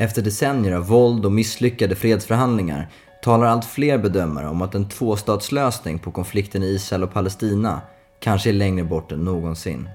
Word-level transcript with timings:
Efter 0.00 0.22
decennier 0.22 0.72
av 0.72 0.86
våld 0.86 1.26
och 1.26 1.32
misslyckade 1.32 1.94
fredsförhandlingar 1.94 2.88
talar 3.22 3.46
allt 3.46 3.64
fler 3.64 3.98
bedömare 3.98 4.48
om 4.48 4.62
att 4.62 4.74
en 4.74 4.88
tvåstatslösning 4.88 5.98
på 5.98 6.10
konflikten 6.10 6.62
i 6.62 6.66
Israel 6.66 7.02
och 7.02 7.12
Palestina 7.12 7.80
kanske 8.20 8.50
är 8.50 8.52
längre 8.52 8.84
bort 8.84 9.12
än 9.12 9.24
någonsin. 9.24 9.88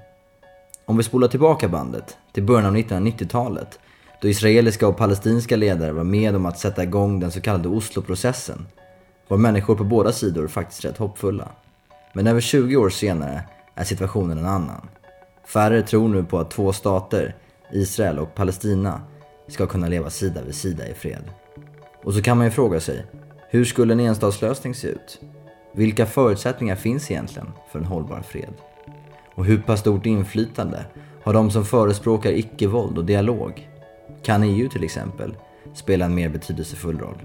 Om 0.86 0.98
vi 0.98 1.04
spolar 1.04 1.28
tillbaka 1.28 1.68
bandet 1.68 2.18
till 2.34 2.44
början 2.44 2.66
av 2.66 2.76
1990-talet 2.76 3.80
då 4.22 4.28
israeliska 4.28 4.88
och 4.88 4.98
palestinska 4.98 5.56
ledare 5.56 5.92
var 5.92 6.04
med 6.04 6.36
om 6.36 6.46
att 6.46 6.60
sätta 6.60 6.84
igång 6.84 7.20
den 7.20 7.32
så 7.32 7.42
kallade 7.42 7.70
Osloprocessen 7.70 8.68
var 9.28 9.38
människor 9.38 9.76
på 9.76 9.84
båda 9.84 10.12
sidor 10.12 10.48
faktiskt 10.48 10.86
rätt 10.86 10.98
hoppfulla. 10.98 11.50
Men 12.14 12.28
över 12.28 12.42
20 12.42 12.76
år 12.76 12.90
senare 12.90 13.44
är 13.76 13.84
situationen 13.84 14.38
en 14.38 14.46
annan. 14.46 14.88
Färre 15.54 15.82
tror 15.82 16.10
nu 16.10 16.24
på 16.24 16.40
att 16.40 16.52
två 16.52 16.74
stater, 16.74 17.36
Israel 17.72 18.20
och 18.20 18.36
Palestina, 18.36 19.02
ska 19.48 19.68
kunna 19.68 19.88
leva 19.88 20.10
sida 20.10 20.42
vid 20.46 20.56
sida 20.56 20.88
i 20.88 20.94
fred. 20.94 21.24
Och 22.04 22.14
så 22.14 22.22
kan 22.22 22.38
man 22.38 22.48
ju 22.48 22.52
fråga 22.52 22.80
sig, 22.80 23.06
hur 23.50 23.66
skulle 23.66 23.94
en 23.94 24.00
enstatslösning 24.00 24.76
se 24.76 24.88
ut? 24.88 25.22
Vilka 25.72 26.06
förutsättningar 26.06 26.76
finns 26.76 27.12
egentligen 27.12 27.48
för 27.72 27.80
en 27.80 27.86
hållbar 27.86 28.22
fred? 28.22 28.54
Och 29.36 29.46
hur 29.46 29.58
pass 29.58 29.80
stort 29.80 30.06
inflytande 30.06 30.86
har 31.24 31.34
de 31.34 31.52
som 31.52 31.66
förespråkar 31.66 32.32
icke-våld 32.32 32.98
och 32.98 33.06
dialog? 33.06 33.70
Kan 34.24 34.44
EU 34.44 34.70
till 34.70 34.84
exempel 34.84 35.38
spela 35.74 36.06
en 36.06 36.16
mer 36.16 36.30
betydelsefull 36.30 37.00
roll? 37.00 37.22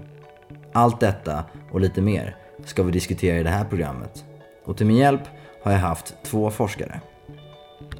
Allt 0.73 0.99
detta 0.99 1.43
och 1.71 1.81
lite 1.81 2.01
mer 2.01 2.35
ska 2.65 2.83
vi 2.83 2.91
diskutera 2.91 3.39
i 3.39 3.43
det 3.43 3.49
här 3.49 3.65
programmet. 3.65 4.25
Och 4.65 4.77
till 4.77 4.85
min 4.85 4.97
hjälp 4.97 5.21
har 5.63 5.71
jag 5.71 5.79
haft 5.79 6.15
två 6.23 6.51
forskare. 6.51 7.01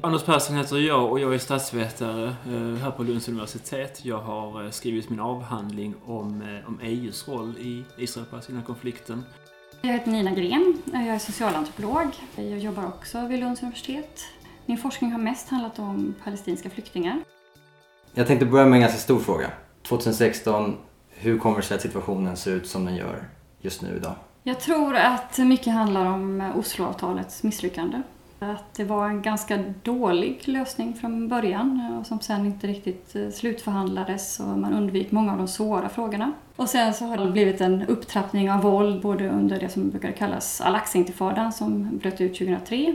Anders 0.04 0.22
Persson 0.22 0.56
heter 0.56 0.76
jag 0.76 1.10
och 1.10 1.20
jag 1.20 1.34
är 1.34 1.38
statsvetare 1.38 2.24
eh, 2.24 2.82
här 2.82 2.90
på 2.90 3.02
Lunds 3.02 3.28
universitet. 3.28 4.04
Jag 4.04 4.18
har 4.18 4.64
eh, 4.64 4.70
skrivit 4.70 5.10
min 5.10 5.20
avhandling 5.20 5.94
om, 6.06 6.42
eh, 6.42 6.68
om 6.68 6.80
EUs 6.82 7.28
roll 7.28 7.54
i 7.58 7.84
Israel-Palestina-konflikten. 7.96 9.24
Jag 9.82 9.92
heter 9.92 10.10
Nina 10.10 10.30
Gren, 10.30 10.82
jag 10.84 11.06
är 11.06 11.18
socialantropolog. 11.18 12.08
Jag 12.36 12.58
jobbar 12.58 12.86
också 12.86 13.26
vid 13.26 13.40
Lunds 13.40 13.62
universitet. 13.62 14.20
Min 14.66 14.78
forskning 14.78 15.12
har 15.12 15.18
mest 15.18 15.48
handlat 15.48 15.78
om 15.78 16.14
palestinska 16.24 16.70
flyktingar. 16.70 17.20
Jag 18.14 18.26
tänkte 18.26 18.46
börja 18.46 18.66
med 18.66 18.76
en 18.76 18.80
ganska 18.80 18.98
stor 18.98 19.18
fråga. 19.18 19.50
2016, 19.82 20.76
hur 21.10 21.38
kommer 21.38 21.56
det 21.56 21.62
sig 21.62 21.74
att 21.74 21.82
situationen 21.82 22.36
ser 22.36 22.52
ut 22.52 22.66
som 22.66 22.84
den 22.84 22.96
gör 22.96 23.28
just 23.60 23.82
nu 23.82 23.96
idag? 23.96 24.14
Jag 24.42 24.60
tror 24.60 24.96
att 24.96 25.38
mycket 25.38 25.72
handlar 25.72 26.06
om 26.06 26.52
Osloavtalets 26.56 27.42
misslyckande. 27.42 28.02
Att 28.42 28.74
det 28.74 28.84
var 28.84 29.08
en 29.08 29.22
ganska 29.22 29.64
dålig 29.82 30.48
lösning 30.48 30.94
från 30.94 31.28
början 31.28 31.88
eh, 31.90 31.98
och 31.98 32.06
som 32.06 32.20
sen 32.20 32.46
inte 32.46 32.66
riktigt 32.66 33.16
eh, 33.16 33.30
slutförhandlades 33.30 34.40
och 34.40 34.46
man 34.46 34.74
undvek 34.74 35.10
många 35.10 35.32
av 35.32 35.38
de 35.38 35.48
svåra 35.48 35.88
frågorna. 35.88 36.32
Och 36.56 36.68
sen 36.68 36.94
så 36.94 37.04
har 37.04 37.16
det 37.16 37.30
blivit 37.30 37.60
en 37.60 37.82
upptrappning 37.82 38.50
av 38.50 38.62
våld 38.62 39.02
både 39.02 39.28
under 39.28 39.60
det 39.60 39.68
som 39.68 39.90
brukar 39.90 40.12
kallas 40.12 40.60
Al-Aqsa-intifadan 40.60 41.52
som 41.52 41.98
bröt 41.98 42.20
ut 42.20 42.38
2003 42.38 42.94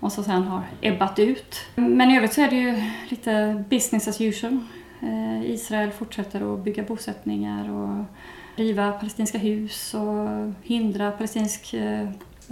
och 0.00 0.12
som 0.12 0.24
sen 0.24 0.42
har 0.42 0.62
ebbat 0.80 1.18
ut. 1.18 1.56
Men 1.74 2.10
i 2.10 2.16
övrigt 2.16 2.32
så 2.32 2.40
är 2.40 2.50
det 2.50 2.56
ju 2.56 2.82
lite 3.08 3.64
business 3.68 4.08
as 4.08 4.20
usual. 4.20 4.58
Eh, 5.00 5.50
Israel 5.50 5.90
fortsätter 5.90 6.54
att 6.54 6.64
bygga 6.64 6.82
bosättningar 6.82 7.70
och 7.70 8.04
riva 8.56 8.92
palestinska 8.92 9.38
hus 9.38 9.94
och 9.94 10.52
hindra 10.62 11.10
palestinsk 11.10 11.74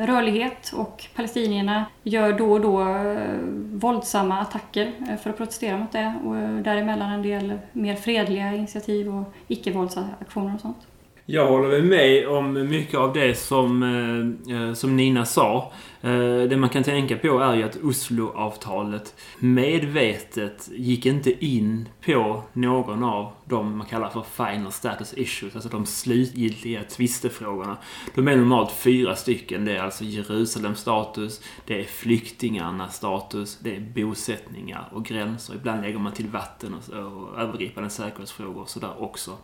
rörlighet 0.06 0.72
och 0.72 1.06
palestinierna 1.14 1.84
gör 2.02 2.32
då 2.32 2.52
och 2.52 2.60
då 2.60 2.80
eh, 2.80 3.38
våldsamma 3.72 4.40
attacker 4.40 4.92
eh, 5.08 5.16
för 5.16 5.30
att 5.30 5.36
protestera 5.36 5.78
mot 5.78 5.92
det 5.92 6.14
och 6.24 6.36
eh, 6.36 6.56
däremellan 6.56 7.10
en 7.10 7.22
del 7.22 7.58
mer 7.72 7.96
fredliga 7.96 8.54
initiativ 8.54 9.14
och 9.14 9.34
icke-våldsaktioner 9.48 10.54
och 10.54 10.60
sånt. 10.60 10.89
Jag 11.32 11.46
håller 11.46 11.82
med 11.82 12.28
om 12.28 12.68
mycket 12.68 12.94
av 12.94 13.12
det 13.12 13.34
som, 13.34 13.82
eh, 13.82 14.56
eh, 14.56 14.72
som 14.72 14.96
Nina 14.96 15.24
sa. 15.24 15.72
Eh, 16.00 16.42
det 16.48 16.56
man 16.56 16.68
kan 16.68 16.82
tänka 16.82 17.16
på 17.16 17.38
är 17.38 17.54
ju 17.54 17.62
att 17.62 17.76
Osloavtalet 17.82 19.14
medvetet 19.38 20.68
gick 20.72 21.06
inte 21.06 21.44
in 21.44 21.88
på 22.06 22.42
någon 22.52 23.04
av 23.04 23.32
de 23.44 23.78
man 23.78 23.86
kallar 23.86 24.08
för 24.08 24.22
final 24.22 24.72
status 24.72 25.14
issues, 25.16 25.54
alltså 25.54 25.70
de 25.70 25.86
slutgiltiga 25.86 26.82
tvistefrågorna. 26.84 27.76
De 28.14 28.28
är 28.28 28.36
normalt 28.36 28.72
fyra 28.72 29.16
stycken. 29.16 29.64
Det 29.64 29.76
är 29.76 29.82
alltså 29.82 30.04
Jerusalems 30.04 30.78
status, 30.78 31.42
det 31.66 31.80
är 31.80 31.84
flyktingarnas 31.84 32.96
status, 32.96 33.58
det 33.58 33.76
är 33.76 33.80
bosättningar 33.80 34.88
och 34.92 35.04
gränser. 35.04 35.54
Ibland 35.54 35.82
lägger 35.82 35.98
man 35.98 36.12
till 36.12 36.28
vatten 36.28 36.74
och, 36.74 37.40
övergripande 37.40 37.90
säkerhetsfrågor 37.90 38.60
och 38.60 38.68
sådär 38.68 39.02
också. 39.02 39.36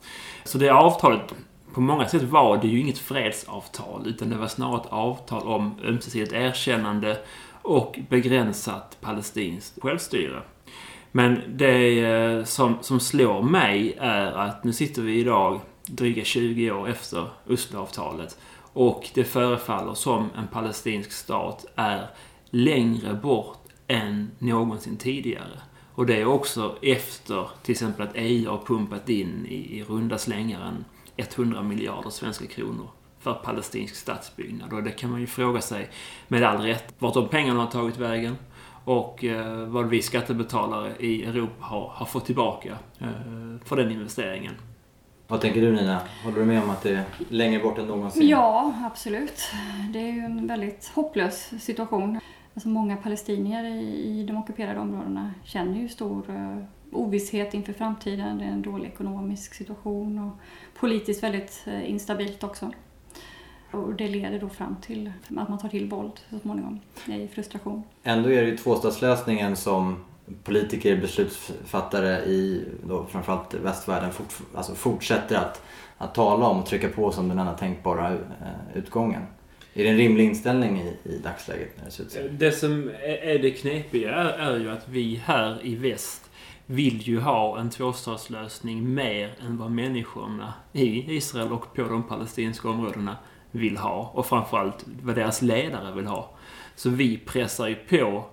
Så 0.44 0.58
det 0.58 0.70
avtalet 0.70 1.34
på 1.74 1.80
många 1.80 2.08
sätt 2.08 2.22
var 2.22 2.56
det 2.56 2.68
ju 2.68 2.80
inget 2.80 2.98
fredsavtal 2.98 4.06
utan 4.06 4.30
det 4.30 4.36
var 4.36 4.46
snarare 4.46 4.80
ett 4.80 4.92
avtal 4.92 5.42
om 5.42 5.74
ömsesidigt 5.84 6.32
erkännande 6.32 7.18
och 7.62 7.98
begränsat 8.08 8.96
palestinskt 9.00 9.82
självstyre. 9.82 10.42
Men 11.12 11.40
det 11.48 12.00
eh, 12.00 12.44
som, 12.44 12.78
som 12.80 13.00
slår 13.00 13.42
mig 13.42 13.96
är 14.00 14.32
att 14.32 14.64
nu 14.64 14.72
sitter 14.72 15.02
vi 15.02 15.20
idag 15.20 15.60
dryga 15.86 16.24
20 16.24 16.70
år 16.70 16.88
efter 16.88 17.28
Osloavtalet 17.48 18.38
och 18.72 19.10
det 19.14 19.24
förefaller 19.24 19.94
som 19.94 20.30
en 20.36 20.46
palestinsk 20.46 21.12
stat 21.12 21.66
är 21.76 22.10
längre 22.50 23.14
bort 23.14 23.58
än 23.86 24.30
någonsin 24.38 24.96
tidigare. 24.96 25.60
Och 25.94 26.06
det 26.06 26.20
är 26.20 26.26
också 26.26 26.76
efter 26.82 27.48
till 27.62 27.72
exempel 27.72 28.06
att 28.06 28.12
EU 28.14 28.50
har 28.50 28.58
pumpat 28.58 29.08
in 29.08 29.46
i, 29.48 29.78
i 29.78 29.84
runda 29.84 30.18
slängar 30.18 30.60
en 30.60 30.84
100 31.16 31.62
miljarder 31.62 32.10
svenska 32.10 32.46
kronor 32.46 32.88
för 33.18 33.34
palestinsk 33.34 33.96
statsbyggnad. 33.96 34.72
Och 34.72 34.82
det 34.82 34.90
kan 34.90 35.10
man 35.10 35.20
ju 35.20 35.26
fråga 35.26 35.60
sig, 35.60 35.88
med 36.28 36.44
all 36.44 36.58
rätt, 36.58 36.94
vart 36.98 37.14
de 37.14 37.28
pengarna 37.28 37.60
har 37.60 37.70
tagit 37.70 37.96
vägen 37.96 38.36
och 38.84 39.24
eh, 39.24 39.66
vad 39.66 39.88
vi 39.88 40.02
skattebetalare 40.02 40.92
i 40.98 41.24
Europa 41.24 41.64
har, 41.64 41.88
har 41.88 42.06
fått 42.06 42.26
tillbaka 42.26 42.78
eh, 42.98 43.08
för 43.64 43.76
den 43.76 43.90
investeringen. 43.90 44.54
Vad 45.28 45.40
tänker 45.40 45.60
du 45.60 45.72
Nina? 45.72 46.00
Håller 46.24 46.38
du 46.38 46.44
med 46.44 46.62
om 46.62 46.70
att 46.70 46.82
det 46.82 46.90
är 46.90 47.04
längre 47.28 47.62
bort 47.62 47.78
än 47.78 47.86
någonsin? 47.86 48.28
Ja, 48.28 48.74
absolut. 48.84 49.50
Det 49.92 49.98
är 49.98 50.12
ju 50.12 50.20
en 50.20 50.46
väldigt 50.46 50.90
hopplös 50.94 51.64
situation. 51.64 52.20
Alltså 52.54 52.68
många 52.68 52.96
palestinier 52.96 53.64
i, 53.64 54.24
de 54.28 54.36
ockuperade 54.36 54.80
områdena 54.80 55.34
känner 55.44 55.80
ju 55.80 55.88
stor 55.88 56.30
uh, 56.30 56.64
ovisshet 56.92 57.54
inför 57.54 57.72
framtiden. 57.72 58.38
Det 58.38 58.44
är 58.44 58.48
en 58.48 58.62
dålig 58.62 58.88
ekonomisk 58.88 59.54
situation 59.54 60.18
och 60.18 60.40
politiskt 60.80 61.22
väldigt 61.22 61.64
uh, 61.66 61.90
instabilt 61.90 62.44
också. 62.44 62.72
Och 63.70 63.94
det 63.94 64.08
leder 64.08 64.40
då 64.40 64.48
fram 64.48 64.76
till 64.82 65.12
att 65.36 65.48
man 65.48 65.58
tar 65.58 65.68
till 65.68 65.88
våld 65.88 66.20
så 66.30 66.38
småningom 66.38 66.80
i 67.06 67.28
frustration. 67.28 67.82
Ändå 68.02 68.28
är 68.28 68.42
det 68.42 68.48
ju 68.48 68.56
tvåstatslösningen 68.56 69.56
som 69.56 70.04
politiker, 70.44 70.96
beslutsfattare 70.96 72.24
i 72.24 72.64
då 72.84 73.06
framförallt 73.06 73.54
västvärlden 73.54 74.12
fort, 74.12 74.34
alltså 74.54 74.74
fortsätter 74.74 75.36
att, 75.36 75.62
att 75.98 76.14
tala 76.14 76.46
om 76.46 76.58
och 76.58 76.66
trycka 76.66 76.88
på 76.88 77.12
som 77.12 77.28
den 77.28 77.38
enda 77.38 77.52
tänkbara 77.54 78.12
uh, 78.12 78.18
utgången. 78.74 79.22
Är 79.74 79.84
det 79.84 79.90
en 79.90 79.96
rimlig 79.96 80.24
inställning 80.24 80.80
i, 80.80 80.96
i 81.04 81.18
dagsläget 81.18 81.76
när 81.76 81.84
det 81.84 81.90
ser 81.90 82.04
ut 82.04 82.12
så? 82.12 82.18
Det 82.30 82.52
som 82.52 82.90
är 83.02 83.38
det 83.38 83.50
knepiga 83.50 84.14
är, 84.14 84.28
är 84.28 84.58
ju 84.58 84.70
att 84.70 84.88
vi 84.88 85.22
här 85.24 85.66
i 85.66 85.74
väst 85.74 86.25
vill 86.66 87.08
ju 87.08 87.20
ha 87.20 87.58
en 87.58 87.70
tvåstatslösning 87.70 88.94
mer 88.94 89.34
än 89.46 89.58
vad 89.58 89.70
människorna 89.70 90.54
i 90.72 91.16
Israel 91.16 91.52
och 91.52 91.74
på 91.74 91.82
de 91.82 92.02
palestinska 92.02 92.68
områdena 92.68 93.16
vill 93.50 93.76
ha. 93.76 94.10
Och 94.14 94.26
framförallt 94.26 94.84
vad 95.02 95.14
deras 95.14 95.42
ledare 95.42 95.94
vill 95.94 96.06
ha. 96.06 96.30
Så 96.74 96.90
vi 96.90 97.18
pressar 97.18 97.68
ju 97.68 97.74
på 97.74 98.24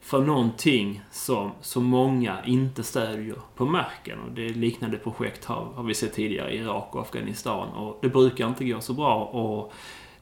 för 0.00 0.20
någonting 0.20 1.02
som, 1.10 1.52
så 1.60 1.80
många 1.80 2.44
inte 2.44 2.82
stödjer 2.82 3.36
på 3.56 3.66
marken. 3.66 4.20
Och 4.20 4.30
det 4.30 4.48
liknande 4.48 4.96
projekt 4.96 5.44
har, 5.44 5.64
har 5.74 5.82
vi 5.82 5.94
sett 5.94 6.12
tidigare 6.12 6.52
i 6.52 6.58
Irak 6.58 6.94
och 6.94 7.00
Afghanistan. 7.00 7.68
Och 7.68 7.98
det 8.02 8.08
brukar 8.08 8.48
inte 8.48 8.64
gå 8.64 8.80
så 8.80 8.92
bra. 8.92 9.24
Och 9.24 9.72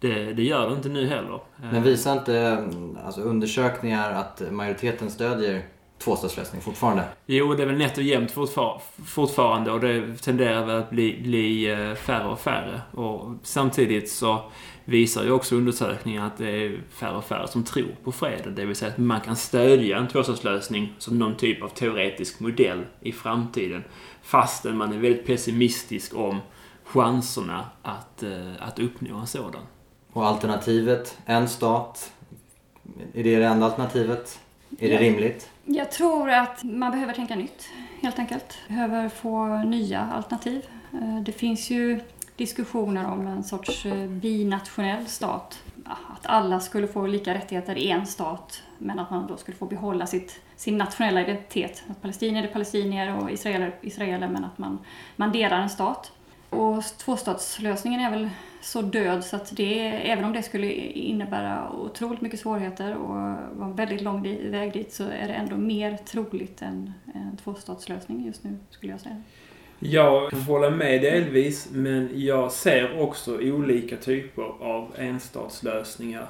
det, 0.01 0.33
det 0.33 0.43
gör 0.43 0.71
det 0.71 0.77
inte 0.77 0.89
nu 0.89 1.07
heller. 1.07 1.41
Men 1.57 1.83
visar 1.83 2.13
inte 2.13 2.69
alltså, 3.05 3.21
undersökningar 3.21 4.13
att 4.13 4.43
majoriteten 4.51 5.11
stödjer 5.11 5.63
tvåstatslösning 6.05 6.61
fortfarande? 6.61 7.05
Jo, 7.27 7.55
det 7.55 7.63
är 7.63 7.67
väl 7.67 7.79
nätt 7.79 7.99
och 7.99 8.05
jämnt 8.05 8.31
fortfar 8.31 8.83
fortfarande 9.07 9.73
och 9.73 9.81
det 9.81 10.17
tenderar 10.17 10.67
väl 10.67 10.77
att 10.77 10.91
bli, 10.91 11.21
bli 11.23 11.71
eh, 11.71 11.95
färre 11.95 12.29
och 12.29 12.41
färre. 12.41 12.81
Och 12.91 13.35
samtidigt 13.43 14.11
så 14.11 14.51
visar 14.85 15.25
ju 15.25 15.31
också 15.31 15.57
undersökningar 15.57 16.27
att 16.27 16.39
det 16.39 16.51
är 16.51 16.81
färre 16.91 17.17
och 17.17 17.25
färre 17.25 17.49
som 17.49 17.65
tror 17.65 17.97
på 18.05 18.13
freden. 18.13 18.55
Det 18.55 18.65
vill 18.65 18.77
säga 18.77 18.91
att 18.91 18.99
man 18.99 19.21
kan 19.21 19.37
stödja 19.37 19.99
en 19.99 20.09
tvåstatslösning 20.09 20.95
som 20.99 21.19
någon 21.19 21.37
typ 21.37 21.63
av 21.63 21.69
teoretisk 21.69 22.41
modell 22.41 22.85
i 23.01 23.13
framtiden. 23.13 23.85
Fastän 24.23 24.77
man 24.77 24.93
är 24.93 24.99
väldigt 24.99 25.27
pessimistisk 25.27 26.15
om 26.15 26.41
chanserna 26.85 27.65
att, 27.83 28.23
eh, 28.23 28.53
att 28.59 28.79
uppnå 28.79 29.19
en 29.19 29.27
sådan. 29.27 29.63
Och 30.13 30.27
alternativet, 30.27 31.19
en 31.27 31.49
stat. 31.49 32.13
Är 33.15 33.25
det 33.25 33.37
det 33.37 33.47
enda 33.47 33.67
alternativet? 33.67 34.39
Är 34.79 34.89
det 34.89 34.99
rimligt? 34.99 35.51
Jag 35.65 35.91
tror 35.91 36.31
att 36.31 36.65
man 36.65 36.93
behöver 36.93 37.13
tänka 37.13 37.35
nytt 37.35 37.69
helt 38.03 38.19
enkelt. 38.19 38.59
Behöver 38.69 39.09
få 39.09 39.57
nya 39.57 40.01
alternativ. 40.01 40.67
Eh, 40.93 41.21
det 41.21 41.33
finns 41.33 41.71
ju 41.71 42.01
diskussioner 42.37 43.07
om 43.07 43.27
en 43.27 43.45
sorts 43.45 43.87
eh, 43.87 44.07
binationell 44.07 45.07
stat. 45.07 45.63
Att 45.85 46.27
alla 46.27 46.61
skulle 46.61 46.89
få 46.89 47.07
lika 47.07 47.35
rättigheter 47.35 47.79
i 47.79 47.91
en 47.91 48.07
stat 48.07 48.63
men 48.79 48.99
att 48.99 49.11
man 49.11 49.27
då 49.27 49.37
skulle 49.37 49.57
få 49.57 49.67
behålla 49.67 50.07
sitt, 50.07 50.41
sin 50.57 50.79
nationella 50.79 51.21
identitet. 51.21 51.83
Att 51.91 52.03
palestinier 52.03 52.43
är 52.43 52.49
palestinier 52.49 53.17
och 53.17 53.31
israeler 53.31 53.75
israeler 53.81 54.29
men 54.29 54.45
att 54.45 54.59
man, 54.59 54.79
man 55.17 55.33
delar 55.33 55.61
en 55.61 55.71
stat. 55.71 56.13
Och 56.51 56.85
tvåstatslösningen 56.99 58.01
är 58.01 58.11
väl 58.11 58.31
så 58.63 58.83
död 58.83 59.25
så 59.25 59.37
att 59.37 59.57
det, 59.57 59.89
även 59.89 60.25
om 60.25 60.33
det 60.33 60.43
skulle 60.43 60.73
innebära 60.73 61.73
otroligt 61.73 62.21
mycket 62.21 62.41
svårigheter 62.41 62.97
och 62.97 63.09
vara 63.59 63.71
en 63.71 63.77
väldigt 63.77 64.01
lång 64.01 64.51
väg 64.51 64.73
dit 64.73 64.93
så 64.93 65.05
är 65.05 65.29
det 65.29 65.35
ändå 65.35 65.57
mer 65.57 65.97
troligt 65.97 66.63
än 66.63 66.93
en 67.15 67.37
tvåstatslösning 67.37 68.27
just 68.27 68.45
nu 68.45 68.59
skulle 68.71 68.93
jag 68.93 69.01
säga. 69.01 69.23
Jag 69.79 70.31
kan 70.31 70.41
hålla 70.41 70.71
med 70.71 71.03
delvis, 71.03 71.69
men 71.73 72.11
jag 72.15 72.53
ser 72.53 73.01
också 73.01 73.39
olika 73.41 73.97
typer 73.97 74.43
av 74.43 74.93
enstatslösningar 74.99 76.29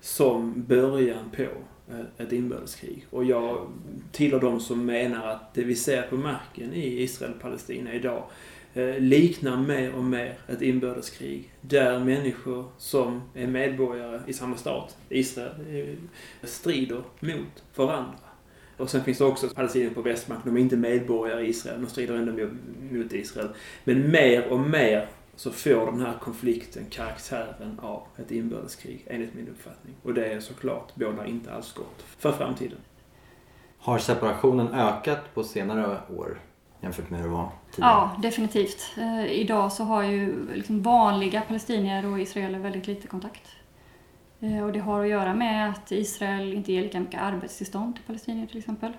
som 0.00 0.64
början 0.66 1.30
på 1.36 1.42
eh, 1.42 2.24
ett 2.26 2.32
inbördeskrig. 2.32 3.06
Och 3.10 3.24
jag 3.24 3.66
tillhör 4.12 4.40
de 4.40 4.60
som 4.60 4.86
menar 4.86 5.26
att 5.26 5.54
det 5.54 5.64
vi 5.64 5.74
ser 5.74 6.02
på 6.02 6.16
marken 6.16 6.74
i 6.74 7.02
Israel-Palestina 7.02 7.92
idag 7.92 8.22
Eh, 8.76 8.98
liknar 8.98 9.56
mer 9.56 9.94
och 9.94 10.04
mer 10.04 10.38
ett 10.48 10.62
inbördeskrig. 10.62 11.52
Där 11.60 11.98
människor 11.98 12.64
som 12.78 13.22
är 13.34 13.46
medborgare 13.46 14.20
i 14.26 14.32
samma 14.32 14.56
stat, 14.56 14.96
Israel, 15.08 15.52
eh, 15.70 16.48
strider 16.48 17.02
mot 17.20 17.64
varandra. 17.74 18.18
Och 18.76 18.90
sen 18.90 19.04
finns 19.04 19.18
det 19.18 19.24
också 19.24 19.48
palestinier 19.48 19.90
på 19.90 20.02
Västbanken, 20.02 20.54
de 20.54 20.60
är 20.60 20.62
inte 20.62 20.76
medborgare 20.76 21.46
i 21.46 21.48
Israel, 21.48 21.80
de 21.80 21.86
strider 21.86 22.14
ändå 22.14 22.48
mot 22.90 23.12
Israel. 23.12 23.48
Men 23.84 24.10
mer 24.10 24.52
och 24.52 24.60
mer 24.60 25.08
så 25.36 25.50
får 25.50 25.86
den 25.86 26.00
här 26.00 26.18
konflikten 26.20 26.84
karaktären 26.90 27.80
av 27.82 28.02
ett 28.16 28.30
inbördeskrig, 28.30 29.04
enligt 29.06 29.34
min 29.34 29.48
uppfattning. 29.48 29.94
Och 30.02 30.14
det 30.14 30.26
är 30.26 30.40
såklart 30.40 30.94
båda 30.94 31.26
inte 31.26 31.52
alls 31.52 31.72
gott 31.72 32.04
för 32.18 32.32
framtiden. 32.32 32.78
Har 33.78 33.98
separationen 33.98 34.68
ökat 34.68 35.34
på 35.34 35.44
senare 35.44 36.00
år? 36.16 36.38
Jämfört 36.84 37.10
med 37.10 37.20
hur 37.20 37.28
det 37.28 37.34
var 37.34 37.48
tidigare? 37.70 37.92
Ja, 37.92 38.16
definitivt. 38.22 38.92
Eh, 38.96 39.26
idag 39.26 39.72
så 39.72 39.84
har 39.84 40.02
ju 40.02 40.52
liksom 40.54 40.82
vanliga 40.82 41.40
palestinier 41.40 42.06
och 42.06 42.20
israeler 42.20 42.58
väldigt 42.58 42.86
lite 42.86 43.08
kontakt. 43.08 43.56
Eh, 44.40 44.64
och 44.64 44.72
det 44.72 44.78
har 44.78 45.04
att 45.04 45.08
göra 45.08 45.34
med 45.34 45.70
att 45.70 45.92
Israel 45.92 46.54
inte 46.54 46.72
ger 46.72 46.82
lika 46.82 47.00
mycket 47.00 47.20
arbetstillstånd 47.20 47.94
till 47.94 48.04
palestinier 48.04 48.46
till 48.46 48.58
exempel. 48.58 48.92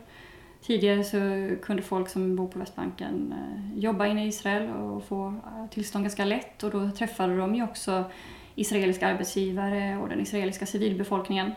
Tidigare 0.61 1.03
så 1.03 1.17
kunde 1.61 1.81
folk 1.81 2.09
som 2.09 2.35
bor 2.35 2.47
på 2.47 2.59
Västbanken 2.59 3.33
eh, 3.33 3.79
jobba 3.79 4.07
inne 4.07 4.25
i 4.25 4.27
Israel 4.27 4.69
och 4.69 5.03
få 5.03 5.27
eh, 5.27 5.69
tillstånd 5.71 6.03
ganska 6.03 6.25
lätt 6.25 6.63
och 6.63 6.71
då 6.71 6.91
träffade 6.91 7.38
de 7.38 7.55
ju 7.55 7.63
också 7.63 8.03
israeliska 8.55 9.07
arbetsgivare 9.07 9.97
och 9.97 10.09
den 10.09 10.21
israeliska 10.21 10.65
civilbefolkningen. 10.65 11.51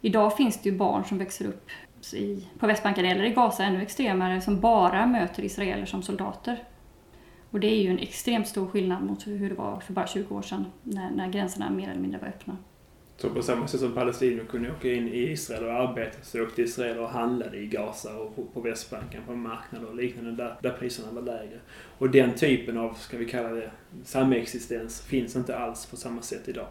Idag 0.00 0.36
finns 0.36 0.62
det 0.62 0.68
ju 0.68 0.76
barn 0.76 1.04
som 1.04 1.18
växer 1.18 1.46
upp 1.46 1.70
i, 2.14 2.48
på 2.58 2.66
Västbanken 2.66 3.04
eller 3.04 3.24
i 3.24 3.30
Gaza 3.30 3.64
ännu 3.64 3.82
extremare 3.82 4.40
som 4.40 4.60
bara 4.60 5.06
möter 5.06 5.42
israeler 5.42 5.86
som 5.86 6.02
soldater. 6.02 6.64
Och 7.50 7.60
det 7.60 7.66
är 7.66 7.82
ju 7.82 7.90
en 7.90 7.98
extremt 7.98 8.48
stor 8.48 8.66
skillnad 8.66 9.02
mot 9.02 9.26
hur 9.26 9.48
det 9.48 9.54
var 9.54 9.80
för 9.80 9.92
bara 9.92 10.06
20 10.06 10.34
år 10.34 10.42
sedan 10.42 10.66
när, 10.82 11.10
när 11.10 11.28
gränserna 11.28 11.70
mer 11.70 11.88
eller 11.88 12.00
mindre 12.00 12.20
var 12.20 12.28
öppna. 12.28 12.56
Så 13.16 13.30
på 13.30 13.42
samma 13.42 13.66
sätt 13.66 13.80
som 13.80 13.92
palestinier 13.92 14.44
kunde 14.44 14.70
åka 14.70 14.92
in 14.92 15.08
i 15.08 15.30
Israel 15.30 15.64
och 15.64 15.72
arbeta 15.72 16.18
så 16.22 16.42
åkte 16.42 16.62
israeler 16.62 17.00
och 17.00 17.08
handlade 17.08 17.56
i 17.56 17.66
Gaza 17.66 18.16
och 18.16 18.36
på, 18.36 18.44
på 18.44 18.60
Västbanken 18.60 19.22
på 19.26 19.34
marknader 19.34 19.88
och 19.88 19.96
liknande 19.96 20.32
där, 20.32 20.56
där 20.62 20.70
priserna 20.70 21.12
var 21.12 21.22
lägre. 21.22 21.60
Och 21.98 22.10
den 22.10 22.34
typen 22.34 22.78
av, 22.78 22.94
ska 22.94 23.16
vi 23.16 23.24
kalla 23.24 23.48
det, 23.48 23.70
samexistens 24.04 25.02
finns 25.02 25.36
inte 25.36 25.58
alls 25.58 25.86
på 25.86 25.96
samma 25.96 26.22
sätt 26.22 26.48
idag. 26.48 26.68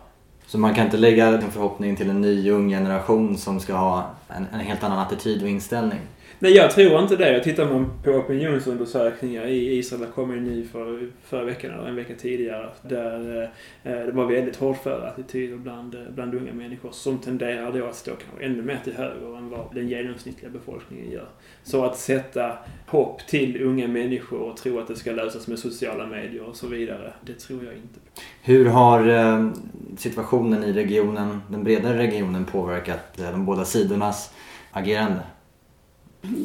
Så 0.50 0.58
man 0.58 0.74
kan 0.74 0.86
inte 0.86 0.98
lägga 0.98 1.28
en 1.28 1.52
förhoppning 1.52 1.96
till 1.96 2.10
en 2.10 2.22
ny 2.22 2.52
ung 2.52 2.70
generation 2.70 3.38
som 3.38 3.60
ska 3.60 3.74
ha 3.74 4.10
en, 4.28 4.48
en 4.54 4.60
helt 4.60 4.84
annan 4.84 5.00
attityd 5.00 5.44
och 5.44 5.50
inställning? 5.50 6.00
Nej, 6.42 6.52
jag 6.52 6.72
tror 6.72 7.02
inte 7.02 7.16
det. 7.16 7.34
Jag 7.34 7.44
tittar 7.44 7.66
man 7.66 7.92
på 8.04 8.12
opinionsundersökningar 8.12 9.46
i 9.46 9.78
Israel, 9.78 10.02
det 10.02 10.08
kom 10.08 10.32
en 10.32 10.44
ny 10.44 10.66
för, 10.66 11.10
förra 11.24 11.44
veckan 11.44 11.74
eller 11.74 11.90
en 11.90 11.96
vecka 11.96 12.14
tidigare, 12.20 12.70
där 12.82 13.44
eh, 13.84 13.94
eh 13.94 14.06
det 14.06 14.12
var 14.12 14.26
väldigt 14.26 14.56
hårdföra 14.56 15.08
attityder 15.08 15.58
bland, 15.58 15.96
eh, 15.96 16.02
bland 16.16 16.36
unga 16.36 16.54
människor 16.54 16.92
som 16.92 17.18
tenderar 17.18 17.72
då 17.72 17.86
att 17.86 17.96
stå 17.96 18.12
kanske 18.12 18.46
ännu 18.46 18.62
mer 18.62 18.80
till 18.84 18.94
höger 18.94 19.38
än 19.38 19.50
vad 19.50 19.76
den 19.76 19.90
genomsnittliga 19.90 20.52
befolkningen 20.52 21.12
gör. 21.12 21.28
Så 21.64 21.86
att 21.86 21.98
sätta 21.98 22.58
hopp 22.88 23.28
till 23.28 23.64
unga 23.64 23.88
människor 23.88 24.40
och 24.40 24.58
tro 24.58 24.80
att 24.80 24.88
det 24.88 24.96
ska 24.96 25.12
lösas 25.12 25.48
med 25.48 25.60
sociala 25.60 26.08
medier 26.08 26.44
och 26.44 26.56
så 26.56 26.68
vidare, 26.68 27.14
det 27.26 27.40
tror 27.40 27.64
jag 27.64 27.74
inte 27.74 28.00
på. 28.00 28.22
Hur 28.42 28.66
har 28.66 29.08
eh, 29.08 29.52
situationen 29.98 30.64
i 30.64 30.74
regionen, 30.74 31.42
den 31.48 31.64
bredare 31.64 31.98
regionen 31.98 32.46
påverkat 32.46 33.20
eh, 33.20 33.32
de 33.32 33.46
båda 33.46 33.66
sidornas 33.66 34.34
agerande? 34.72 35.22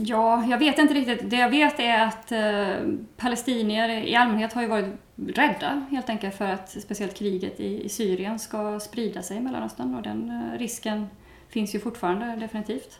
Ja, 0.04 0.44
jag 0.44 0.58
vet 0.58 0.78
inte 0.78 0.94
riktigt. 0.94 1.30
Det 1.30 1.36
jag 1.36 1.50
vet 1.50 1.80
är 1.80 2.06
att 2.06 2.32
eh, 2.32 2.94
palestinier 3.16 3.88
i 3.88 4.16
allmänhet 4.16 4.52
har 4.52 4.62
ju 4.62 4.68
varit 4.68 4.94
rädda 5.16 5.86
helt 5.90 6.08
enkelt 6.08 6.34
för 6.34 6.44
att 6.44 6.70
speciellt 6.70 7.14
kriget 7.14 7.60
i, 7.60 7.84
i 7.84 7.88
Syrien 7.88 8.38
ska 8.38 8.80
sprida 8.80 9.22
sig 9.22 9.36
i 9.36 9.40
Mellanöstern 9.40 9.94
och 9.94 10.02
den 10.02 10.30
eh, 10.30 10.58
risken 10.58 11.06
finns 11.48 11.74
ju 11.74 11.80
fortfarande 11.80 12.36
definitivt. 12.36 12.98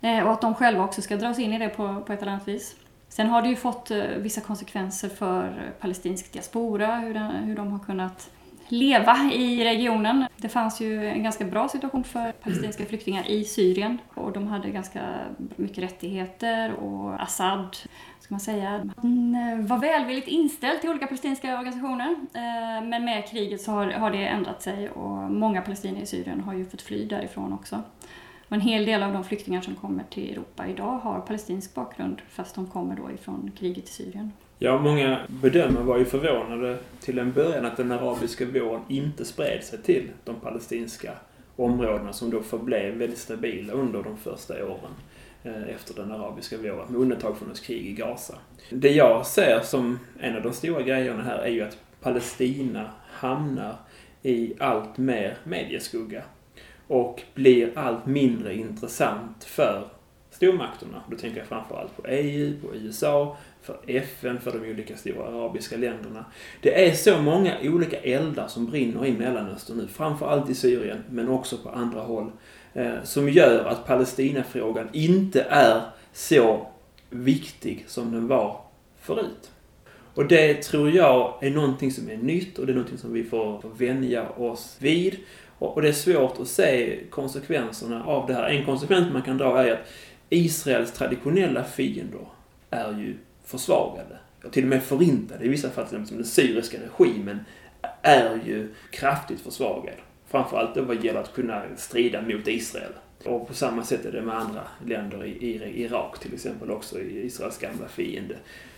Eh, 0.00 0.20
och 0.20 0.32
att 0.32 0.40
de 0.40 0.54
själva 0.54 0.84
också 0.84 1.02
ska 1.02 1.16
dras 1.16 1.38
in 1.38 1.52
i 1.52 1.58
det 1.58 1.68
på, 1.68 2.02
på 2.06 2.12
ett 2.12 2.22
eller 2.22 2.32
annat 2.32 2.48
vis. 2.48 2.76
Sen 3.08 3.26
har 3.26 3.42
det 3.42 3.48
ju 3.48 3.56
fått 3.56 3.90
eh, 3.90 4.04
vissa 4.16 4.40
konsekvenser 4.40 5.08
för 5.08 5.72
palestinsk 5.80 6.32
diaspora, 6.32 6.96
hur, 6.96 7.14
den, 7.14 7.30
hur 7.30 7.56
de 7.56 7.72
har 7.72 7.78
kunnat 7.78 8.30
leva 8.72 9.16
i 9.32 9.64
regionen. 9.64 10.24
Det 10.36 10.48
fanns 10.48 10.80
ju 10.80 11.06
en 11.06 11.22
ganska 11.22 11.44
bra 11.44 11.68
situation 11.68 12.04
för 12.04 12.32
palestinska 12.32 12.84
flyktingar 12.84 13.30
i 13.30 13.44
Syrien 13.44 13.98
och 14.14 14.32
de 14.32 14.46
hade 14.46 14.70
ganska 14.70 15.00
mycket 15.56 15.84
rättigheter 15.84 16.72
och 16.72 17.22
Assad 17.22 17.76
ska 18.20 18.34
man 18.34 18.40
säga, 18.40 18.74
eh, 18.74 19.66
var 19.66 19.78
välvilligt 19.78 20.28
inställd 20.28 20.80
till 20.80 20.90
olika 20.90 21.06
palestinska 21.06 21.58
organisationer. 21.58 22.10
Eh, 22.34 22.88
men 22.88 23.04
med 23.04 23.28
kriget 23.28 23.60
så 23.60 23.72
har, 23.72 24.10
det 24.10 24.26
ändrat 24.26 24.62
sig 24.62 24.90
och 24.90 25.32
många 25.32 25.62
palestinier 25.62 26.02
i 26.02 26.06
Syrien 26.06 26.40
har 26.40 26.54
ju 26.54 26.64
fått 26.66 26.82
fly 26.82 27.04
därifrån 27.04 27.52
också. 27.52 27.82
Och 28.48 28.54
en 28.54 28.60
hel 28.60 28.84
del 28.84 29.02
av 29.02 29.12
de 29.12 29.24
flyktingar 29.24 29.60
som 29.60 29.74
kommer 29.74 30.04
till 30.04 30.32
Europa 30.32 30.66
idag 30.66 30.98
har 30.98 31.20
palestinsk 31.20 31.74
bakgrund 31.74 32.22
fast 32.28 32.54
de 32.54 32.66
kommer 32.66 32.96
då 32.96 33.10
ifrån 33.10 33.50
kriget 33.58 33.84
i 33.84 33.92
Syrien. 33.92 34.32
Ja, 34.62 34.78
många 34.78 35.20
bedömare 35.28 35.84
var 35.84 35.98
ju 35.98 36.04
förvånade 36.04 36.78
till 37.00 37.18
en 37.18 37.32
början 37.32 37.66
att 37.66 37.76
den 37.76 37.92
arabiska 37.92 38.46
våren 38.46 38.82
inte 38.88 39.24
spred 39.24 39.64
sig 39.64 39.78
till 39.82 40.10
de 40.24 40.40
palestinska 40.40 41.12
områdena 41.56 42.12
som 42.12 42.30
då 42.30 42.42
förblev 42.42 42.94
väldigt 42.94 43.18
stabila 43.18 43.72
under 43.72 44.02
de 44.02 44.16
första 44.16 44.64
åren 44.64 44.92
eh, 45.44 45.74
efter 45.74 45.94
den 45.94 46.12
arabiska 46.12 46.58
våren, 46.58 46.88
med 46.88 47.00
undantag 47.00 47.36
från 47.38 47.50
ett 47.50 47.62
krig 47.62 47.86
i 47.86 47.92
Gaza. 47.92 48.34
Det 48.70 48.90
jag 48.90 49.26
ser 49.26 49.60
som 49.60 49.98
en 50.20 50.36
av 50.36 50.42
de 50.42 50.52
stora 50.52 50.82
grejerna 50.82 51.22
här 51.22 51.38
är 51.38 51.50
ju 51.50 51.62
att 51.62 51.78
Palestina 52.00 52.90
hamnar 53.10 53.76
i 54.22 54.54
allt 54.58 54.98
mer 54.98 55.36
medieskugga 55.44 56.22
och 56.86 57.22
blir 57.34 57.78
allt 57.78 58.06
mindre 58.06 58.54
intressant 58.54 59.44
för 59.44 59.88
stormakterna. 60.30 61.02
Då 61.10 61.16
tänker 61.16 61.38
jag 61.38 61.46
framförallt 61.46 61.96
på 61.96 62.06
EU, 62.06 62.60
på 62.60 62.74
USA, 62.74 63.36
för 63.70 63.92
FN, 63.96 64.40
för 64.40 64.52
de 64.52 64.70
olika 64.70 64.96
stora 64.96 65.26
arabiska 65.26 65.76
länderna. 65.76 66.24
Det 66.60 66.88
är 66.88 66.94
så 66.94 67.18
många 67.18 67.56
olika 67.62 67.96
eldar 67.96 68.48
som 68.48 68.66
brinner 68.66 69.06
i 69.06 69.12
Mellanöstern 69.12 69.76
nu, 69.76 69.88
framförallt 69.88 70.50
i 70.50 70.54
Syrien, 70.54 71.04
men 71.10 71.28
också 71.28 71.56
på 71.56 71.68
andra 71.68 72.00
håll, 72.00 72.30
eh, 72.74 73.02
som 73.04 73.28
gör 73.28 73.64
att 73.64 73.86
Palestinafrågan 73.86 74.88
inte 74.92 75.42
är 75.50 75.80
så 76.12 76.66
viktig 77.10 77.84
som 77.88 78.12
den 78.12 78.28
var 78.28 78.60
förut. 79.00 79.50
Och 80.14 80.26
det 80.26 80.62
tror 80.62 80.90
jag 80.90 81.38
är 81.40 81.50
någonting 81.50 81.92
som 81.92 82.10
är 82.10 82.16
nytt 82.16 82.58
och 82.58 82.66
det 82.66 82.72
är 82.72 82.74
någonting 82.74 82.98
som 82.98 83.12
vi 83.12 83.24
får 83.24 83.62
vänja 83.78 84.28
oss 84.28 84.76
vid. 84.78 85.16
Och 85.58 85.82
det 85.82 85.88
är 85.88 85.92
svårt 85.92 86.40
att 86.40 86.48
se 86.48 86.98
konsekvenserna 87.10 88.04
av 88.04 88.26
det 88.26 88.34
här. 88.34 88.48
En 88.48 88.64
konsekvens 88.64 89.12
man 89.12 89.22
kan 89.22 89.38
dra 89.38 89.64
är 89.64 89.72
att 89.72 89.88
Israels 90.28 90.92
traditionella 90.92 91.64
fiender 91.64 92.26
är 92.70 92.92
ju 92.92 93.16
försvagade. 93.50 94.18
Och 94.44 94.52
till 94.52 94.64
och 94.64 94.68
med 94.68 94.82
förintade 94.82 95.44
i 95.44 95.48
vissa 95.48 95.70
fall, 95.70 95.86
som 95.86 96.16
den 96.16 96.24
syriska 96.24 96.78
regimen 96.78 97.40
är 98.02 98.40
ju 98.46 98.74
kraftigt 98.90 99.40
försvagad. 99.40 99.94
Framförallt 100.28 100.74
då 100.74 100.82
vad 100.82 101.04
gäller 101.04 101.20
att 101.20 101.34
kunna 101.34 101.62
strida 101.76 102.22
mot 102.22 102.48
Israel. 102.48 102.92
Och 103.24 103.48
på 103.48 103.54
samma 103.54 103.84
sätt 103.84 104.04
är 104.04 104.12
det 104.12 104.22
med 104.22 104.36
andra 104.36 104.62
länder 104.86 105.24
i, 105.24 105.82
Irak 105.84 106.18
till 106.18 106.34
exempel 106.34 106.70
också, 106.70 107.00
Israels 107.00 107.58
gamla 107.58 107.88
fiende. 107.88 108.36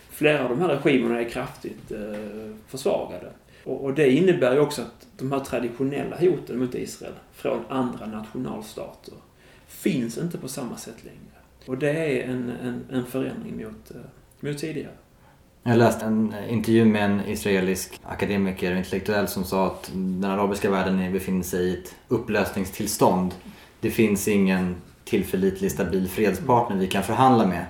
Flera 0.09 0.43
av 0.43 0.49
de 0.49 0.61
här 0.61 0.67
regimerna 0.67 1.19
är 1.19 1.29
kraftigt 1.29 1.91
eh, 1.91 2.55
försvagade. 2.67 3.31
Och, 3.63 3.93
det 3.93 4.11
innebär 4.11 4.53
ju 4.53 4.59
också 4.59 4.81
att 4.81 5.07
de 5.17 5.31
här 5.31 5.39
traditionella 5.39 6.17
hoten 6.17 6.59
mot 6.59 6.75
Israel 6.75 7.13
från 7.33 7.65
andra 7.69 8.05
nationalstater 8.05 9.13
finns 9.67 10.17
inte 10.17 10.37
på 10.37 10.47
samma 10.47 10.77
sätt 10.77 11.03
längre. 11.03 11.33
Och 11.65 11.77
det 11.77 11.89
är 11.89 12.29
en, 12.29 12.51
en, 12.63 12.85
en 12.91 13.05
förändring 13.05 13.57
mot, 13.57 13.91
eh, 13.91 14.01
mot 14.43 14.57
tidigare. 14.57 14.91
Jag 15.63 15.77
läste 15.77 16.05
en 16.05 16.33
intervju 16.49 16.85
med 16.85 17.05
en 17.05 17.21
israelisk 17.27 17.99
akademiker 18.03 18.71
och 18.71 18.77
intellektuell 18.77 19.27
som 19.27 19.43
sa 19.43 19.67
att 19.67 19.91
den 19.93 20.31
arabiska 20.31 20.71
världen 20.71 21.13
befinner 21.13 21.43
sig 21.43 21.65
i 21.65 21.73
ett 21.73 21.95
upplösningstillstånd. 22.07 23.33
Det 23.79 23.89
finns 23.89 24.27
ingen 24.27 24.75
tillförlitlig, 25.05 25.71
stabil 25.71 26.09
fredspartner 26.09 26.77
vi 26.77 26.87
kan 26.87 27.03
förhandla 27.03 27.45
med. 27.47 27.65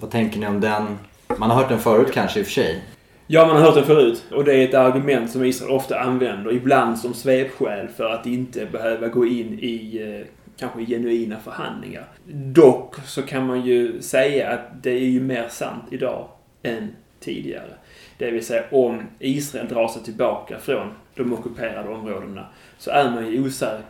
Vad 0.00 0.10
tänker 0.10 0.38
ni 0.38 0.46
om 0.46 0.60
den? 0.60 0.98
Man 1.36 1.50
har 1.50 1.56
hört 1.56 1.68
den 1.68 1.78
förut 1.78 2.12
kanske 2.12 2.40
i 2.40 2.42
och 2.42 2.46
för 2.46 2.52
sig. 2.52 2.82
Ja, 3.26 3.46
man 3.46 3.56
har 3.56 3.62
hört 3.62 3.74
den 3.74 3.84
förut. 3.84 4.24
Och 4.32 4.44
det 4.44 4.54
är 4.54 4.68
ett 4.68 4.74
argument 4.74 5.30
som 5.30 5.44
Israel 5.44 5.70
ofta 5.72 6.00
använder, 6.00 6.52
ibland 6.52 6.98
som 6.98 7.14
svepskäl 7.14 7.88
för 7.88 8.10
att 8.10 8.26
inte 8.26 8.66
behöva 8.66 9.08
gå 9.08 9.26
in 9.26 9.58
i 9.58 10.00
eh, 10.02 10.26
kanske 10.56 10.84
genuina 10.84 11.40
förhandlingar. 11.40 12.08
Dock 12.32 12.96
så 13.04 13.22
kan 13.22 13.46
man 13.46 13.66
ju 13.66 14.02
säga 14.02 14.50
att 14.50 14.82
det 14.82 14.90
är 14.90 15.08
ju 15.08 15.20
mer 15.20 15.48
sant 15.48 15.84
idag 15.90 16.28
än 16.62 16.88
tidigare. 17.20 17.70
Det 18.18 18.30
vill 18.30 18.46
säga 18.46 18.64
om 18.70 19.02
Israel 19.18 19.68
drar 19.68 19.88
sig 19.88 20.02
tillbaka 20.02 20.58
från 20.58 20.92
de 21.14 21.32
ockuperade 21.32 21.88
områdena 21.88 22.46
så 22.78 22.90
är 22.90 23.10
man 23.10 23.26
ju 23.26 23.46
osäker 23.46 23.82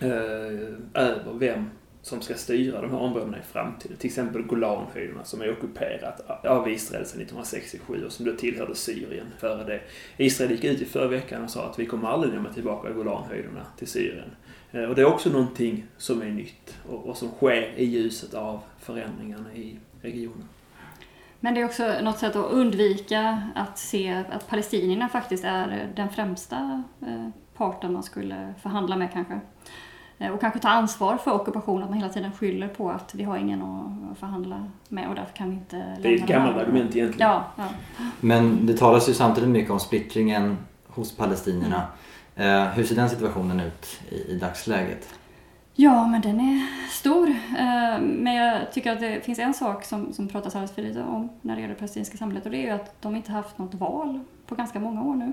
eh, 0.00 0.08
över 0.94 1.32
vem 1.38 1.70
som 2.04 2.20
ska 2.20 2.34
styra 2.34 2.80
de 2.80 2.90
här 2.90 2.98
områdena 2.98 3.38
i 3.38 3.42
framtiden. 3.42 3.96
Till 3.96 4.08
exempel 4.08 4.42
Golanhöjderna 4.42 5.24
som 5.24 5.42
är 5.42 5.52
ockuperat 5.52 6.44
av 6.46 6.68
Israel 6.68 7.06
sedan 7.06 7.20
1967 7.20 8.04
och 8.04 8.12
som 8.12 8.26
då 8.26 8.32
tillhörde 8.32 8.74
Syrien 8.74 9.26
före 9.38 9.64
det. 9.64 9.80
Israel 10.16 10.50
gick 10.50 10.64
ut 10.64 10.80
i 10.80 10.84
förra 10.84 11.08
veckan 11.08 11.44
och 11.44 11.50
sa 11.50 11.64
att 11.70 11.78
vi 11.78 11.86
kommer 11.86 12.08
aldrig 12.08 12.34
lämna 12.34 12.52
tillbaka 12.52 12.90
Golanhöjderna 12.90 13.66
till 13.78 13.86
Syrien. 13.86 14.30
Eh, 14.72 14.82
och 14.82 14.94
det 14.94 15.02
är 15.02 15.06
också 15.06 15.30
någonting 15.30 15.86
som 15.96 16.22
är 16.22 16.30
nytt 16.30 16.78
och, 16.88 17.16
som 17.16 17.28
sker 17.28 17.72
i 17.76 17.84
ljuset 17.84 18.34
av 18.34 18.60
förändringarna 18.80 19.54
i 19.54 19.78
regionen. 20.02 20.48
Men 21.40 21.54
det 21.54 21.60
är 21.60 21.64
också 21.64 21.94
något 22.02 22.18
sätt 22.18 22.36
att 22.36 22.52
undvika 22.52 23.42
att 23.54 23.78
se 23.78 24.24
att 24.30 24.48
palestinierna 24.48 25.08
faktiskt 25.08 25.44
är 25.44 25.92
den 25.96 26.08
främsta 26.08 26.82
eh, 27.06 27.28
parten 27.56 27.92
man 27.92 28.02
skulle 28.02 28.54
förhandla 28.62 28.96
med 28.96 29.12
kanske. 29.12 29.40
Eh, 30.18 30.30
och 30.30 30.40
kanske 30.40 30.60
ta 30.60 30.68
ansvar 30.68 31.16
för 31.16 31.32
ockupationen, 31.32 31.82
att 31.82 31.90
man 31.90 31.98
hela 31.98 32.12
tiden 32.12 32.32
skyller 32.32 32.68
på 32.68 32.90
att 32.90 33.14
vi 33.14 33.24
har 33.24 33.36
ingen 33.36 33.62
att 33.62 34.18
förhandla 34.18 34.64
med 34.88 35.08
och 35.08 35.14
därför 35.14 35.32
kan 35.32 35.50
vi 35.50 35.56
inte 35.56 35.96
Det 36.02 36.08
är 36.08 36.14
ett 36.14 36.26
gammalt 36.26 36.56
argument 36.56 36.96
egentligen. 36.96 37.30
Ja, 37.30 37.44
ja. 37.56 37.64
Men 38.20 38.66
det 38.66 38.76
talas 38.76 39.08
ju 39.08 39.14
samtidigt 39.14 39.50
mycket 39.50 39.70
om 39.70 39.80
splittringen 39.80 40.56
hos 40.86 41.16
palestinierna. 41.16 41.82
Mm. 42.36 42.72
Hur 42.72 42.84
ser 42.84 42.94
den 42.94 43.10
situationen 43.10 43.60
ut 43.60 44.00
i, 44.08 44.14
i 44.14 44.38
dagsläget? 44.38 45.14
Ja, 45.76 46.06
men 46.06 46.20
den 46.20 46.40
är 46.40 46.66
stor. 46.90 47.28
Eh, 47.28 48.00
men 48.00 48.34
jag 48.34 48.72
tycker 48.72 48.92
att 48.92 49.00
det 49.00 49.24
finns 49.24 49.38
en 49.38 49.54
sak 49.54 49.84
som, 49.84 50.12
som 50.12 50.28
pratas 50.28 50.54
alldeles 50.54 50.74
för 50.74 50.82
lite 50.82 51.02
om 51.02 51.28
när 51.40 51.54
det 51.54 51.60
gäller 51.60 51.74
det 51.74 51.78
palestinska 51.78 52.16
samhället 52.16 52.44
och 52.44 52.50
det 52.50 52.58
är 52.58 52.62
ju 52.62 52.70
att 52.70 53.02
de 53.02 53.16
inte 53.16 53.32
haft 53.32 53.58
något 53.58 53.74
val 53.74 54.20
på 54.46 54.54
ganska 54.54 54.80
många 54.80 55.02
år 55.02 55.14
nu. 55.14 55.32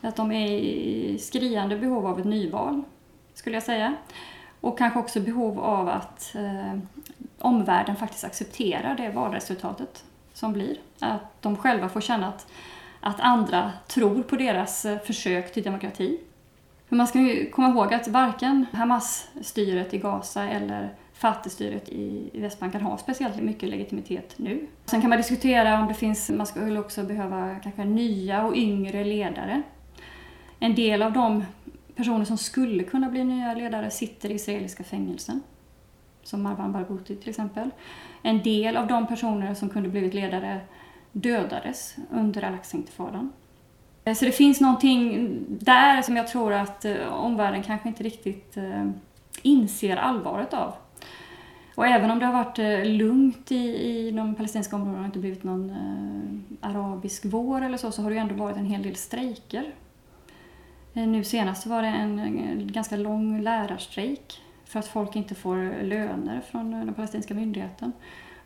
Att 0.00 0.16
de 0.16 0.32
är 0.32 0.48
i 0.48 1.18
skriande 1.18 1.76
behov 1.76 2.06
av 2.06 2.18
ett 2.18 2.24
nyval, 2.24 2.82
skulle 3.34 3.56
jag 3.56 3.62
säga. 3.62 3.94
Och 4.60 4.78
kanske 4.78 4.98
också 4.98 5.20
behov 5.20 5.60
av 5.60 5.88
att 5.88 6.34
eh, 6.34 6.78
omvärlden 7.38 7.96
faktiskt 7.96 8.24
accepterar 8.24 8.96
det 8.96 9.10
valresultatet 9.10 10.04
som 10.32 10.52
blir. 10.52 10.76
Att 10.98 11.42
de 11.42 11.56
själva 11.56 11.88
får 11.88 12.00
känna 12.00 12.28
att, 12.28 12.46
att 13.00 13.20
andra 13.20 13.72
tror 13.86 14.22
på 14.22 14.36
deras 14.36 14.84
eh, 14.84 14.98
försök 14.98 15.52
till 15.52 15.62
demokrati 15.62 16.18
men 16.92 16.96
man 16.96 17.06
ska 17.06 17.18
ju 17.18 17.50
komma 17.50 17.68
ihåg 17.68 17.94
att 17.94 18.08
varken 18.08 18.66
Hamas-styret 18.72 19.94
i 19.94 19.98
Gaza 19.98 20.48
eller 20.48 20.94
Fattigstyret 21.12 21.88
i 21.88 22.30
Västbanken 22.34 22.80
har 22.80 22.96
speciellt 22.96 23.36
mycket 23.36 23.68
legitimitet 23.68 24.34
nu. 24.36 24.66
Sen 24.84 25.00
kan 25.00 25.10
man 25.10 25.18
diskutera 25.18 25.80
om 25.80 25.88
det 25.88 25.94
finns, 25.94 26.30
man 26.30 26.46
skulle 26.46 26.80
också 26.80 27.02
behöva 27.02 27.56
kanske 27.62 27.84
nya 27.84 28.44
och 28.44 28.56
yngre 28.56 29.04
ledare. 29.04 29.62
En 30.58 30.74
del 30.74 31.02
av 31.02 31.12
de 31.12 31.44
personer 31.94 32.24
som 32.24 32.38
skulle 32.38 32.84
kunna 32.84 33.08
bli 33.08 33.24
nya 33.24 33.54
ledare 33.54 33.90
sitter 33.90 34.30
i 34.30 34.34
israeliska 34.34 34.84
fängelsen. 34.84 35.40
Som 36.22 36.42
Marwan 36.42 36.72
Barghouti 36.72 37.16
till 37.16 37.30
exempel. 37.30 37.70
En 38.22 38.42
del 38.42 38.76
av 38.76 38.86
de 38.86 39.06
personer 39.06 39.54
som 39.54 39.68
kunde 39.68 39.88
blivit 39.88 40.14
ledare 40.14 40.60
dödades 41.12 41.96
under 42.10 42.42
al-Aqsa-intifadan. 42.42 43.32
Eh, 44.04 44.14
så 44.14 44.24
det 44.24 44.32
finns 44.32 44.60
någonting 44.60 45.38
där 45.48 46.02
som 46.02 46.16
jag 46.16 46.28
tror 46.28 46.52
att 46.52 46.84
eh, 46.84 47.12
omvärlden 47.12 47.62
kanske 47.62 47.88
inte 47.88 48.02
riktigt 48.02 48.56
eh, 48.56 48.90
inser 49.42 49.96
allvaret 49.96 50.54
av. 50.54 50.74
Och 51.74 51.86
även 51.86 52.10
om 52.10 52.18
det 52.18 52.26
har 52.26 52.44
varit 52.44 52.86
lugnt 52.86 53.52
i, 53.52 53.56
i 53.56 54.10
de 54.10 54.34
palestinska 54.34 54.76
områdena 54.76 55.00
och 55.00 55.06
inte 55.06 55.18
blivit 55.18 55.44
någon 55.44 55.70
eh, 55.70 56.68
arabisk 56.70 57.24
vår 57.24 57.62
eller 57.62 57.76
så, 57.76 57.92
så 57.92 58.02
har 58.02 58.10
det 58.10 58.14
ju 58.14 58.20
ändå 58.20 58.34
varit 58.34 58.56
en 58.56 58.66
hel 58.66 58.82
del 58.82 58.96
strejker. 58.96 59.74
Eh, 60.94 61.06
nu 61.06 61.24
senast 61.24 61.66
var 61.66 61.82
det 61.82 61.88
en, 61.88 62.70
ganska 62.72 62.96
lång 62.96 63.42
lärarstrejk 63.42 64.40
för 64.64 64.78
att 64.78 64.88
folk 64.88 65.16
inte 65.16 65.34
får 65.34 65.82
löner 65.82 66.40
från 66.50 66.74
eh, 66.74 66.84
den 66.84 66.94
palestinska 66.94 67.34
myndigheten 67.34 67.92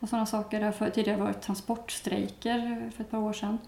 och 0.01 0.09
sådana 0.09 0.27
saker. 0.27 0.61
Det 0.61 0.73
har 0.79 0.91
tidigare 0.91 1.21
varit 1.21 1.43
transportstrejker 1.43 2.91
för 2.97 3.05
ett 3.05 3.11
par 3.11 3.19
år 3.19 3.33
sedan. 3.33 3.59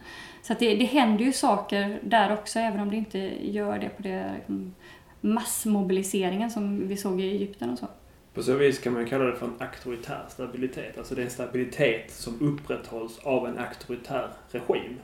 Så 0.42 0.54
det, 0.58 0.74
det 0.74 0.84
händer 0.84 1.24
ju 1.24 1.32
saker 1.32 2.00
där 2.02 2.32
också, 2.32 2.58
även 2.58 2.80
om 2.80 2.90
det 2.90 2.96
inte 2.96 3.18
gör 3.50 3.78
det 3.78 3.88
på 3.88 4.02
det 4.02 4.34
mm, 4.48 4.74
massmobiliseringen 5.20 6.50
som 6.50 6.88
vi 6.88 6.96
såg 6.96 7.20
i 7.20 7.30
Egypten 7.30 7.70
och 7.70 7.78
så. 7.78 7.86
På 8.34 8.42
så 8.42 8.54
vis 8.54 8.78
kan 8.78 8.92
man 8.92 9.06
kalla 9.06 9.24
det 9.24 9.36
för 9.36 9.46
en 9.46 9.54
auktoritär 9.58 10.24
stabilitet. 10.28 10.98
Alltså 10.98 11.14
det 11.14 11.20
är 11.22 11.24
en 11.24 11.30
stabilitet 11.30 12.10
som 12.10 12.40
upprätthålls 12.40 13.18
av 13.18 13.46
en 13.46 13.58
auktoritär 13.58 14.28
regim. 14.50 14.96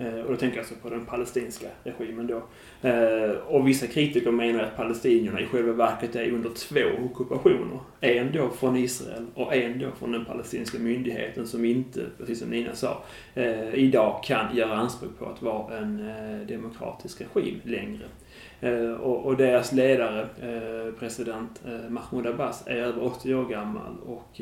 Eh, 0.00 0.20
och 0.20 0.30
då 0.30 0.36
tänker 0.36 0.56
jag 0.56 0.62
alltså 0.62 0.74
på 0.82 0.90
den 0.90 1.06
palestinska 1.06 1.66
regimen 1.84 2.26
då. 2.26 2.42
Eh, 2.88 3.30
och 3.30 3.68
vissa 3.68 3.86
kritiker 3.86 4.30
menar 4.30 4.62
att 4.62 4.76
palestinierna 4.76 5.40
i 5.40 5.46
själva 5.46 5.72
verket 5.72 6.16
är 6.16 6.30
under 6.30 6.50
två 6.50 7.04
ockupationer. 7.04 7.78
En 8.00 8.32
då 8.32 8.50
från 8.50 8.76
Israel 8.76 9.26
och 9.34 9.54
en 9.54 9.78
då 9.78 9.86
från 9.98 10.12
den 10.12 10.24
palestinska 10.24 10.78
myndigheten 10.78 11.46
som 11.46 11.64
inte, 11.64 12.00
precis 12.18 12.38
som 12.38 12.50
Nina 12.50 12.74
sa, 12.74 13.02
eh, 13.34 13.74
idag 13.74 14.20
kan 14.24 14.56
göra 14.56 14.74
anspråk 14.74 15.18
på 15.18 15.26
att 15.26 15.42
vara 15.42 15.78
en 15.78 16.06
demokratisk 16.48 17.22
regim 17.34 17.60
längre. 17.64 18.04
Och 19.00 19.36
deras 19.36 19.72
ledare, 19.72 20.26
president 20.98 21.62
Mahmoud 21.88 22.26
Abbas, 22.26 22.66
är 22.66 22.76
över 22.76 23.04
80 23.04 23.34
år 23.34 23.44
gammal 23.44 23.96
och 24.06 24.40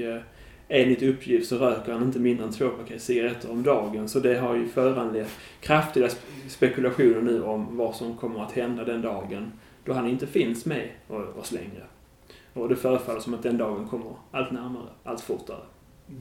enligt 0.69 1.03
uppgift 1.03 1.49
så 1.49 1.57
röker 1.57 1.93
han 1.93 2.03
inte 2.03 2.19
mindre 2.19 2.47
än 2.47 2.53
två 2.53 2.69
paket 2.69 3.03
cigaretter 3.03 3.51
om 3.51 3.63
dagen. 3.63 4.09
Så 4.09 4.21
det 4.21 4.39
har 4.39 4.55
ju 4.55 4.69
föranlett 4.69 5.31
kraftiga 5.61 6.09
spekulationer 6.49 7.23
nu 7.23 7.43
om 7.43 7.77
vad 7.77 7.95
som 7.95 8.17
kommer 8.17 8.43
att 8.43 8.53
hända 8.53 8.85
den 8.85 9.03
dagen 9.03 9.53
då 9.85 9.93
han 9.93 10.07
inte 10.07 10.27
finns 10.27 10.67
med 10.67 10.89
oss 11.39 11.53
längre. 11.53 11.83
Och 12.55 12.69
det 12.69 12.77
förefaller 12.77 13.21
som 13.21 13.35
att 13.35 13.43
den 13.43 13.59
dagen 13.59 13.89
kommer 13.89 14.07
allt 14.31 14.51
närmare, 14.51 14.89
allt 15.05 15.21
fortare. 15.21 15.61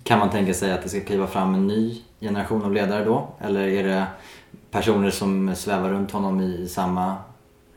Kan 0.04 0.20
man 0.20 0.30
tänka 0.30 0.54
sig 0.54 0.72
att 0.72 0.84
det 0.84 0.90
ska 0.90 1.00
kliva 1.00 1.28
fram 1.28 1.54
en 1.54 1.68
ny 1.68 2.02
generation 2.20 2.64
av 2.64 2.74
ledare 2.74 3.06
då? 3.06 3.28
Eller 3.40 3.68
är 3.68 3.84
det 3.84 4.08
personer 4.72 5.10
som 5.10 5.56
svävar 5.56 5.90
runt 5.90 6.12
honom 6.12 6.42
i 6.42 6.68
samma, 6.68 7.16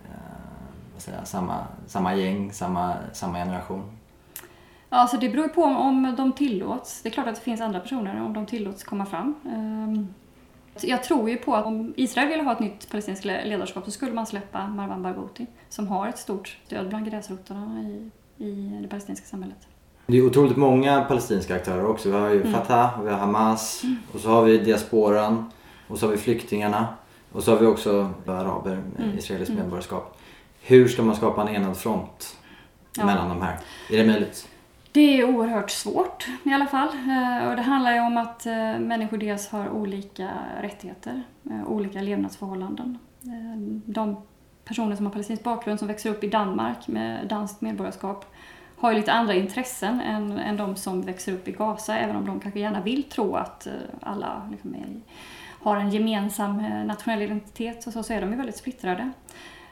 eh, 0.05 0.99
säga, 0.99 1.25
samma, 1.25 1.67
samma 1.87 2.15
gäng, 2.15 2.53
samma, 2.53 2.95
samma 3.13 3.39
generation? 3.39 3.83
Ja, 4.91 5.07
så 5.07 5.17
det 5.17 5.29
beror 5.29 5.49
på 5.49 5.63
om 5.63 6.15
de 6.17 6.33
tillåts. 6.33 7.03
Det 7.03 7.09
är 7.09 7.11
klart 7.11 7.27
att 7.27 7.35
det 7.35 7.41
finns 7.41 7.61
andra 7.61 7.81
personer 7.81 8.23
om 8.23 8.33
de 8.33 8.47
tillåts 8.47 8.85
komma 8.85 9.07
fram. 9.07 9.35
Ehm, 9.47 10.15
jag 10.81 11.05
tror 11.05 11.31
ju 11.31 11.37
på 11.37 11.55
att 11.55 11.67
om 11.67 11.95
Israel 11.97 12.29
ville 12.29 12.43
ha 12.43 12.53
ett 12.53 12.61
nytt 12.61 12.91
palestinskt 12.91 13.25
ledarskap 13.25 13.85
så 13.85 13.91
skulle 13.91 14.13
man 14.13 14.27
släppa 14.27 14.67
Marwan 14.69 15.03
Barghouti 15.03 15.47
som 15.69 15.89
har 15.89 16.09
ett 16.09 16.19
stort 16.19 16.59
stöd 16.67 16.89
bland 16.89 17.11
gräsrötterna 17.11 17.81
i, 17.81 18.11
i 18.45 18.79
det 18.83 18.89
palestinska 18.89 19.27
samhället. 19.27 19.69
Det 20.07 20.19
är 20.19 20.27
otroligt 20.27 20.57
många 20.57 21.05
palestinska 21.05 21.57
aktörer 21.57 21.87
också. 21.87 22.11
Vi 22.11 22.17
har 22.17 22.29
ju 22.29 22.41
mm. 22.41 22.53
Fatah, 22.53 23.03
vi 23.03 23.11
har 23.11 23.19
Hamas 23.19 23.85
mm. 23.85 23.97
och 24.15 24.21
så 24.21 24.29
har 24.29 24.43
vi 24.43 24.59
diasporan 24.59 25.51
och 25.89 25.99
så 25.99 26.07
har 26.07 26.11
vi 26.11 26.19
flyktingarna 26.19 26.89
och 27.33 27.43
så 27.43 27.51
har 27.51 27.59
vi 27.59 27.67
också 27.67 28.11
araber 28.27 28.83
med 28.97 29.05
mm. 29.05 29.19
israeliskt 29.19 29.51
mm. 29.51 29.63
medborgarskap. 29.63 30.19
Hur 30.61 30.89
ska 30.89 31.03
man 31.03 31.17
skapa 31.17 31.43
en 31.43 31.49
enad 31.49 31.77
front 31.77 32.37
ja. 32.97 33.07
mellan 33.07 33.29
de 33.29 33.43
här? 33.43 33.59
Är 33.91 33.99
det 33.99 34.07
möjligt? 34.07 34.49
Det 34.93 35.21
är 35.21 35.25
oerhört 35.25 35.71
svårt 35.71 36.27
i 36.45 36.53
alla 36.53 36.67
fall. 36.67 36.89
Eh, 36.89 37.49
och 37.49 37.57
det 37.57 37.63
handlar 37.63 37.95
ju 37.95 38.01
om 38.01 38.17
att 38.17 38.47
eh, 38.47 38.79
människor 38.79 39.19
dels 39.19 39.49
har 39.49 39.69
olika 39.69 40.31
rättigheter, 40.61 41.23
eh, 41.51 41.69
olika 41.69 42.01
levnadsförhållanden. 42.01 42.99
De 43.87 44.23
personer 44.65 44.97
som 44.97 45.07
har 45.07 45.13
palestinsk 45.13 45.45
bakgrund 45.45 45.79
som 45.79 45.89
växer 45.89 46.11
upp 46.11 46.25
i 46.25 46.29
Danmark 46.29 46.89
med 46.89 47.27
danskt 47.27 47.61
medborgarskap 47.61 48.35
har 48.77 48.91
ju 48.91 48.97
lite 48.97 49.13
andra 49.13 49.35
intressen 49.35 50.01
än, 50.01 50.39
än 50.39 50.57
de 50.57 50.77
som 50.77 51.03
växer 51.03 51.33
upp 51.33 51.49
i 51.49 51.53
Gaza, 51.53 51.99
även 51.99 52.17
om 52.17 52.27
de 52.27 52.41
kanske 52.41 52.61
gärna 52.61 52.81
vill 52.81 53.03
tro 53.03 53.35
att 53.35 53.69
alla 54.01 54.49
liksom 54.51 54.75
är, 54.75 55.01
har 55.63 55.77
en 55.77 55.91
gemensam 55.91 56.57
nationell 56.87 57.23
identitet, 57.23 57.83
så, 57.83 58.03
så 58.03 58.13
är 58.13 58.21
de 58.21 58.31
ju 58.31 58.37
väldigt 58.37 58.57
splittrade. 58.57 59.11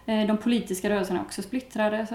Eh, 0.08 0.26
de 0.26 0.36
politiska 0.36 0.90
rörelserna 0.90 1.20
är 1.20 1.24
också 1.24 1.42
splittrade. 1.42 2.06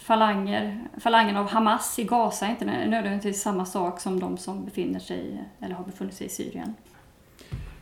Falanger, 0.00 0.88
falangen 1.00 1.36
av 1.36 1.48
Hamas 1.48 1.98
i 1.98 2.04
Gaza 2.04 2.46
är 2.46 2.50
inte 2.50 2.64
nödvändigtvis 2.64 3.42
samma 3.42 3.66
sak 3.66 4.00
som 4.00 4.20
de 4.20 4.36
som 4.38 4.64
befinner 4.64 5.00
sig 5.00 5.44
eller 5.60 5.74
har 5.74 5.84
befunnit 5.84 6.14
sig 6.14 6.26
i 6.26 6.30
Syrien. 6.30 6.74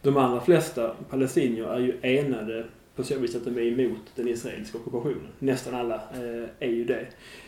De 0.02 0.16
allra 0.16 0.40
flesta 0.40 0.94
palestinier 1.10 1.64
är 1.64 1.78
ju 1.78 1.98
enade 2.02 2.66
på 2.96 3.04
så 3.04 3.18
vis 3.18 3.36
att 3.36 3.44
de 3.44 3.58
är 3.58 3.80
emot 3.80 4.12
den 4.14 4.28
israeliska 4.28 4.78
ockupationen. 4.78 5.28
Nästan 5.38 5.74
alla 5.74 5.94
eh, 5.94 6.48
är 6.58 6.70
ju 6.70 6.84
det. 6.84 7.06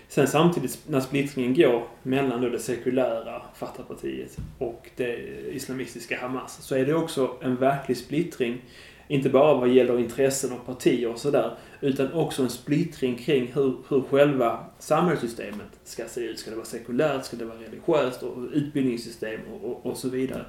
Sen 0.08 0.26
samtidigt 0.26 0.78
när 0.88 1.00
splittringen 1.00 1.54
går 1.54 1.86
mellan 2.02 2.40
då 2.40 2.48
det 2.48 2.58
sekulära 2.58 3.42
Fatah-partiet 3.54 4.36
och 4.58 4.90
det 4.96 5.16
islamistiska 5.52 6.18
Hamas 6.20 6.62
så 6.62 6.74
är 6.74 6.86
det 6.86 6.94
också 6.94 7.36
en 7.42 7.56
verklig 7.56 7.96
splittring. 7.96 8.62
Inte 9.08 9.28
bara 9.28 9.54
vad 9.54 9.68
gäller 9.68 9.98
intressen 9.98 10.52
och 10.52 10.66
partier 10.66 11.08
och 11.08 11.18
sådär 11.18 11.56
utan 11.80 12.12
också 12.12 12.42
en 12.42 12.50
splittring 12.50 13.16
kring 13.16 13.52
hur, 13.52 13.76
hur 13.88 14.02
själva 14.02 14.64
samhällssystemet 14.78 15.68
ska 15.84 16.04
se 16.08 16.20
ut. 16.20 16.38
Ska 16.38 16.50
det 16.50 16.56
vara 16.56 16.66
sekulärt? 16.66 17.24
Ska 17.24 17.36
det 17.36 17.44
vara 17.44 17.58
religiöst? 17.58 18.22
Och 18.22 18.36
utbildningssystem 18.52 19.40
och, 19.52 19.70
och, 19.70 19.86
och 19.86 19.96
så 19.96 20.08
vidare. 20.08 20.44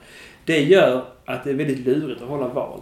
Det 0.45 0.63
gör 0.63 1.05
att 1.25 1.43
det 1.43 1.49
är 1.49 1.53
väldigt 1.53 1.85
lurigt 1.85 2.21
att 2.21 2.27
hålla 2.27 2.47
val. 2.47 2.79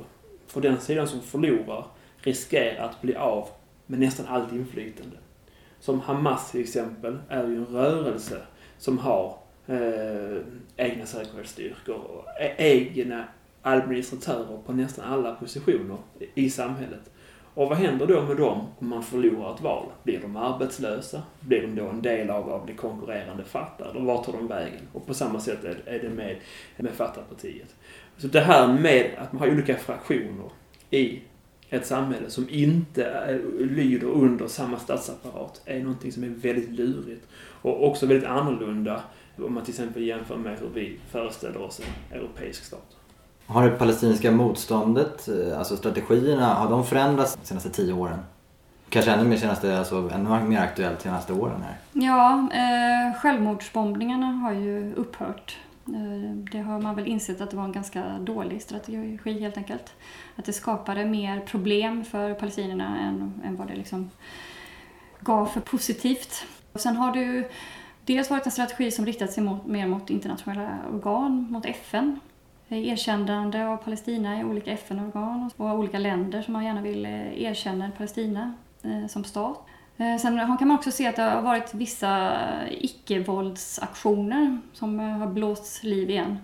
För 0.48 0.62
den 0.62 0.80
sidan 0.80 1.08
som 1.08 1.22
förlorar 1.22 1.86
riskerar 2.18 2.86
att 2.86 3.02
bli 3.02 3.16
av 3.16 3.48
med 3.86 4.00
nästan 4.00 4.26
allt 4.26 4.54
inflytande. 4.54 5.18
Som 5.80 6.00
Hamas 6.00 6.52
till 6.52 6.62
exempel 6.62 7.18
är 7.30 7.48
ju 7.48 7.56
en 7.56 7.66
rörelse 7.66 8.42
som 8.78 8.98
har 8.98 9.38
eh, 9.68 10.38
egna 10.78 11.06
säkerhetsstyrkor 11.06 11.96
och 11.96 12.26
e-, 12.42 12.56
egna 12.58 13.24
administratörer 13.62 14.60
på 14.66 14.74
nästan 14.74 15.14
alla 15.14 15.36
positioner 15.36 15.98
i 16.36 16.50
samhället. 16.50 17.12
Och 17.60 17.70
vad 17.70 17.78
händer 17.78 18.08
då 18.08 18.22
med 18.22 18.38
dem 18.38 18.68
om 18.80 18.88
man 18.88 19.04
förlorar 19.04 19.56
ett 19.56 19.62
val? 19.62 19.86
Blir 20.04 20.20
de 20.20 20.36
arbetslösa? 20.36 21.24
Blir 21.40 21.62
de 21.62 21.76
då 21.76 21.88
en 21.88 22.02
del 22.02 22.30
av, 22.30 22.50
av 22.50 22.66
det 22.66 22.74
konkurrerande 22.74 23.44
Fatah? 23.44 23.90
Eller 23.90 24.02
vart 24.02 24.26
tar 24.26 24.34
de 24.34 24.48
vägen? 24.48 24.88
Och 24.94 25.08
på 25.08 25.14
samma 25.14 25.40
sätt 25.40 25.64
är, 25.64 25.82
är 25.86 26.00
det 26.00 26.10
med, 26.10 26.38
med 26.78 26.92
Fatah-partiet. 26.92 27.76
Så 28.18 28.28
det 28.28 28.40
här 28.40 28.68
med 28.74 29.12
att 29.18 29.34
man 29.34 29.42
har 29.42 29.52
olika 29.52 29.76
fraktioner 29.76 30.52
i 30.90 31.22
ett 31.70 31.86
samhälle 31.86 32.30
som 32.30 32.50
inte 32.50 33.06
eh, 33.06 33.66
lyder 33.68 34.08
under 34.08 34.48
samma 34.48 34.80
statsapparat 34.80 35.62
är 35.66 35.80
någonting 35.80 36.12
som 36.12 36.24
är 36.24 36.28
väldigt 36.30 36.70
lurigt. 36.70 37.28
Och 37.62 37.88
också 37.88 38.06
väldigt 38.06 38.30
annorlunda 38.30 39.04
om 39.38 39.54
man 39.54 39.64
till 39.64 39.74
exempel 39.74 40.04
jämför 40.04 40.38
med 40.38 40.60
hur 40.60 40.70
vi 40.74 41.00
föreställer 41.12 41.62
oss 41.62 41.80
en 41.80 42.18
europeisk 42.18 42.64
stat. 42.64 42.99
Har 43.52 43.70
det 43.70 43.78
palestinska 43.78 44.32
motståndet, 44.32 45.28
eh, 45.28 45.58
alltså 45.60 45.78
strategierna, 45.78 46.54
har 46.54 46.70
de 46.70 46.86
förändrats 46.86 47.36
de 47.36 47.48
senaste 47.48 47.70
tio 47.70 47.94
åren? 47.94 48.20
Kanske 48.90 49.12
ännu 49.12 49.24
mer 49.24 49.38
senaste, 49.38 49.80
alltså 49.80 50.10
ännu 50.14 50.44
mer 50.44 50.60
aktuellt 50.60 50.98
de 51.00 51.04
senaste 51.04 51.34
åren 51.34 51.64
här? 51.64 51.78
Ja, 51.94 52.50
eh, 52.54 53.20
självmordsbombningarna 53.20 54.26
har 54.26 54.54
ju 54.54 54.94
upphört. 54.96 55.58
Eh, 55.88 56.36
det 56.52 56.60
har 56.60 56.82
man 56.82 56.96
väl 56.96 57.08
insett 57.08 57.42
att 57.42 57.52
det 57.52 57.58
var 57.58 57.64
en 57.64 57.72
ganska 57.72 58.04
dålig 58.20 58.62
strategi 58.62 59.20
helt 59.40 59.58
enkelt. 59.58 59.94
Att 60.36 60.46
det 60.46 60.54
skapade 60.54 61.06
mer 61.06 61.40
problem 61.40 62.06
för 62.06 62.34
palestinierna 62.34 63.00
än, 63.00 63.42
än 63.46 63.56
vad 63.56 63.68
det 63.68 63.76
liksom 63.76 64.10
gav 65.20 65.46
för 65.46 65.62
positivt. 65.62 66.46
Och 66.74 66.80
sen 66.80 66.96
har 66.96 67.14
det 67.14 67.20
ju 67.20 67.50
dels 68.06 68.30
varit 68.30 68.46
en 68.46 68.52
strategi 68.52 68.92
som 68.92 69.06
riktat 69.06 69.32
sig 69.32 69.44
mot, 69.44 69.66
mer 69.66 69.88
mot 69.88 70.10
internationella 70.10 70.78
organ, 70.94 71.48
mot 71.50 71.66
FN. 71.66 72.20
Eh, 72.70 72.88
erkännande 72.88 73.68
av 73.68 73.78
Palestina 73.78 74.40
i 74.40 74.44
olika 74.44 74.72
FN-organ 74.72 75.52
och 75.58 75.66
olika 75.66 76.00
länder 76.00 76.42
som 76.42 76.54
man 76.54 76.66
gärna 76.66 76.82
vill 76.82 77.06
eh, 77.06 77.42
erkänna 77.44 77.92
Palestina 77.98 78.54
eh, 78.84 79.08
som 79.08 79.24
stat. 79.24 79.66
Sen 80.22 80.58
kan 80.58 80.68
man 80.68 80.78
också 80.78 80.92
se 80.92 81.08
att 81.08 81.16
det 81.16 81.22
har 81.22 81.42
varit 81.42 81.74
vissa 81.74 82.38
icke-våldsaktioner 82.72 84.58
som 84.74 85.00
har 85.00 85.28
blåst 85.28 85.84
liv 85.84 86.10
igen. 86.10 86.40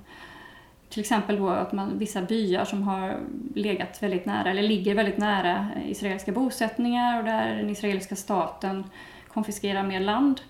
Till 0.89 1.00
exempel 1.00 1.38
då 1.38 1.50
att 1.50 1.72
man, 1.72 2.00
vissa 2.00 2.22
byar 2.22 2.65
som 2.65 2.84
har 2.84 3.20
legat 3.55 4.03
väldigt 4.03 4.25
nära, 4.25 4.50
eller 4.50 4.64
ligger 4.64 4.96
väldigt 4.96 5.18
nära 5.18 5.70
israeliska 5.88 6.31
bosättningar 6.31 7.18
och 7.18 7.24
där 7.25 7.55
den 7.55 7.70
israeliska 7.70 8.16
staten 8.16 8.83
konfiskerar 9.27 9.83
mer 9.83 10.00
land 10.00 10.42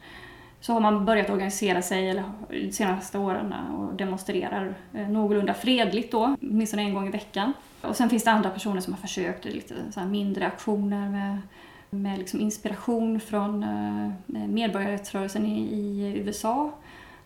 så 0.66 0.74
har 0.74 0.80
man 0.80 1.06
börjat 1.06 1.30
organisera 1.30 1.82
sig 1.82 2.10
eller, 2.10 2.24
de 2.50 2.72
senaste 2.72 3.18
åren 3.18 3.54
och 3.54 3.96
demonstrerar 3.96 4.76
eh, 4.94 5.10
någorlunda 5.10 5.54
fredligt 5.54 6.12
då, 6.12 6.36
åtminstone 6.42 6.82
en 6.82 6.94
gång 6.94 7.08
i 7.08 7.12
veckan. 7.12 7.54
Och 7.82 7.96
sen 7.96 8.10
finns 8.10 8.24
det 8.24 8.32
andra 8.32 8.50
personer 8.50 8.82
som 8.82 8.94
har 8.94 9.00
försökt 9.02 9.46
lite 9.46 9.74
så 9.92 10.00
mindre 10.00 10.48
aktioner 10.48 11.10
med 11.10 11.42
med 11.90 12.20
liksom 12.20 12.42
inspiration 12.42 13.20
från 13.20 13.64
eh, 13.64 14.48
medborgarrättsrörelsen 14.48 15.46
i, 15.46 15.60
i 15.60 16.18
USA. 16.18 16.72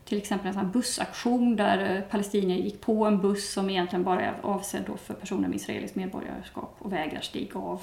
Till 0.06 0.18
exempel 0.18 0.48
en 0.48 0.54
sån 0.54 0.72
bussaktion 0.72 1.56
där 1.56 1.96
eh, 1.96 2.02
palestinier 2.02 2.58
gick 2.58 2.82
på 2.82 3.06
en 3.06 3.22
buss 3.22 3.54
som 3.54 3.70
egentligen 3.70 4.04
bara 4.04 4.22
är 4.22 4.34
avsedd 4.42 4.86
för 5.04 5.14
personer 5.14 5.48
med 5.48 5.56
israeliskt 5.56 5.96
medborgarskap 5.96 6.76
och 6.80 6.94
vägrar 6.94 7.22
stiga 7.22 7.60
av. 7.60 7.82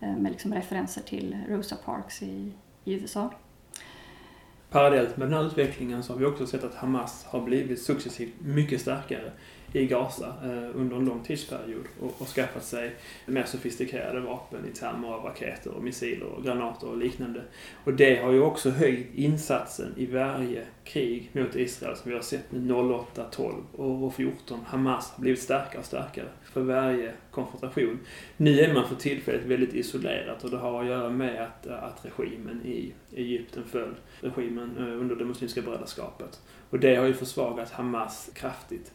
Eh, 0.00 0.16
med 0.16 0.32
liksom 0.32 0.54
referenser 0.54 1.02
till 1.02 1.36
Rosa 1.48 1.76
Parks 1.76 2.22
i, 2.22 2.52
i 2.84 2.92
USA. 2.92 3.30
Parallellt 4.70 5.16
med 5.16 5.28
den 5.28 5.34
här 5.34 5.46
utvecklingen 5.46 6.02
så 6.02 6.12
har 6.12 6.20
vi 6.20 6.26
också 6.26 6.46
sett 6.46 6.64
att 6.64 6.74
Hamas 6.74 7.24
har 7.24 7.40
blivit 7.40 7.82
successivt 7.82 8.32
mycket 8.40 8.80
starkare 8.80 9.32
i 9.72 9.86
Gaza 9.86 10.34
eh, 10.42 10.80
under 10.80 10.96
en 10.96 11.04
lång 11.04 11.22
tidsperiod 11.24 11.84
och, 12.00 12.14
och 12.18 12.28
skaffat 12.28 12.64
sig 12.64 12.94
mer 13.26 13.44
sofistikerade 13.44 14.20
vapen 14.20 14.68
i 14.72 14.76
termer 14.76 15.08
av 15.08 15.24
raketer 15.24 15.70
och 15.70 15.82
missiler 15.82 16.26
och 16.26 16.44
granater 16.44 16.88
och 16.88 16.96
liknande. 16.96 17.42
Och 17.84 17.92
det 17.92 18.16
har 18.16 18.32
ju 18.32 18.40
också 18.40 18.70
höjt 18.70 19.14
insatsen 19.14 19.94
i 19.96 20.06
varje 20.06 20.64
krig 20.84 21.30
mot 21.32 21.56
Israel 21.56 21.96
som 21.96 22.10
vi 22.10 22.16
har 22.16 22.22
sett 22.22 22.52
nu 22.52 22.74
08, 22.74 23.24
12 23.30 23.54
och 23.76 24.14
14. 24.14 24.60
Hamas 24.66 25.10
har 25.10 25.22
blivit 25.22 25.42
starkare 25.42 25.78
och 25.78 25.86
starkare 25.86 26.28
för 26.56 26.62
varje 26.62 27.12
konfrontation. 27.30 27.98
Nu 28.36 28.60
är 28.60 28.74
man 28.74 28.88
för 28.88 28.94
tillfället 28.94 29.44
väldigt 29.44 29.74
isolerat 29.74 30.44
och 30.44 30.50
det 30.50 30.56
har 30.56 30.82
att 30.82 30.88
göra 30.88 31.10
med 31.10 31.42
att, 31.42 31.66
att 31.66 32.06
regimen 32.06 32.62
i 32.64 32.92
Egypten 33.16 33.64
föll. 33.64 33.94
Regimen 34.20 34.76
eh, 34.78 35.00
under 35.00 35.16
det 35.16 35.24
muslimska 35.24 35.62
brödraskapet. 35.62 36.40
Och 36.70 36.78
det 36.78 36.96
har 36.96 37.06
ju 37.06 37.14
försvagat 37.14 37.70
Hamas 37.70 38.30
kraftigt. 38.34 38.92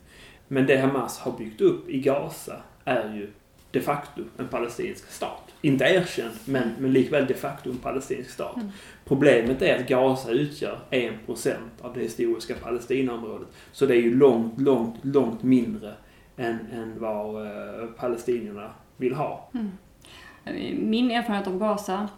Men 0.47 0.65
det 0.65 0.78
Hamas 0.78 1.19
har 1.19 1.38
byggt 1.38 1.62
upp 1.62 1.89
i 1.89 2.00
Gaza 2.00 2.56
är 2.86 3.15
ju 3.15 3.30
de 3.71 3.82
facto 3.82 4.24
en 4.38 4.47
palestinsk 4.47 5.12
stat. 5.12 5.54
Inte 5.62 5.84
erkänd, 5.84 6.34
men, 6.45 6.69
men 6.80 6.93
likväl 6.93 7.26
de 7.28 7.34
facto 7.34 7.69
en 7.69 7.78
palestinsk 7.78 8.30
stat. 8.30 8.56
Mm. 8.56 8.69
Problemet 9.06 9.62
är 9.62 9.80
att 9.80 9.88
Gaza 9.88 10.32
utgör 10.32 10.80
1% 10.91 11.54
av 11.82 11.93
det 11.93 12.00
historiska 12.00 12.56
Palestinaområdet. 12.63 13.47
Så 13.71 13.86
det 13.86 13.95
är 13.95 14.02
ju 14.02 14.15
långt, 14.15 14.62
långt, 14.62 14.95
långt 15.02 15.43
mindre 15.43 15.93
än, 16.37 16.59
än 16.73 16.99
vad 16.99 17.45
eh, 17.45 17.87
palestinierna 17.87 18.71
vill 18.97 19.13
ha. 19.13 19.49
Mm. 19.53 19.71
Min 20.89 21.11
erfarenhet 21.11 21.47
av 21.47 21.59
Gaza 21.59 22.09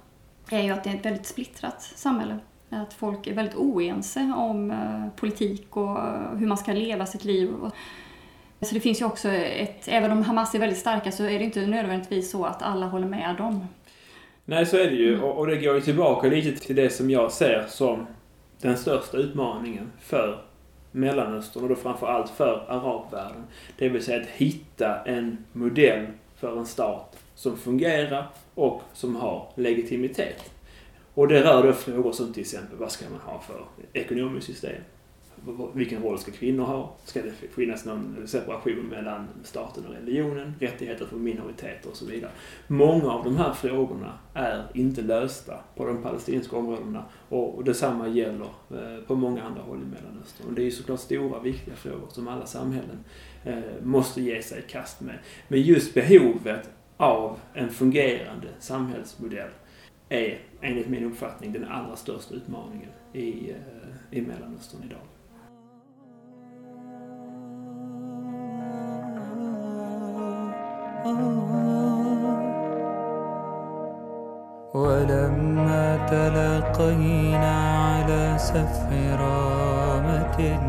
är 0.49 0.61
ju 0.61 0.71
att 0.71 0.83
det 0.83 0.89
är 0.89 0.95
ett 0.95 1.05
väldigt 1.05 1.25
splittrat 1.25 1.81
samhälle. 1.81 2.39
Att 2.69 2.93
folk 2.93 3.27
är 3.27 3.33
väldigt 3.33 3.55
oense 3.55 4.33
om 4.37 4.71
eh, 4.71 5.07
politik 5.15 5.77
och 5.77 5.99
eh, 5.99 6.35
hur 6.35 6.47
man 6.47 6.57
ska 6.57 6.73
leva 6.73 7.05
sitt 7.05 7.23
liv. 7.23 7.49
Så 8.61 8.73
det 8.73 8.79
finns 8.79 9.01
ju 9.01 9.05
också 9.05 9.29
ett, 9.29 9.87
även 9.87 10.11
om 10.11 10.23
Hamas 10.23 10.55
är 10.55 10.59
väldigt 10.59 10.79
starka 10.79 11.11
så 11.11 11.23
är 11.23 11.39
det 11.39 11.45
inte 11.45 11.67
nödvändigtvis 11.67 12.31
så 12.31 12.45
att 12.45 12.61
alla 12.61 12.85
håller 12.85 13.07
med 13.07 13.35
dem. 13.37 13.67
Nej, 14.45 14.65
så 14.65 14.77
är 14.77 14.89
det 14.89 14.95
ju. 14.95 15.13
Mm. 15.13 15.23
Och, 15.23 15.47
det 15.47 15.57
går 15.57 15.75
ju 15.75 15.81
tillbaka 15.81 16.27
lite 16.27 16.65
till 16.65 16.75
det 16.75 16.89
som 16.89 17.09
jag 17.09 17.31
ser 17.31 17.65
som 17.67 18.07
den 18.61 18.77
största 18.77 19.17
utmaningen 19.17 19.91
för 19.99 20.45
Mellanöstern 20.95 21.63
och 21.63 21.69
då 21.69 21.75
framför 21.75 22.07
allt 22.07 22.29
för 22.29 22.65
arabvärlden. 22.67 23.43
Det 23.77 23.89
vill 23.89 24.03
säga 24.03 24.21
att 24.21 24.27
hitta 24.27 25.03
en 25.05 25.45
modell 25.51 26.07
för 26.35 26.57
en 26.57 26.65
stat 26.65 27.17
som 27.35 27.57
fungerar 27.57 28.27
och 28.55 28.81
som 28.93 29.15
har 29.15 29.47
legitimitet. 29.55 30.51
Och 31.13 31.27
det 31.27 31.43
rör 31.43 31.63
då 31.63 31.73
frågor 31.73 32.11
som 32.11 32.33
till 32.33 32.41
exempel 32.41 32.77
vad 32.77 32.91
ska 32.91 33.05
man 33.09 33.19
ha 33.19 33.39
för 33.39 33.65
ekonomiskt 33.93 34.47
system? 34.47 34.81
Vilken 35.73 36.03
roll 36.03 36.19
ska 36.19 36.31
kvinnor 36.31 36.63
ha? 36.63 36.95
Ska 37.05 37.21
det 37.21 37.31
finnas 37.31 37.85
någon 37.85 38.27
separation 38.27 38.87
mellan 38.89 39.27
staten 39.43 39.85
och 39.85 39.93
religionen? 39.93 40.53
Rättigheter 40.59 41.05
för 41.05 41.17
minoriteter 41.17 41.89
och 41.89 41.95
så 41.95 42.05
vidare. 42.05 42.31
Många 42.67 43.11
av 43.11 43.23
de 43.23 43.37
här 43.37 43.53
frågorna 43.53 44.19
är 44.33 44.63
inte 44.73 45.01
lösta 45.01 45.59
på 45.75 45.85
de 45.85 46.03
palestinska 46.03 46.55
områdena 46.55 47.05
och 47.29 47.63
detsamma 47.63 48.07
gäller 48.07 48.47
eh, 48.71 49.03
på 49.07 49.15
många 49.15 49.43
andra 49.43 49.61
håll 49.61 49.77
i 49.77 49.85
Mellanöstern. 49.85 50.47
Och 50.47 50.53
det 50.53 50.61
är 50.61 50.65
ju 50.65 50.71
såklart 50.71 50.99
stora, 50.99 51.39
viktiga 51.39 51.75
frågor 51.75 52.07
som 52.09 52.27
alla 52.27 52.45
samhällen 52.45 53.03
eh, 53.43 53.83
måste 53.83 54.21
ge 54.21 54.41
sig 54.41 54.59
i 54.59 54.71
kast 54.71 55.01
med. 55.01 55.19
Men 55.47 55.61
just 55.61 55.93
behovet 55.93 56.69
av 56.97 57.39
en 57.53 57.69
fungerande 57.69 58.47
samhällsmodell 58.59 59.49
är 60.09 60.39
enligt 60.61 60.89
min 60.89 61.03
uppfattning 61.03 61.53
den 61.53 61.65
allra 61.65 61.95
största 61.95 62.35
utmaningen 62.35 62.89
i, 63.13 63.49
eh, 63.49 64.17
i 64.17 64.21
Mellanöstern 64.21 64.83
idag. 64.83 64.99
ولما 74.73 76.07
تلاقينا 76.07 77.55
على 77.83 78.35
سفح 78.37 78.87
رامة 79.19 80.59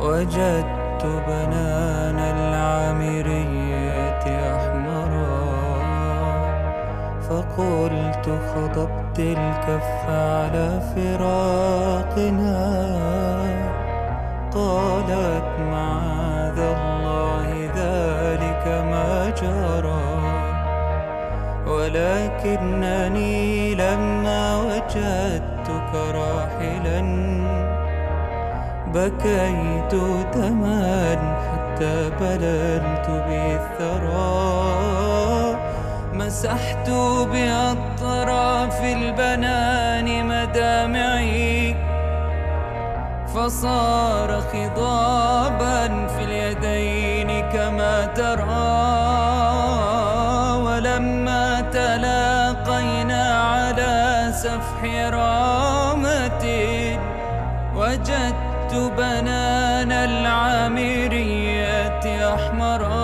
وجدت 0.00 1.02
بنان 1.28 2.18
العامرية 2.18 4.22
أحمرا 4.56 5.42
فقلت 7.20 8.26
خضبت 8.54 9.18
الكف 9.18 10.08
على 10.08 10.80
فراقنا. 10.94 12.81
ولكنني 22.42 23.74
لما 23.74 24.56
وجدتك 24.56 25.94
راحلا. 25.94 27.00
بكيت 28.86 29.94
دما 30.34 31.16
حتى 31.42 32.10
بللت 32.20 33.06
بالثرى. 33.28 34.32
مسحت 36.14 36.90
بأطراف 37.32 38.82
البنان 38.82 40.26
مدامعي. 40.26 41.76
فصار 43.34 44.40
خضابا 44.40 46.06
في 46.06 46.24
اليدين 46.24 47.48
كما 47.50 48.06
ترى. 48.06 49.01
بنان 58.90 59.92
العامرية 59.92 61.54
أحمرا 62.34 63.02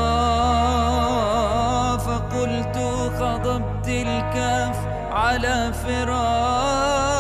فقلت 1.99 2.77
خضبت 3.21 3.89
الكف 3.89 4.79
على 5.13 5.73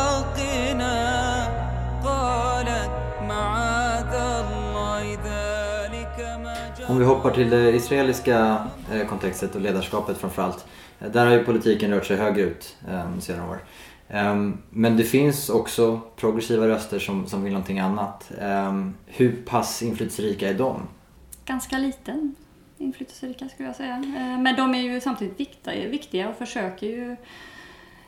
فراقنا 0.08 0.98
قالت 2.04 2.90
معاذ 3.28 4.14
الله 4.14 5.02
ذلك 5.24 6.16
ما 6.44 6.58
Om 6.88 6.98
vi 6.98 7.04
hoppar 7.04 7.30
till 7.30 7.50
det 7.50 7.70
israeliska 7.76 8.58
eh, 8.92 9.06
kontextet 9.06 9.54
och 9.54 9.60
ledarskapet 9.60 10.18
framförallt. 10.18 10.64
Eh, 11.00 11.10
Där 11.10 11.26
har 11.26 11.32
ju 11.32 11.44
politiken 11.44 11.90
rört 11.94 12.06
sig 12.06 12.16
högerut 12.16 12.76
eh, 12.88 13.18
senare 13.20 13.48
år. 13.50 13.58
Ehm, 14.08 14.58
men 14.70 14.96
det 14.96 15.04
finns 15.04 15.50
också 15.50 16.00
progressiva 16.16 16.68
röster 16.68 16.98
som, 16.98 17.26
som 17.26 17.44
vill 17.44 17.52
någonting 17.52 17.78
annat. 17.78 18.32
Ehm, 18.40 18.94
hur 19.06 19.42
pass 19.46 19.82
inflytelserika 19.82 20.48
är 20.48 20.54
de? 20.54 20.82
Ganska 21.44 21.78
liten 21.78 22.34
inflytelserika 22.78 23.48
skulle 23.48 23.68
jag 23.68 23.76
säga. 23.76 23.94
Ehm, 23.94 24.42
men 24.42 24.56
de 24.56 24.74
är 24.74 24.82
ju 24.82 25.00
samtidigt 25.00 25.40
viktiga, 25.40 25.88
viktiga 25.88 26.28
och 26.28 26.36
försöker 26.36 26.86
ju 26.86 27.16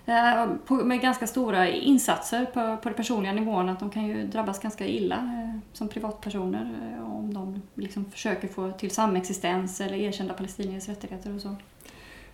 eh, 0.07 0.47
på, 0.67 0.75
med 0.75 1.01
ganska 1.01 1.27
stora 1.27 1.69
insatser 1.69 2.45
på, 2.45 2.77
på 2.77 2.89
den 2.89 2.95
personliga 2.95 3.33
nivån 3.33 3.69
att 3.69 3.81
de 3.81 3.91
kan 3.91 4.07
ju 4.07 4.27
drabbas 4.27 4.59
ganska 4.59 4.87
illa 4.87 5.17
eh, 5.17 5.59
som 5.73 5.89
privatpersoner 5.89 6.95
eh, 6.97 7.17
om 7.17 7.35
de 7.35 7.63
liksom 7.75 8.11
försöker 8.11 8.49
få 8.49 8.73
till 8.73 8.91
samexistens 8.91 9.81
eller 9.81 9.97
erkända 9.97 10.35
palestiniers 10.35 10.89
rättigheter 10.89 11.35
och 11.35 11.41
så. 11.41 11.57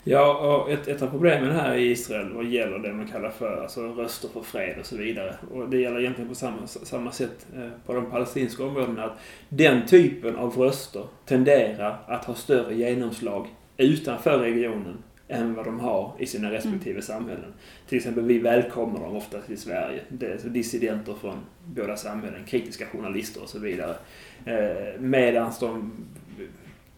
Ja, 0.08 0.34
och 0.34 0.70
ett, 0.70 0.88
ett 0.88 1.02
av 1.02 1.06
problemen 1.06 1.50
här 1.50 1.74
i 1.74 1.90
Israel 1.90 2.32
vad 2.32 2.44
gäller 2.44 2.78
det 2.78 2.92
man 2.92 3.06
kallar 3.06 3.30
för 3.30 3.62
alltså, 3.62 3.80
röster 3.80 4.28
för 4.28 4.40
fred 4.40 4.76
och 4.80 4.86
så 4.86 4.96
vidare. 4.96 5.34
Och 5.54 5.68
det 5.68 5.78
gäller 5.78 6.00
egentligen 6.00 6.28
på 6.28 6.34
samma, 6.34 6.66
samma 6.66 7.12
sätt 7.12 7.46
eh, 7.56 7.68
på 7.86 7.92
de 7.92 8.10
palestinska 8.10 8.64
områdena. 8.64 9.04
Att 9.04 9.18
den 9.48 9.86
typen 9.86 10.36
av 10.36 10.56
röster 10.56 11.04
tenderar 11.24 11.98
att 12.06 12.24
ha 12.24 12.34
större 12.34 12.74
genomslag 12.74 13.46
utanför 13.76 14.38
regionen 14.38 15.02
än 15.28 15.54
vad 15.54 15.64
de 15.64 15.80
har 15.80 16.12
i 16.18 16.26
sina 16.26 16.50
respektive 16.50 17.02
samhällen. 17.02 17.54
Till 17.88 17.98
exempel, 17.98 18.24
vi 18.24 18.38
välkomnar 18.38 19.00
dem 19.00 19.16
ofta 19.16 19.40
till 19.40 19.58
Sverige. 19.58 20.00
Det 20.08 20.26
är 20.26 20.48
dissidenter 20.48 21.14
från 21.14 21.36
båda 21.64 21.96
samhällen, 21.96 22.44
kritiska 22.44 22.86
journalister 22.86 23.42
och 23.42 23.48
så 23.48 23.58
vidare. 23.58 23.96
Eh, 24.44 25.00
Medan 25.00 25.52
de 25.60 25.92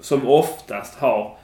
som 0.00 0.28
oftast 0.28 0.94
har 0.98 1.38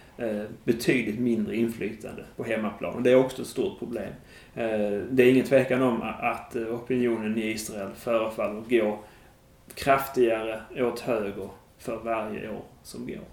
betydligt 0.65 1.21
mindre 1.21 1.57
inflytande 1.57 2.25
på 2.37 2.45
hemmaplan. 2.45 2.95
Och 2.95 3.03
det 3.03 3.11
är 3.11 3.17
också 3.17 3.43
ett 3.43 3.49
stort 3.49 3.79
problem. 3.79 4.13
Eh, 4.55 5.01
det 5.11 5.23
är 5.23 5.31
ingen 5.31 5.47
tvekan 5.47 5.83
om 5.83 6.03
att 6.03 6.57
eh, 6.57 6.63
opinionen 6.63 7.39
i 7.39 7.51
Israel 7.51 7.91
förefaller 7.97 8.63
gå 8.69 8.99
kraftigare 9.75 10.61
åt 10.77 11.01
höger 11.01 11.49
för 11.79 11.97
varje 11.97 12.51
år 12.51 12.65
som 12.83 13.07
går. 13.07 13.25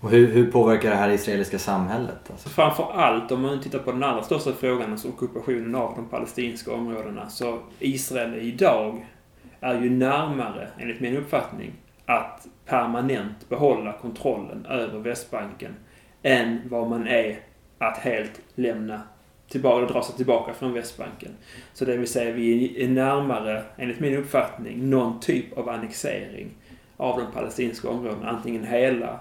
Och 0.00 0.10
hur, 0.10 0.26
hur 0.26 0.52
påverkar 0.52 0.90
det 0.90 0.96
här 0.96 1.10
israeliska 1.10 1.58
samhället? 1.58 2.30
Alltså? 2.30 2.48
Framför 2.48 2.92
allt 2.92 3.32
om 3.32 3.42
man 3.42 3.60
tittar 3.60 3.78
på 3.78 3.92
den 3.92 4.02
allra 4.02 4.22
största 4.22 4.52
frågan, 4.52 4.92
alltså 4.92 5.08
ockupationen 5.08 5.74
av 5.74 5.92
de 5.96 6.08
palestinska 6.08 6.72
områdena, 6.72 7.28
så 7.28 7.58
Israel 7.78 8.34
idag 8.34 9.06
är 9.60 9.80
ju 9.80 9.90
närmare, 9.90 10.68
enligt 10.78 11.00
min 11.00 11.16
uppfattning, 11.16 11.72
att 12.06 12.46
permanent 12.64 13.48
behålla 13.48 13.92
kontrollen 13.92 14.66
över 14.66 14.98
Västbanken 14.98 15.74
än 16.22 16.60
vad 16.68 16.88
man 16.88 17.06
är 17.06 17.40
att 17.78 17.98
helt 17.98 18.40
lämna 18.54 19.02
tillbaka, 19.48 19.76
eller 19.76 19.88
dra 19.88 20.02
sig 20.02 20.16
tillbaka 20.16 20.54
från 20.54 20.72
Västbanken. 20.72 21.30
Så 21.72 21.84
det 21.84 21.96
vill 21.96 22.08
säga, 22.08 22.34
vi 22.34 22.84
är 22.84 22.88
närmare, 22.88 23.62
enligt 23.76 24.00
min 24.00 24.16
uppfattning, 24.16 24.90
någon 24.90 25.20
typ 25.20 25.58
av 25.58 25.68
annexering 25.68 26.48
av 26.96 27.18
de 27.18 27.32
palestinska 27.32 27.88
områdena, 27.88 28.30
antingen 28.30 28.64
hela 28.64 29.20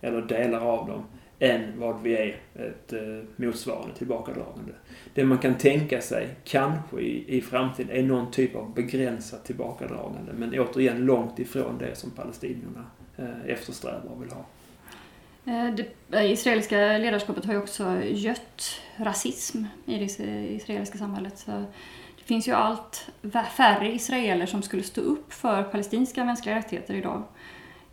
eller 0.00 0.22
delar 0.22 0.60
av 0.60 0.86
dem, 0.86 1.04
än 1.38 1.80
vad 1.80 2.02
vi 2.02 2.16
är 2.16 2.36
ett 2.54 2.92
eh, 2.92 3.00
motsvarande 3.36 3.94
tillbakadragande. 3.94 4.72
Det 5.14 5.24
man 5.24 5.38
kan 5.38 5.54
tänka 5.54 6.00
sig, 6.00 6.28
kanske 6.44 7.00
i, 7.00 7.36
i 7.36 7.40
framtiden, 7.40 7.96
är 7.96 8.02
någon 8.02 8.30
typ 8.30 8.56
av 8.56 8.74
begränsat 8.74 9.44
tillbakadragande. 9.44 10.32
Men 10.32 10.60
återigen 10.60 10.98
långt 10.98 11.38
ifrån 11.38 11.78
det 11.78 11.94
som 11.96 12.10
palestinierna 12.10 12.86
eh, 13.16 13.46
eftersträvar 13.46 14.10
och 14.14 14.22
vill 14.22 14.30
ha. 14.30 14.44
Eh, 15.46 15.74
det 15.74 16.18
eh, 16.18 16.32
israeliska 16.32 16.98
ledarskapet 16.98 17.44
har 17.44 17.52
ju 17.52 17.58
också 17.58 18.02
gött 18.02 18.80
rasism 18.96 19.64
i 19.86 19.98
det 19.98 20.04
israeliska 20.54 20.98
samhället. 20.98 21.38
Så 21.38 21.50
det 22.18 22.24
finns 22.24 22.48
ju 22.48 22.52
allt 22.52 23.08
färre 23.56 23.92
israeler 23.92 24.46
som 24.46 24.62
skulle 24.62 24.82
stå 24.82 25.00
upp 25.00 25.32
för 25.32 25.62
palestinska 25.62 26.24
mänskliga 26.24 26.56
rättigheter 26.56 26.94
idag. 26.94 27.22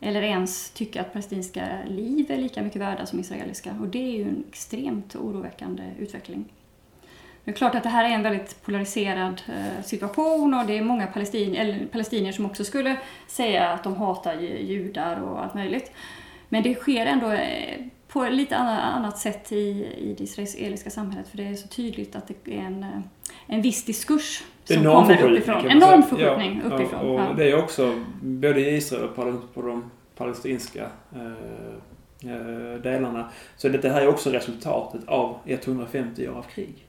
Eller 0.02 0.22
ens 0.22 0.70
tycka 0.70 1.02
att 1.02 1.14
palestinska 1.14 1.68
liv 1.88 2.32
är 2.32 2.38
lika 2.38 2.62
mycket 2.62 2.82
värda 2.82 3.06
som 3.06 3.20
israeliska. 3.20 3.76
Och 3.82 3.88
det 3.88 4.00
är 4.00 4.18
ju 4.18 4.24
en 4.24 4.44
extremt 4.50 5.16
oroväckande 5.16 5.84
utveckling. 6.00 6.46
Det 7.44 7.52
är 7.52 7.56
klart 7.56 7.76
att 7.76 7.84
det 7.84 7.90
här 7.90 8.06
är 8.06 8.10
en 8.10 8.24
väldigt 8.24 8.62
polariserad 8.62 9.42
eh, 9.48 9.84
situation 9.84 10.54
och 10.54 10.66
det 10.66 10.78
är 10.78 10.82
många 10.82 11.08
palestin 11.08 11.56
eller 11.56 11.86
palestinier 11.86 12.32
som 12.32 12.46
också 12.46 12.64
skulle 12.64 12.98
säga 13.28 13.70
att 13.70 13.84
de 13.84 13.96
hatar 13.96 14.34
judar 14.42 15.22
och 15.22 15.44
allt 15.44 15.54
möjligt. 15.54 15.92
Men 16.50 16.64
det 16.64 16.76
sker 16.76 17.06
ändå 17.06 17.32
eh, 17.32 17.86
på 18.08 18.24
ett 18.24 18.34
lite 18.34 18.58
annat 18.58 19.18
sätt 19.18 19.52
i, 19.52 19.86
i 19.98 20.16
det 20.18 20.24
israeliska 20.24 20.90
samhället 20.90 21.28
för 21.28 21.38
det 21.38 21.48
är 21.48 21.56
så 21.56 21.68
tydligt 21.68 22.16
att 22.16 22.28
det 22.28 22.54
är 22.58 22.62
en, 22.62 22.84
eh, 22.84 23.00
en 23.52 23.62
viss 23.62 23.84
diskurs 23.86 24.44
som 24.64 24.78
en 24.78 24.84
kommer 24.84 25.24
uppifrån. 25.32 25.62
kan 25.62 25.70
En 25.72 25.80
man 25.80 25.88
säga. 25.88 25.96
normförskjutning 25.98 26.62
Ja, 26.70 26.76
uppifrån. 26.76 27.00
Och, 27.00 27.20
ja. 27.20 27.30
och 27.30 27.36
det 27.36 27.52
är 27.52 27.56
också, 27.64 27.94
både 28.22 28.60
i 28.60 28.76
Israel 28.76 29.04
och 29.04 29.16
på 29.54 29.62
de, 29.62 29.92
palestinska 30.16 30.88
eh, 31.16 32.32
eh, 32.32 32.82
delarna, 32.82 33.30
så 33.58 33.70
det 33.70 33.90
här 33.90 34.02
är 34.02 34.08
också 34.08 34.30
resultatet 34.30 35.02
av 35.08 35.38
150 35.46 36.28
år 36.30 36.34
av 36.34 36.44
krig. 36.44 36.88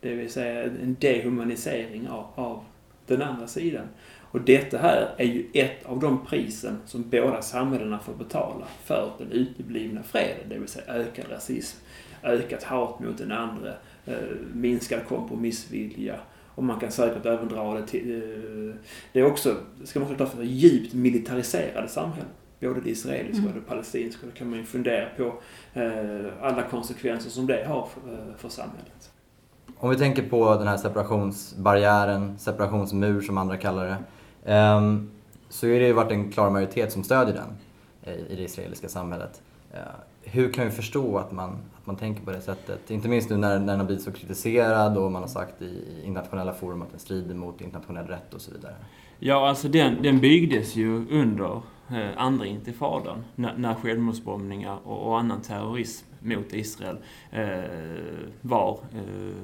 Det 0.00 0.14
vill 0.14 0.30
säga 0.30 0.64
en 0.64 0.96
dehumanisering 1.00 2.08
av, 2.08 2.26
av 2.34 2.64
den 3.06 3.22
andra 3.22 3.46
sidan. 3.46 3.84
Och 4.32 4.40
detta 4.40 4.78
här 4.78 5.08
är 5.16 5.24
ju 5.24 5.46
ett 5.54 5.86
av 5.86 6.00
de 6.00 6.24
prisen 6.26 6.78
som 6.86 7.10
båda 7.10 7.42
samhällena 7.42 7.98
får 7.98 8.12
betala 8.14 8.66
för 8.84 9.10
den 9.18 9.32
uteblivna 9.32 10.02
freden. 10.02 10.48
Det 10.48 10.58
vill 10.58 10.68
säga 10.68 10.94
ökad 10.94 11.24
rasism, 11.30 11.78
ökat 12.22 12.62
hat 12.62 13.00
mot 13.00 13.18
den 13.18 13.32
andra, 13.32 13.72
minskad 14.54 15.00
kompromissvilja. 15.08 16.14
Och 16.54 16.64
man 16.64 16.80
kan 16.80 16.90
säkert 16.90 17.26
även 17.26 17.48
dra 17.48 17.74
det 17.74 17.86
till... 17.86 18.14
Eh, 18.14 18.74
det 19.12 19.20
är 19.20 19.24
också, 19.24 19.56
ska 19.84 20.00
man 20.00 20.10
också 20.10 20.24
ta 20.24 20.30
för 20.30 20.42
djupt 20.42 20.94
militariserade 20.94 21.88
samhällen. 21.88 22.30
Både 22.60 22.80
det 22.80 22.90
israeliska 22.90 23.46
och 23.46 23.54
det 23.54 23.60
palestinska. 23.60 24.26
Då 24.26 24.32
kan 24.32 24.50
man 24.50 24.58
ju 24.58 24.64
fundera 24.64 25.08
på 25.16 25.34
eh, 25.80 26.32
alla 26.42 26.62
konsekvenser 26.62 27.30
som 27.30 27.46
det 27.46 27.64
har 27.68 27.88
för, 27.94 28.12
eh, 28.12 28.36
för 28.36 28.48
samhället. 28.48 29.10
Om 29.76 29.90
vi 29.90 29.96
tänker 29.96 30.22
på 30.22 30.54
den 30.54 30.68
här 30.68 30.76
separationsbarriären, 30.76 32.38
separationsmur 32.38 33.20
som 33.20 33.38
andra 33.38 33.56
kallar 33.56 33.86
det. 33.86 33.96
ehm, 34.52 35.10
så 35.48 35.66
är 35.66 35.80
det 35.80 35.86
ju 35.86 35.92
varit 35.92 36.12
en 36.12 36.32
klar 36.32 36.50
majoritet 36.50 36.92
som 36.92 37.04
stödjer 37.04 37.34
den 37.34 37.56
eh, 38.02 38.32
i 38.32 38.36
det 38.36 38.42
israeliska 38.42 38.88
samhället. 38.88 39.42
Eh, 39.72 39.78
hur 40.22 40.52
kan 40.52 40.64
vi 40.64 40.70
förstå 40.70 41.18
att 41.18 41.32
man, 41.32 41.58
man 41.90 41.96
tänker 41.96 42.24
på 42.24 42.30
det 42.30 42.40
sättet? 42.40 42.90
Inte 42.90 43.08
minst 43.08 43.30
nu 43.30 43.36
när, 43.36 43.58
när 43.58 43.66
den 43.66 43.78
har 43.78 43.86
blivit 43.86 44.04
så 44.04 44.12
kritiserad 44.12 44.98
och 44.98 45.12
man 45.12 45.22
har 45.22 45.28
sagt 45.28 45.62
i 45.62 46.02
internationella 46.04 46.52
forum 46.52 46.82
att 46.82 46.90
den 46.90 47.00
strider 47.00 47.34
mot 47.34 47.60
internationell 47.60 48.06
rätt 48.06 48.34
och 48.34 48.40
så 48.40 48.52
vidare. 48.52 48.74
Ja, 49.18 49.48
alltså 49.48 49.68
den, 49.68 50.02
den 50.02 50.20
byggdes 50.20 50.76
ju 50.76 51.08
under 51.10 51.62
eh, 51.90 52.08
andra 52.16 52.46
intifadan 52.46 53.24
när, 53.34 53.56
när 53.56 53.74
självmordsbombningar 53.74 54.78
och, 54.84 55.06
och 55.06 55.18
annan 55.18 55.42
terrorism 55.42 56.06
mot 56.20 56.54
Israel 56.54 56.96
eh, 57.30 57.60
var 58.40 58.78
eh, 58.94 59.34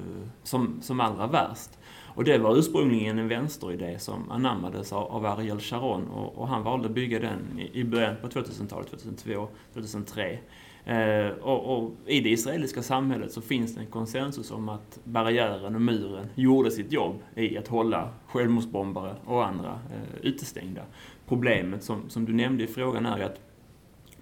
som, 0.43 0.81
som 0.81 0.99
allra 0.99 1.27
värst. 1.27 1.69
Och 2.15 2.23
det 2.23 2.37
var 2.37 2.57
ursprungligen 2.57 3.19
en 3.19 3.27
vänsteridé 3.27 3.99
som 3.99 4.31
anammades 4.31 4.93
av, 4.93 5.03
av 5.11 5.25
Ariel 5.25 5.59
Sharon 5.59 6.07
och, 6.07 6.37
och, 6.37 6.47
han 6.47 6.63
valde 6.63 6.87
att 6.87 6.93
bygga 6.93 7.19
den 7.19 7.59
i, 7.59 7.79
i 7.79 7.83
början 7.83 8.15
på 8.21 8.27
2000-talet, 8.27 8.89
2002, 8.89 9.47
2003. 9.73 10.39
Eh, 10.87 11.29
och, 11.41 11.77
och, 11.77 11.91
i 12.05 12.21
det 12.21 12.29
israeliska 12.29 12.83
samhället 12.83 13.31
så 13.31 13.41
finns 13.41 13.75
det 13.75 13.81
en 13.81 13.87
konsensus 13.87 14.51
om 14.51 14.69
att 14.69 14.99
barriären 15.03 15.75
och 15.75 15.81
muren 15.81 16.27
gjorde 16.35 16.71
sitt 16.71 16.91
jobb 16.91 17.15
i 17.35 17.57
att 17.57 17.67
hålla 17.67 18.09
självmordsbombare 18.27 19.15
och 19.25 19.45
andra 19.47 19.69
eh, 19.69 20.25
utestängda. 20.27 20.81
Problemet 21.27 21.83
som, 21.83 22.09
som 22.09 22.25
du 22.25 22.33
nämnde 22.33 22.63
i 22.63 22.67
frågan 22.67 23.05
är 23.05 23.17
ju 23.17 23.23
att 23.23 23.41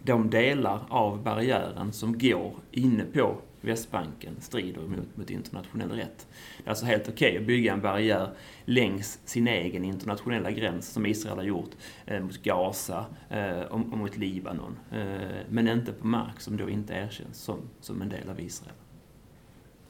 de 0.04 0.30
delar 0.30 0.80
av 0.90 1.24
barriären 1.24 1.94
som 1.94 2.18
går 2.18 2.54
inne 2.72 3.04
på 3.14 3.36
Västbanken 3.66 4.36
strider 4.42 4.82
mot, 4.82 5.18
mot 5.18 5.30
internationell 5.30 5.92
rätt. 5.92 6.28
Det 6.58 6.66
är 6.66 6.70
alltså 6.70 6.86
helt 6.86 7.10
okej 7.10 7.30
okay 7.30 7.42
att 7.42 7.48
bygga 7.48 7.74
en 7.74 7.82
barriär 7.82 8.30
längs 8.66 9.20
sin 9.26 9.48
egen 9.48 9.86
internationella 9.86 10.52
gräns, 10.52 10.90
som 10.90 11.06
Israel 11.06 11.38
har 11.38 11.44
gjort, 11.44 11.72
eh, 12.06 12.22
mot 12.22 12.44
Gaza 12.44 13.06
eh, 13.30 13.60
och, 13.60 13.80
och, 13.80 13.98
mot 13.98 14.18
Libanon. 14.18 14.78
Eh, 14.92 15.08
men 15.50 15.68
inte 15.68 15.92
på 15.92 16.08
mark 16.08 16.40
som 16.42 16.58
då 16.58 16.70
inte 16.70 16.94
erkänns 16.94 17.38
som, 17.38 17.60
som 17.82 18.02
en 18.02 18.10
del 18.10 18.30
av 18.30 18.40
Israel. 18.40 18.76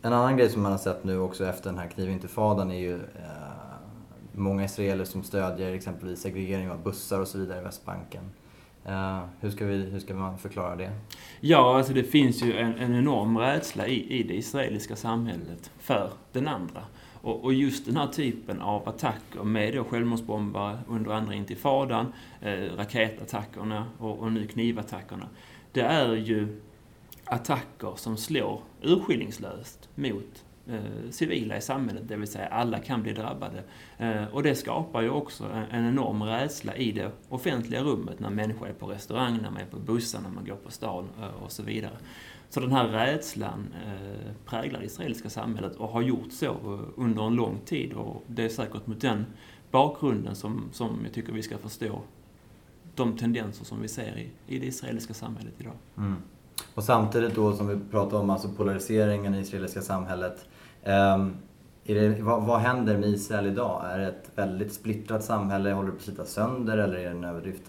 En 0.02 0.14
annan 0.14 0.38
grej 0.38 0.50
som 0.50 0.62
man 0.62 0.72
har 0.72 0.80
sett 0.80 1.04
nu 1.04 1.20
också 1.20 1.46
efter 1.46 1.70
den 1.70 1.80
här 1.80 1.88
knivintifadan 1.88 2.72
är 2.72 2.80
ju 2.80 2.96
eh, 2.96 3.66
många 4.32 4.66
israeler 4.66 5.06
som 5.06 5.24
stödjer 5.24 5.74
exempelvis 5.74 6.22
segregering 6.22 6.72
av 6.72 6.84
bussar 6.84 7.20
och 7.20 7.28
så 7.28 7.38
vidare 7.38 7.60
i 7.60 7.64
Västbanken. 7.64 8.32
Uh, 8.90 9.24
hur, 9.40 9.50
ska 9.50 9.66
vi, 9.66 9.78
hur 9.78 10.00
ska 10.00 10.14
man 10.14 10.38
förklara 10.38 10.76
det? 10.76 10.92
Ja, 11.40 11.78
alltså 11.78 11.94
det 11.94 12.04
finns 12.04 12.44
ju 12.44 12.58
en, 12.58 12.78
en 12.78 12.96
enorm 12.96 13.38
rädsla 13.38 13.88
i, 13.88 14.20
i 14.20 14.24
det 14.24 14.34
israeliska 14.34 14.96
samhället 14.96 15.72
för 15.80 16.12
den 16.32 16.48
andra. 16.48 16.82
Och, 17.22 17.44
och, 17.44 17.54
just 17.54 17.86
den 17.86 17.98
här 17.98 18.08
typen 18.08 18.62
av 18.62 18.90
attacker 18.90 19.44
med 19.44 19.74
då 19.74 19.84
självmordsbombare 19.84 20.80
under 20.88 21.12
andra 21.12 21.34
intifadan, 21.34 22.14
eh, 22.42 22.76
raketattackerna 22.78 23.86
och, 23.98 24.20
och 24.20 24.32
nu 24.32 24.48
knivattackerna. 24.48 25.30
Det 25.72 25.82
är 25.82 26.16
ju 26.16 26.62
attacker 27.26 27.94
som 27.96 28.18
slår 28.18 28.62
urskillningslöst 28.82 29.90
mot 29.96 30.45
Eh, 30.70 31.10
civila 31.10 31.58
i 31.58 31.62
samhället, 31.62 32.04
det 32.08 32.16
vill 32.16 32.28
säga 32.28 32.48
alla 32.48 32.80
kan 32.80 33.04
bli 33.04 33.14
drabbade. 33.14 33.64
Eh, 33.98 34.24
och 34.26 34.44
det 34.44 34.56
skapar 34.56 35.02
ju 35.02 35.10
också 35.10 35.44
en, 35.72 35.86
enorm 35.86 36.24
rädsla 36.24 36.76
i 36.76 36.92
det 36.92 37.12
offentliga 37.30 37.84
rummet 37.84 38.20
när 38.20 38.30
människor 38.30 38.68
är 38.68 38.74
på 38.74 38.88
restaurang, 38.88 39.40
när 39.42 39.52
man 39.52 39.62
är 39.62 39.66
på 39.66 39.80
bussar, 39.80 40.22
när 40.22 40.30
man 40.30 40.46
går 40.46 40.56
på 40.56 40.72
stan 40.72 41.08
eh, 41.20 41.44
och 41.44 41.52
så 41.52 41.64
vidare. 41.64 41.98
Så 42.50 42.60
den 42.60 42.72
här 42.72 42.88
rädslan 42.88 43.74
eh, 43.86 44.32
präglar 44.46 44.80
det 44.80 44.86
israeliska 44.86 45.30
samhället 45.30 45.76
och 45.76 45.90
har 45.90 46.02
gjort 46.02 46.32
så 46.32 46.46
eh, 46.46 46.80
under 46.96 47.28
en 47.28 47.36
lång 47.36 47.60
tid 47.66 47.94
och 47.94 48.24
det 48.28 48.44
är 48.44 48.50
säkert 48.50 48.88
mot 48.88 49.02
den 49.02 49.26
bakgrunden 49.72 50.36
som, 50.36 50.70
som 50.72 51.00
jag 51.04 51.14
tycker 51.14 51.34
vi 51.34 51.42
ska 51.42 51.58
förstå 51.58 52.02
de 52.96 53.18
tendenser 53.18 53.66
som 53.66 53.82
vi 53.82 53.88
ser 53.88 54.18
i, 54.18 54.56
i 54.56 54.60
det 54.60 54.66
israeliska 54.66 55.14
samhället 55.14 55.54
idag. 55.58 55.74
Mm. 55.98 56.16
Och 56.74 56.84
samtidigt 56.84 57.36
då 57.36 57.54
som 57.54 57.68
vi 57.68 57.80
pratar 57.92 58.18
om 58.18 58.30
alltså 58.30 58.50
polariseringen 58.50 59.34
i 59.34 59.38
det 59.38 59.44
israeliska 59.44 59.82
samhället 59.82 60.46
Ehm, 60.86 61.36
det, 61.84 62.22
vad, 62.22 62.44
vad, 62.44 62.60
händer 62.60 62.98
med 62.98 63.10
Israel 63.10 63.48
idag? 63.48 63.86
Är 63.92 64.00
det 64.00 64.08
ett 64.08 64.32
väldigt 64.36 64.74
splittrat 64.74 65.24
samhälle? 65.24 65.72
Håller 65.72 65.88
det 65.88 65.92
på 65.92 65.98
att 65.98 66.04
slita 66.04 66.26
sönder 66.26 66.78
eller 66.78 66.98
är 66.98 67.04
det 67.04 67.10
en 67.10 67.24
överdrift? 67.24 67.62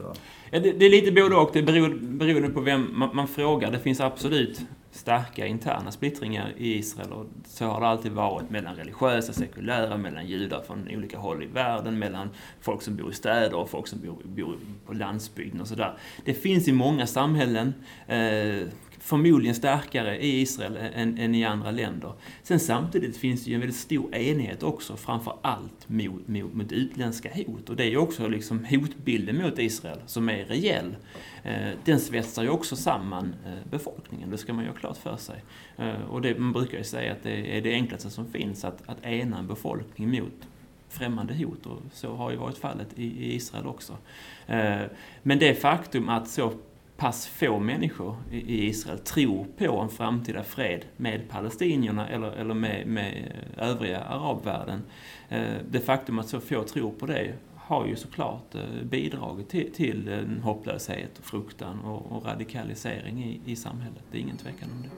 Ja, 0.51 0.61
det, 0.61 0.73
det, 0.73 0.87
är 0.87 0.91
lite 0.91 1.13
både 1.13 1.37
och. 1.37 1.51
Det 1.53 1.63
beror, 1.63 1.99
beroende 2.01 2.49
på 2.49 2.61
vem 2.61 2.99
man, 2.99 3.17
man, 3.17 3.29
frågar. 3.29 3.71
Det 3.71 3.79
finns 3.79 4.01
absolut 4.01 4.61
starka 4.91 5.47
interna 5.47 5.91
splittringar 5.91 6.53
i 6.57 6.75
Israel 6.75 7.13
och 7.13 7.27
så 7.47 7.65
har 7.65 7.81
det 7.81 7.87
alltid 7.87 8.13
varit 8.13 8.51
mellan 8.51 8.77
religiösa, 8.77 9.33
sekulära, 9.33 9.97
mellan 9.97 10.27
judar 10.27 10.63
från 10.67 10.89
olika 10.95 11.19
håll 11.19 11.43
i 11.43 11.47
världen, 11.47 11.99
mellan 11.99 12.31
folk 12.61 12.83
som 12.83 12.97
bor 12.97 13.11
i 13.11 13.15
städer 13.15 13.55
och 13.55 13.71
folk 13.71 13.87
som 13.87 14.01
bor, 14.01 14.17
bor 14.25 14.57
på 14.87 14.93
landsbygden 14.93 15.61
och 15.61 15.69
sådär. 15.69 15.99
Det 16.25 16.35
finns 16.35 16.69
i 16.69 16.73
många 16.73 17.07
samhällen. 17.07 17.75
Eh, 18.07 18.69
förmodligen 19.07 19.55
starkare 19.55 20.19
i 20.19 20.41
Israel 20.41 20.77
än, 20.77 21.19
än, 21.19 21.35
i 21.35 21.45
andra 21.45 21.71
länder. 21.71 22.13
Sen 22.43 22.61
samtidigt 22.61 23.17
finns 23.17 23.45
det 23.45 23.51
ju 23.51 23.55
en 23.55 23.61
väldigt 23.61 23.79
stor 23.79 24.15
enighet 24.15 24.63
också, 24.63 24.97
framför 24.97 25.37
allt 25.43 25.89
mot, 25.89 26.29
mot, 26.29 26.55
mot 26.55 26.73
utländska 26.73 27.31
hot. 27.35 27.71
Och 27.71 27.77
det 27.77 27.85
är 27.85 27.89
ju 27.89 27.97
också 27.97 28.29
liksom 28.29 28.65
hotbilden 28.65 29.43
mot 29.43 29.59
Israel 29.59 29.99
som 30.07 30.29
är 30.29 30.45
reell. 30.45 30.97
Eh, 31.43 31.71
den 31.85 32.01
svetsar 32.01 32.43
ju 32.43 32.49
också 32.49 32.77
samman 32.77 33.35
eh, 33.47 33.71
befolkningen, 33.71 34.31
det 34.31 34.39
ska 34.39 34.53
man 34.53 34.65
ju 34.65 34.71
ha 34.71 34.77
klart 34.77 34.97
för 34.97 35.17
sig. 35.17 35.45
Eh, 35.77 36.03
och 36.11 36.23
det, 36.23 36.39
man 36.39 36.53
brukar 36.53 36.79
ju 36.79 36.85
säga 36.85 37.13
att 37.13 37.23
det 37.23 37.57
är 37.57 37.63
det 37.63 37.73
enklaste 37.73 38.11
som 38.11 38.27
finns, 38.27 38.65
att, 38.65 38.83
att 38.87 39.05
ena 39.05 39.39
en 39.39 39.47
befolkning 39.47 40.11
mot 40.11 40.49
främmande 40.89 41.35
hot 41.35 41.67
och 41.67 41.83
så 41.93 42.15
har 42.15 42.31
ju 42.31 42.37
varit 42.37 42.59
fallet 42.59 42.89
i, 42.97 43.05
i 43.05 43.35
Israel 43.35 43.67
också. 43.67 43.97
Eh, 44.47 44.83
men 45.23 45.39
det 45.39 45.55
faktum 45.55 46.09
att 46.09 46.29
så 46.29 46.53
pass 46.97 47.27
få 47.27 47.59
människor 47.59 48.17
i 48.31 48.67
Israel 48.67 48.99
tror 48.99 49.47
på 49.59 49.79
en 49.81 49.89
framtida 49.89 50.43
fred 50.43 50.85
med 50.97 51.29
palestinierna 51.29 52.09
eller, 52.09 52.33
eller 52.33 52.55
med, 52.55 52.87
med 52.87 53.33
övriga 53.57 54.01
arabvärlden. 54.01 54.83
Eh, 55.29 55.55
det 55.71 55.81
faktum 55.81 56.19
att 56.19 56.29
så 56.29 56.41
få 56.41 56.63
tror 56.63 56.91
på 56.91 57.07
det 57.07 57.35
har 57.57 57.87
ju 57.87 57.97
såklart 57.97 58.55
eh, 58.55 58.85
bidragit 58.85 59.49
till, 59.49 59.73
till 59.73 60.09
en 60.09 60.41
hopplöshet, 60.43 61.21
fruktan 61.23 61.81
och, 61.81 62.13
och 62.13 62.25
radikalisering 62.25 63.25
i, 63.25 63.41
i 63.53 63.57
samhället. 63.57 64.03
Det 64.11 64.19
är 64.19 64.23
ingen 64.23 64.37
tvekan 64.37 64.69
om 64.73 64.83
det. 64.83 64.91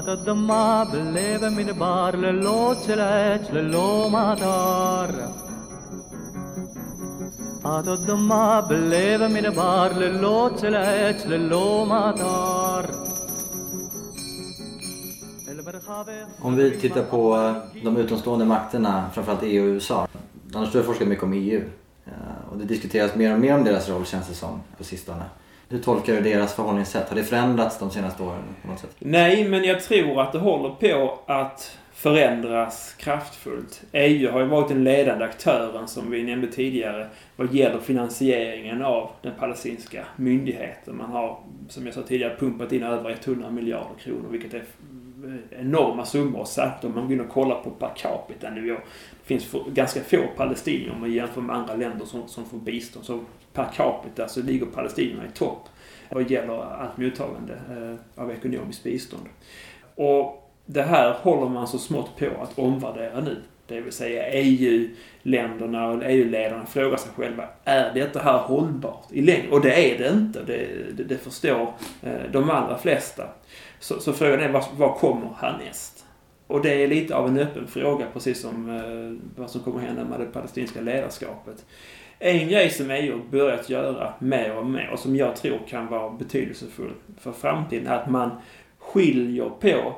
עד 0.00 0.08
אדמה 0.08 0.84
בלב 0.92 1.44
המדבר 1.44 2.10
ללא 2.14 2.74
צלץ, 2.80 3.50
ללא 3.52 4.08
מטר. 4.12 5.06
עד 7.64 7.88
אדמה 7.88 8.60
בלב 8.68 9.22
המדבר 9.22 9.88
ללא 9.96 10.50
צלץ, 10.56 11.26
ללא 11.26 11.86
מטר. 11.86 13.06
Om 16.40 16.56
vi 16.56 16.70
tittar 16.70 17.02
på 17.02 17.22
de 17.84 17.96
utomstående 17.96 18.44
makterna, 18.44 19.10
framförallt 19.14 19.42
EU 19.42 19.62
och 19.62 19.74
USA. 19.74 20.08
Annars 20.54 20.72
du 20.72 20.78
har 20.78 20.84
forskat 20.84 21.08
mycket 21.08 21.24
om 21.24 21.32
EU. 21.32 21.62
Och 22.50 22.58
det 22.58 22.64
diskuteras 22.64 23.14
mer 23.14 23.34
och 23.34 23.40
mer 23.40 23.54
om 23.54 23.64
deras 23.64 23.88
roll 23.88 24.06
känns 24.06 24.28
det 24.28 24.34
som 24.34 24.60
på 24.78 24.84
sistone. 24.84 25.24
Hur 25.71 25.79
tolkar 25.79 26.13
du 26.13 26.21
deras 26.21 26.53
förhållningssätt? 26.53 27.09
Har 27.09 27.15
det 27.15 27.23
förändrats 27.23 27.79
de 27.79 27.91
senaste 27.91 28.23
åren 28.23 28.43
på 28.61 28.67
något 28.67 28.79
sätt? 28.79 28.95
Nej, 28.99 29.49
men 29.49 29.63
jag 29.63 29.83
tror 29.83 30.21
att 30.21 30.31
det 30.31 30.39
håller 30.39 30.69
på 30.69 31.19
att 31.25 31.77
förändras 31.93 32.95
kraftfullt. 32.97 33.83
EU 33.91 34.31
har 34.31 34.39
ju 34.39 34.45
varit 34.45 34.67
den 34.67 34.83
ledande 34.83 35.25
aktören, 35.25 35.87
som 35.87 36.11
vi 36.11 36.23
nämnde 36.23 36.47
tidigare, 36.47 37.07
vad 37.35 37.53
gäller 37.53 37.79
finansieringen 37.79 38.81
av 38.81 39.09
den 39.21 39.33
palestinska 39.39 40.05
myndigheten. 40.15 40.97
Man 40.97 41.11
har, 41.11 41.39
som 41.69 41.85
jag 41.85 41.95
sa 41.95 42.01
tidigare, 42.01 42.35
pumpat 42.39 42.71
in 42.71 42.83
över 42.83 43.17
100 43.25 43.49
miljarder 43.49 43.95
kronor, 44.03 44.27
vilket 44.31 44.53
är 44.53 44.63
enorma 45.59 46.05
summor. 46.05 46.45
Särskilt 46.45 46.83
om 46.83 46.95
man 46.95 47.03
går 47.03 47.13
in 47.13 47.21
och 47.21 47.29
kollar 47.29 47.63
på 47.63 47.69
per 47.69 47.91
capita-nivå. 47.95 48.75
Det 49.21 49.27
finns 49.27 49.55
ganska 49.67 49.99
få 49.99 50.17
palestinier 50.37 50.91
om 50.91 50.99
man 50.99 51.11
jämför 51.11 51.41
med 51.41 51.55
andra 51.55 51.75
länder 51.75 52.05
som, 52.05 52.27
som 52.27 52.45
får 52.45 52.57
bistånd. 52.57 53.05
Så 53.05 53.19
per 53.53 53.65
capita 53.73 54.27
så 54.27 54.41
ligger 54.41 54.65
palestinierna 54.65 55.25
i 55.25 55.31
topp 55.37 55.69
vad 56.09 56.31
gäller 56.31 56.53
allt 56.53 56.97
mottagande 56.97 57.53
eh, 57.53 58.23
av 58.23 58.31
ekonomiskt 58.31 58.83
bistånd. 58.83 59.25
Och 59.95 60.51
det 60.65 60.81
här 60.81 61.13
håller 61.13 61.49
man 61.49 61.67
så 61.67 61.77
smått 61.77 62.17
på 62.17 62.25
att 62.41 62.59
omvärdera 62.59 63.19
nu. 63.19 63.37
Det 63.67 63.81
vill 63.81 63.93
säga 63.93 64.29
EU-länderna 64.31 65.87
och 65.87 66.03
EU-ledarna 66.03 66.65
frågar 66.65 66.97
sig 66.97 67.11
själva, 67.15 67.47
är 67.63 67.93
detta 67.93 68.19
här 68.19 68.37
hållbart 68.37 69.11
i 69.11 69.21
längden? 69.21 69.51
Och 69.51 69.61
det 69.61 69.93
är 69.93 69.97
det 69.97 70.09
inte. 70.09 70.43
Det, 70.43 70.67
det, 70.93 71.03
det 71.03 71.17
förstår 71.17 71.73
eh, 72.03 72.31
de 72.31 72.49
allra 72.49 72.77
flesta. 72.77 73.23
Så, 73.79 73.99
så 73.99 74.13
frågan 74.13 74.39
är, 74.39 74.49
vad, 74.49 74.65
vad 74.77 74.95
kommer 74.95 75.29
härnäst? 75.39 76.05
Och 76.47 76.61
det 76.61 76.83
är 76.83 76.87
lite 76.87 77.15
av 77.15 77.27
en 77.27 77.37
öppen 77.37 77.67
fråga, 77.67 78.05
precis 78.13 78.41
som 78.41 78.69
eh, 78.69 79.41
vad 79.41 79.49
som 79.49 79.61
kommer 79.61 79.79
hända 79.79 80.03
med 80.03 80.19
det 80.19 80.25
palestinska 80.25 80.81
ledarskapet. 80.81 81.65
En 82.23 82.47
grej 82.47 82.69
som 82.69 82.91
EU 82.91 83.21
börjat 83.31 83.69
göra 83.69 84.13
mer 84.19 84.57
och 84.57 84.65
mer 84.65 84.89
och 84.89 84.99
som 84.99 85.15
jag 85.15 85.35
tror 85.35 85.59
kan 85.67 85.87
vara 85.87 86.09
betydelsefull 86.09 86.93
för 87.17 87.31
framtiden 87.31 87.87
är 87.87 87.95
att 87.95 88.09
man 88.09 88.31
skiljer 88.79 89.49
på 89.49 89.95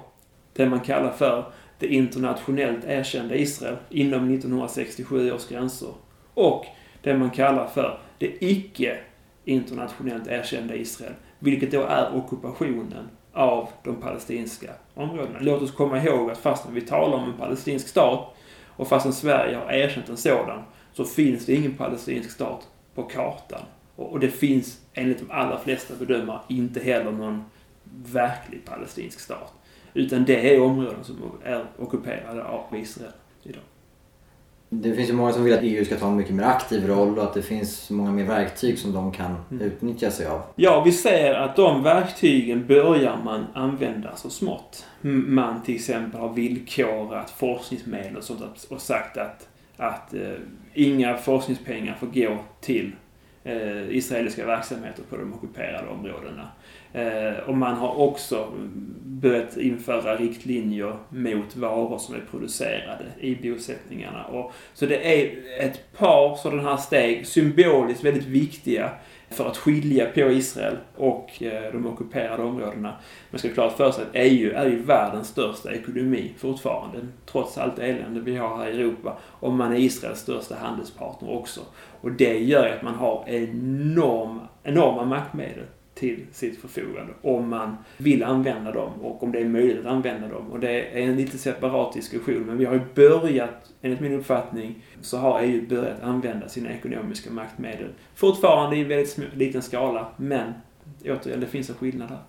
det 0.53 0.65
man 0.65 0.79
kallar 0.79 1.11
för 1.11 1.45
det 1.79 1.87
internationellt 1.87 2.85
erkända 2.85 3.35
Israel 3.35 3.75
inom 3.89 4.33
1967 4.33 5.31
års 5.31 5.47
gränser 5.47 5.89
och 6.33 6.65
det 7.01 7.17
man 7.17 7.29
kallar 7.29 7.67
för 7.67 7.99
det 8.17 8.43
icke 8.45 8.97
internationellt 9.45 10.27
erkända 10.27 10.75
Israel, 10.75 11.13
vilket 11.39 11.71
då 11.71 11.81
är 11.81 12.15
ockupationen 12.15 13.09
av 13.33 13.69
de 13.83 13.95
palestinska 13.95 14.71
områdena. 14.93 15.39
Låt 15.41 15.61
oss 15.61 15.71
komma 15.71 16.03
ihåg 16.03 16.31
att 16.31 16.37
fastän 16.37 16.73
vi 16.73 16.81
talar 16.81 17.17
om 17.17 17.23
en 17.23 17.37
palestinsk 17.37 17.87
stat 17.87 18.35
och 18.67 18.87
fastän 18.87 19.13
Sverige 19.13 19.55
har 19.55 19.71
erkänt 19.71 20.09
en 20.09 20.17
sådan 20.17 20.63
så 20.93 21.05
finns 21.05 21.45
det 21.45 21.55
ingen 21.55 21.73
palestinsk 21.73 22.31
stat 22.31 22.67
på 22.95 23.03
kartan. 23.03 23.61
Och 23.95 24.19
det 24.19 24.29
finns 24.29 24.79
enligt 24.93 25.19
de 25.19 25.31
allra 25.31 25.59
flesta 25.59 25.93
bedömare 25.99 26.39
inte 26.47 26.79
heller 26.79 27.11
någon 27.11 27.43
verklig 28.11 28.65
palestinsk 28.65 29.19
stat. 29.19 29.53
Utan 29.93 30.25
det 30.25 30.55
är 30.55 30.61
områden 30.61 31.03
som 31.03 31.17
är 31.43 31.65
ockuperade 31.79 32.43
av 32.43 32.75
Israel 32.77 33.11
idag. 33.43 33.61
Det 34.69 34.93
finns 34.93 35.09
ju 35.09 35.13
många 35.13 35.31
som 35.33 35.43
vill 35.43 35.53
att 35.53 35.59
EU 35.63 35.85
ska 35.85 35.95
ta 35.95 36.07
en 36.07 36.15
mycket 36.15 36.35
mer 36.35 36.43
aktiv 36.43 36.87
roll 36.87 37.17
och 37.17 37.23
att 37.23 37.33
det 37.33 37.41
finns 37.41 37.89
många 37.89 38.11
mer 38.11 38.23
verktyg 38.25 38.79
som 38.79 38.93
de 38.93 39.11
kan 39.11 39.35
Mm. 39.51 39.63
utnyttja 39.67 40.11
sig 40.11 40.25
av. 40.25 40.41
Ja, 40.55 40.83
vi 40.85 40.91
ser 40.91 41.33
att 41.33 41.55
de 41.55 41.83
verktygen 41.83 42.67
börjar 42.67 43.17
man 43.23 43.45
använda 43.53 44.15
så 44.15 44.29
smått. 44.29 44.85
Man 45.01 45.63
till 45.63 45.75
exempel 45.75 46.19
har 46.19 46.33
villkorat 46.33 47.29
forskningsmedel 47.29 48.17
och 48.17 48.23
sånt 48.23 48.67
och 48.69 48.81
sagt 48.81 49.17
att, 49.17 49.47
att 49.77 50.13
eh, 50.13 50.33
inga 50.73 51.17
forskningspengar 51.17 51.95
får 51.95 52.07
gå 52.07 52.37
till 52.61 52.91
eh, 53.43 53.89
israeliska 53.89 54.45
verksamheter 54.45 55.03
på 55.09 55.17
de 55.17 55.33
ockuperade 55.33 55.87
områdena. 55.87 56.47
Eh, 56.93 57.49
och 57.49 57.57
man 57.57 57.75
har 57.75 57.99
också 57.99 58.47
börjat 59.05 59.57
införa 59.57 60.15
riktlinjer 60.15 60.97
mot 61.09 61.55
varor 61.55 61.97
som 61.97 62.15
är 62.15 62.21
producerade 62.31 63.05
i 63.19 63.35
bosättningarna. 63.35 64.25
Och, 64.25 64.51
så 64.73 64.85
det 64.85 65.21
är 65.21 65.31
ett 65.59 65.97
par 65.97 66.35
sådana 66.35 66.61
här 66.69 66.77
steg, 66.77 67.27
symboliskt 67.27 68.03
väldigt 68.03 68.25
viktiga 68.25 68.91
för 69.33 69.47
att 69.47 69.57
skilja 69.57 70.05
på 70.05 70.19
Israel 70.19 70.77
och 70.95 71.43
eh, 71.43 71.71
de 71.73 71.87
ockuperade 71.87 72.43
områdena. 72.43 72.93
Man 73.31 73.39
ska 73.39 73.47
ha 73.47 73.53
klart 73.53 73.77
för 73.77 73.91
sig 73.91 74.03
att 74.03 74.09
EU 74.13 74.53
är 74.55 74.69
ju 74.69 74.83
världens 74.83 75.27
största 75.27 75.71
ekonomi 75.71 76.33
fortfarande, 76.37 76.97
trots 77.25 77.57
allt 77.57 77.79
elände 77.79 78.21
vi 78.21 78.35
har 78.35 78.57
här 78.57 78.69
i 78.69 78.81
Europa. 78.81 79.17
Och 79.23 79.53
man 79.53 79.73
är 79.73 79.77
Israels 79.77 80.19
största 80.19 80.55
handelspartner 80.55 81.31
också. 81.31 81.61
Och 82.01 82.11
det 82.11 82.37
gör 82.37 82.67
ju 82.67 82.73
att 82.73 82.83
man 82.83 82.95
har 82.95 83.23
enorm, 83.27 84.39
enorma 84.63 85.05
maktmedel 85.05 85.65
till 86.03 86.25
sitt 86.31 86.61
förfogande 86.61 87.13
om 87.21 87.49
man 87.49 87.77
vill 87.97 88.23
använda 88.23 88.71
dem 88.71 88.91
och 89.01 89.23
om 89.23 89.31
det 89.31 89.39
är 89.39 89.45
möjligt 89.45 89.79
att 89.79 89.85
använda 89.91 90.27
dem. 90.27 90.51
Och 90.51 90.59
det 90.59 90.69
är 90.99 91.01
en 91.09 91.15
lite 91.15 91.37
separat 91.37 91.93
diskussion 91.93 92.43
men 92.45 92.57
vi 92.57 92.65
har 92.65 92.73
ju 92.73 92.81
börjat, 92.95 93.71
enligt 93.81 93.99
min 93.99 94.13
uppfattning, 94.13 94.75
så 95.01 95.17
har 95.17 95.41
EU 95.41 95.67
börjat 95.67 96.03
använda 96.03 96.49
sina 96.49 96.69
ekonomiska 96.73 97.31
maktmedel. 97.31 97.87
Fortfarande 98.15 98.77
i 98.77 98.83
väldigt 98.83 99.17
sm- 99.17 99.35
liten 99.37 99.61
skala 99.61 100.07
men 100.17 100.53
återigen, 101.05 101.39
det 101.39 101.47
finns 101.47 101.69
en 101.69 101.75
skillnad 101.75 102.09
här. 102.09 102.19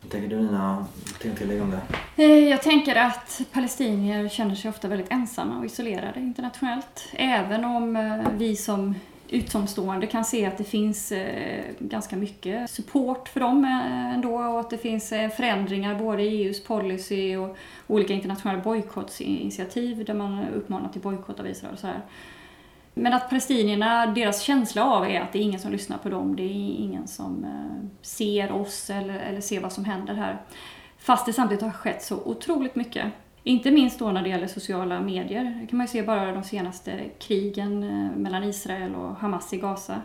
Vad 0.00 0.10
tänker 0.10 0.28
du 0.28 0.36
Nina? 0.42 0.86
Tänk 1.22 1.38
tillägga 1.38 1.62
om 1.62 1.70
det? 2.16 2.22
Eh, 2.24 2.48
Jag 2.48 2.62
tänker 2.62 2.96
att 2.96 3.40
palestinier 3.52 4.28
känner 4.28 4.54
sig 4.54 4.68
ofta 4.68 4.88
väldigt 4.88 5.12
ensamma 5.12 5.58
och 5.58 5.64
isolerade 5.64 6.20
internationellt. 6.20 7.08
Även 7.12 7.64
om 7.64 7.96
eh, 7.96 8.28
vi 8.38 8.56
som 8.56 8.94
utomstående 9.30 10.06
kan 10.06 10.24
se 10.24 10.46
att 10.46 10.58
det 10.58 10.64
finns 10.64 11.12
eh, 11.12 11.64
ganska 11.78 12.16
mycket 12.16 12.70
support 12.70 13.28
för 13.28 13.40
dem 13.40 13.64
eh, 13.64 14.14
ändå 14.14 14.34
och 14.34 14.60
att 14.60 14.70
det 14.70 14.78
finns 14.78 15.12
eh, 15.12 15.30
förändringar 15.30 15.94
både 15.94 16.22
i 16.22 16.42
EUs 16.42 16.64
policy 16.64 17.36
och 17.36 17.56
olika 17.86 18.12
internationella 18.12 18.62
bojkottsinitiativ 18.62 20.04
där 20.04 20.14
man 20.14 20.48
uppmanar 20.48 20.88
till 20.88 21.00
bojkott 21.00 21.40
av 21.40 21.46
Israel 21.46 21.72
och 21.72 21.78
så 21.78 21.86
här. 21.86 22.00
Men 22.94 23.12
att 23.12 23.28
palestinierna, 23.28 24.06
deras 24.06 24.42
känsla 24.42 24.84
av 24.84 25.04
är 25.04 25.20
att 25.20 25.32
det 25.32 25.38
är 25.38 25.42
ingen 25.42 25.60
som 25.60 25.72
lyssnar 25.72 25.98
på 25.98 26.08
dem, 26.08 26.36
det 26.36 26.42
är 26.42 26.74
ingen 26.78 27.08
som 27.08 27.46
ser 28.02 28.52
oss 28.52 28.90
eller, 28.90 29.18
eller 29.18 29.40
ser 29.40 29.60
vad 29.60 29.72
som 29.72 29.84
händer 29.84 30.14
här. 30.14 30.42
Fast 30.98 31.26
det 31.26 31.32
samtidigt 31.32 31.62
har 31.62 31.70
skett 31.70 32.02
så 32.02 32.16
otroligt 32.16 32.74
mycket. 32.74 33.12
Inte 33.42 33.70
minst 33.70 33.98
då 33.98 34.10
när 34.10 34.22
det 34.22 34.28
gäller 34.28 34.46
sociala 34.46 35.00
medier. 35.00 35.58
Det 35.60 35.66
kan 35.66 35.76
man 35.76 35.86
ju 35.86 35.90
se 35.90 36.02
bara 36.02 36.32
de 36.32 36.42
senaste 36.44 37.00
krigen 37.18 37.82
eh, 37.82 38.16
mellan 38.16 38.44
Israel 38.44 38.94
och 38.94 39.16
Hamas 39.16 39.52
i 39.52 39.56
Gaza. 39.56 40.02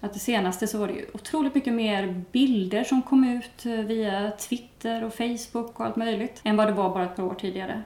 Att 0.00 0.12
det 0.12 0.18
senaste 0.18 0.66
så 0.66 0.78
var 0.78 0.86
det 0.86 0.92
ju 0.92 1.06
otroligt 1.14 1.54
mycket 1.54 1.72
mer 1.72 2.24
bilder 2.32 2.84
som 2.84 3.02
kom 3.02 3.24
ut 3.24 3.66
eh, 3.66 3.72
via 3.72 4.30
Twitter 4.30 5.04
och 5.04 5.14
Facebook 5.14 5.80
och 5.80 5.86
allt 5.86 5.96
möjligt 5.96 6.40
än 6.44 6.56
vad 6.56 6.68
det 6.68 6.72
var 6.72 6.90
bara 6.90 7.04
ett 7.04 7.16
par 7.16 7.22
år 7.22 7.34
tidigare. 7.34 7.82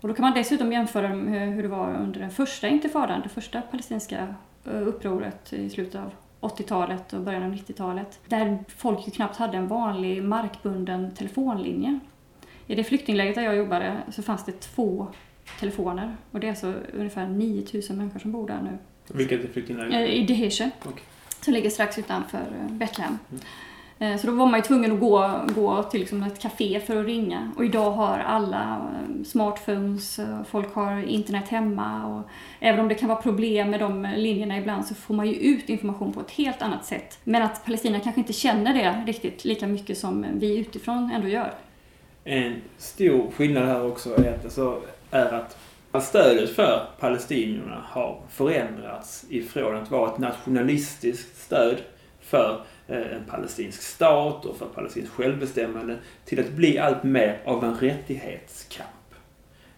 Och 0.00 0.08
då 0.08 0.14
kan 0.14 0.22
man 0.22 0.34
dessutom 0.34 0.72
jämföra 0.72 1.14
med 1.14 1.54
hur 1.54 1.62
det 1.62 1.68
var 1.68 1.94
under 1.94 2.20
den 2.20 2.30
första 2.30 2.68
intifadan, 2.68 3.20
det 3.22 3.28
första 3.28 3.60
palestinska 3.62 4.34
eh, 4.64 4.88
upproret 4.88 5.52
i 5.52 5.70
slutet 5.70 6.00
av 6.00 6.10
80-talet 6.40 7.12
och 7.12 7.20
början 7.20 7.42
av 7.42 7.52
90-talet. 7.52 8.20
Där 8.28 8.64
folk 8.68 9.06
ju 9.06 9.10
knappt 9.10 9.36
hade 9.36 9.56
en 9.56 9.68
vanlig 9.68 10.24
markbunden 10.24 11.14
telefonlinje. 11.14 12.00
I 12.66 12.74
det 12.74 12.84
flyktingläget 12.84 13.34
där 13.34 13.42
jag 13.42 13.56
jobbade 13.56 13.96
så 14.12 14.22
fanns 14.22 14.44
det 14.44 14.60
två 14.60 15.06
telefoner 15.60 16.16
och 16.30 16.40
det 16.40 16.46
är 16.46 16.50
alltså 16.50 16.74
ungefär 16.92 17.26
9000 17.26 17.96
människor 17.96 18.20
som 18.20 18.32
bor 18.32 18.48
där 18.48 18.60
nu. 18.62 18.78
Vilket 19.18 19.44
är 19.44 19.48
flyktingläger? 19.48 20.00
Eh, 20.00 20.14
I 20.14 20.22
Deheshe, 20.26 20.70
Okej. 20.84 21.02
som 21.40 21.54
ligger 21.54 21.70
strax 21.70 21.98
utanför 21.98 22.38
eh, 22.38 22.72
Betlehem. 22.72 23.18
Mm. 23.30 23.42
Eh, 23.98 24.18
Så 24.20 24.26
då 24.26 24.32
var 24.32 24.46
man 24.46 24.58
ju 24.60 24.62
tvungen 24.64 24.92
att 24.92 25.00
gå, 25.00 25.40
gå 25.54 25.82
till 25.82 26.00
liksom 26.00 26.22
ett 26.22 26.38
café 26.40 26.80
för 26.80 27.00
att 27.00 27.06
ringa. 27.06 27.50
Och 27.56 27.64
idag 27.64 27.90
har 27.90 28.18
alla 28.18 28.88
smartphones, 29.24 30.20
folk 30.48 30.74
har 30.74 31.02
internet 31.08 31.48
hemma. 31.48 32.06
Och 32.06 32.28
även 32.60 32.80
om 32.80 32.88
det 32.88 32.94
kan 32.94 33.08
vara 33.08 33.22
problem 33.22 33.70
med 33.70 33.80
de 33.80 34.02
linjerna 34.16 34.58
ibland 34.58 34.86
så 34.86 34.94
får 34.94 35.14
man 35.14 35.26
ju 35.26 35.34
ut 35.34 35.68
information 35.68 36.12
på 36.12 36.20
ett 36.20 36.30
helt 36.30 36.62
annat 36.62 36.84
sätt. 36.84 37.18
Men 37.24 37.42
att 37.42 37.64
Palestina 37.64 38.00
kanske 38.00 38.20
inte 38.20 38.32
känner 38.32 38.74
det 38.74 39.04
riktigt 39.06 39.44
lika 39.44 39.66
mycket 39.66 39.98
som 39.98 40.26
vi 40.34 40.58
utifrån 40.58 41.10
ändå 41.14 41.28
gör. 41.28 41.54
En 42.24 42.62
stor 42.78 43.30
skillnad 43.30 43.64
här 43.64 43.86
också 43.86 44.14
är 44.14 44.34
att, 44.34 44.44
alltså, 44.44 44.82
är 45.10 45.32
att 45.32 46.04
stödet 46.04 46.50
för 46.50 46.86
palestinierna 47.00 47.84
har 47.86 48.20
förändrats 48.30 49.26
ifrån 49.28 49.76
att 49.76 49.90
vara 49.90 50.12
ett 50.12 50.18
nationalistiskt 50.18 51.42
stöd 51.42 51.76
för 52.20 52.64
eh, 52.88 53.16
en 53.16 53.24
palestinsk 53.24 53.82
stat 53.82 54.44
och 54.44 54.56
för 54.56 54.66
palestinskt 54.66 55.14
självbestämmande 55.14 55.96
till 56.24 56.40
att 56.40 56.50
bli 56.50 56.78
allt 56.78 57.02
mer 57.02 57.40
av 57.44 57.64
en 57.64 57.74
rättighetskamp. 57.74 58.88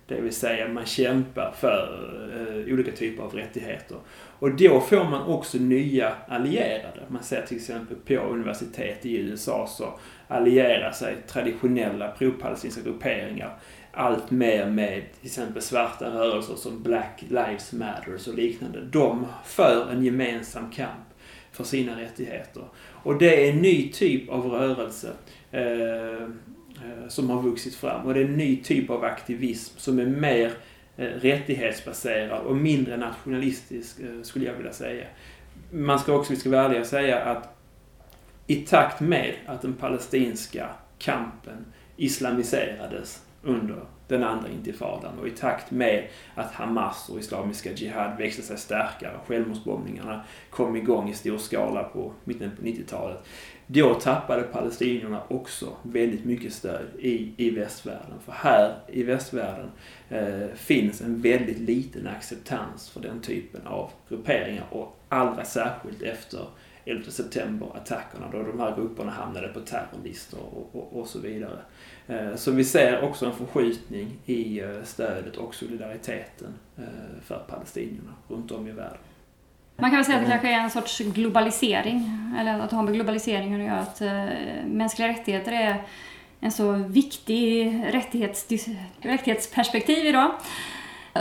Det 0.06 0.20
vill 0.20 0.32
säga 0.32 0.68
man 0.68 0.86
kämpar 0.86 1.54
för 1.58 2.10
eh, 2.32 2.74
olika 2.74 2.92
typer 2.92 3.22
av 3.22 3.34
rättigheter. 3.34 3.96
Och 4.38 4.50
då 4.50 4.80
får 4.80 5.04
man 5.04 5.22
också 5.22 5.58
nya 5.58 6.14
allierade. 6.28 7.00
Man 7.08 7.22
ser 7.22 7.42
till 7.42 7.56
exempel 7.56 7.96
på 7.96 8.14
universitet 8.14 9.06
i 9.06 9.16
USA 9.16 9.66
så 9.66 9.98
allierar 10.28 10.92
sig 10.92 11.16
traditionella 11.26 12.08
propalestinska 12.08 12.80
grupperingar 12.82 13.58
allt 13.96 14.30
mer 14.30 14.66
med 14.66 15.02
till 15.20 15.26
exempel 15.26 15.62
svarta 15.62 16.10
rörelser 16.10 16.54
som 16.54 16.82
Black 16.82 17.24
Lives 17.28 17.72
Matter 17.72 18.14
och 18.28 18.34
liknande. 18.34 18.80
De 18.80 19.26
för 19.44 19.90
en 19.90 20.04
gemensam 20.04 20.70
kamp 20.70 21.06
för 21.52 21.64
sina 21.64 22.00
rättigheter. 22.00 22.62
Och 22.76 23.18
det 23.18 23.46
är 23.46 23.52
en 23.52 23.58
ny 23.58 23.92
typ 23.92 24.28
av 24.28 24.46
rörelse 24.46 25.12
eh, 25.50 26.28
Eh, 26.84 27.08
som 27.08 27.30
har 27.30 27.42
vuxit 27.42 27.74
fram. 27.74 28.06
Och 28.06 28.14
det 28.14 28.20
är 28.20 28.24
en 28.24 28.36
ny 28.36 28.62
typ 28.62 28.90
av 28.90 29.04
aktivism 29.04 29.78
som 29.78 29.98
är 29.98 30.06
mer 30.06 30.52
eh, 30.96 31.04
rättighetsbaserad 31.06 32.46
och 32.46 32.56
mindre 32.56 32.96
nationalistisk, 32.96 34.00
eh, 34.00 34.22
skulle 34.22 34.46
jag 34.46 34.54
vilja 34.54 34.72
säga. 34.72 35.06
Man 35.70 35.98
ska 35.98 36.12
också, 36.12 36.32
vi 36.32 36.38
ska 36.38 36.50
vara 36.50 36.64
ärliga 36.64 36.80
och 36.80 36.86
säga 36.86 37.24
att 37.24 37.56
i 38.46 38.56
takt 38.56 39.00
med 39.00 39.34
att 39.46 39.62
den 39.62 39.74
palestinska 39.74 40.68
kampen 40.98 41.64
islamiserades 41.96 43.22
under 43.42 43.84
den 44.08 44.24
andra 44.24 44.48
intifadan 44.48 45.18
och 45.18 45.28
i 45.28 45.30
takt 45.30 45.70
med 45.70 46.08
att 46.34 46.52
Hamas 46.52 47.08
och 47.08 47.18
Islamiska 47.18 47.72
Jihad 47.72 48.18
växte 48.18 48.42
sig 48.42 48.58
starkare 48.58 49.20
självmordsbombningarna 49.26 50.24
kom 50.50 50.76
igång 50.76 51.08
i 51.08 51.14
stor 51.14 51.38
skala 51.38 51.82
på 51.82 52.12
mitten 52.24 52.50
på 52.56 52.62
90-talet. 52.62 53.18
Då 53.66 53.94
tappade 53.94 54.42
palestinierna 54.42 55.22
också 55.28 55.76
väldigt 55.82 56.24
mycket 56.24 56.52
stöd 56.52 56.86
i, 56.98 57.32
i 57.36 57.50
västvärlden. 57.50 58.18
För 58.24 58.32
här 58.32 58.74
i 58.88 59.02
västvärlden 59.02 59.70
eh, 60.08 60.48
finns 60.54 61.00
en 61.00 61.20
väldigt 61.20 61.58
liten 61.58 62.06
acceptans 62.06 62.90
för 62.90 63.00
den 63.00 63.20
typen 63.20 63.66
av 63.66 63.90
grupperingar 64.08 64.64
och 64.70 64.98
allra 65.08 65.44
särskilt 65.44 66.02
efter 66.02 66.40
11 66.84 67.10
september-attackerna 67.10 68.30
då 68.32 68.42
de 68.42 68.60
här 68.60 68.76
grupperna 68.76 69.10
hamnade 69.10 69.48
på 69.48 69.60
terrorlistor 69.60 70.40
och, 70.40 70.70
och, 70.72 71.00
och 71.00 71.08
så 71.08 71.18
vidare. 71.18 71.58
Eh, 72.06 72.34
Så 72.36 72.50
vi 72.50 72.64
ser 72.64 73.02
också 73.02 73.26
en 73.26 73.32
förskjutning 73.32 74.18
i 74.26 74.60
eh, 74.60 74.82
stödet 74.84 75.36
och 75.36 75.54
solidariteten 75.54 76.54
eh, 76.76 76.84
för 77.22 77.38
palestinierna 77.48 78.14
runt 78.28 78.50
om 78.52 78.68
i 78.68 78.72
världen. 78.72 78.98
Man 79.76 79.90
kan 79.90 79.96
väl 79.96 80.04
säga 80.04 80.18
att 80.18 80.24
det 80.24 80.30
kanske 80.30 80.48
är 80.48 80.60
en 80.60 80.70
sorts 80.70 80.98
globalisering, 80.98 82.32
eller 82.38 82.60
att 82.60 82.72
ha 82.72 82.82
med 82.82 82.94
globaliseringen 82.94 83.60
att 83.60 83.66
göra, 83.66 83.80
att 83.80 84.00
eh, 84.00 84.66
mänskliga 84.66 85.08
rättigheter 85.08 85.52
är 85.52 85.82
en 86.40 86.52
så 86.52 86.72
viktig 86.72 87.82
rättighets, 87.90 88.46
rättighetsperspektiv 89.00 90.06
idag 90.06 90.30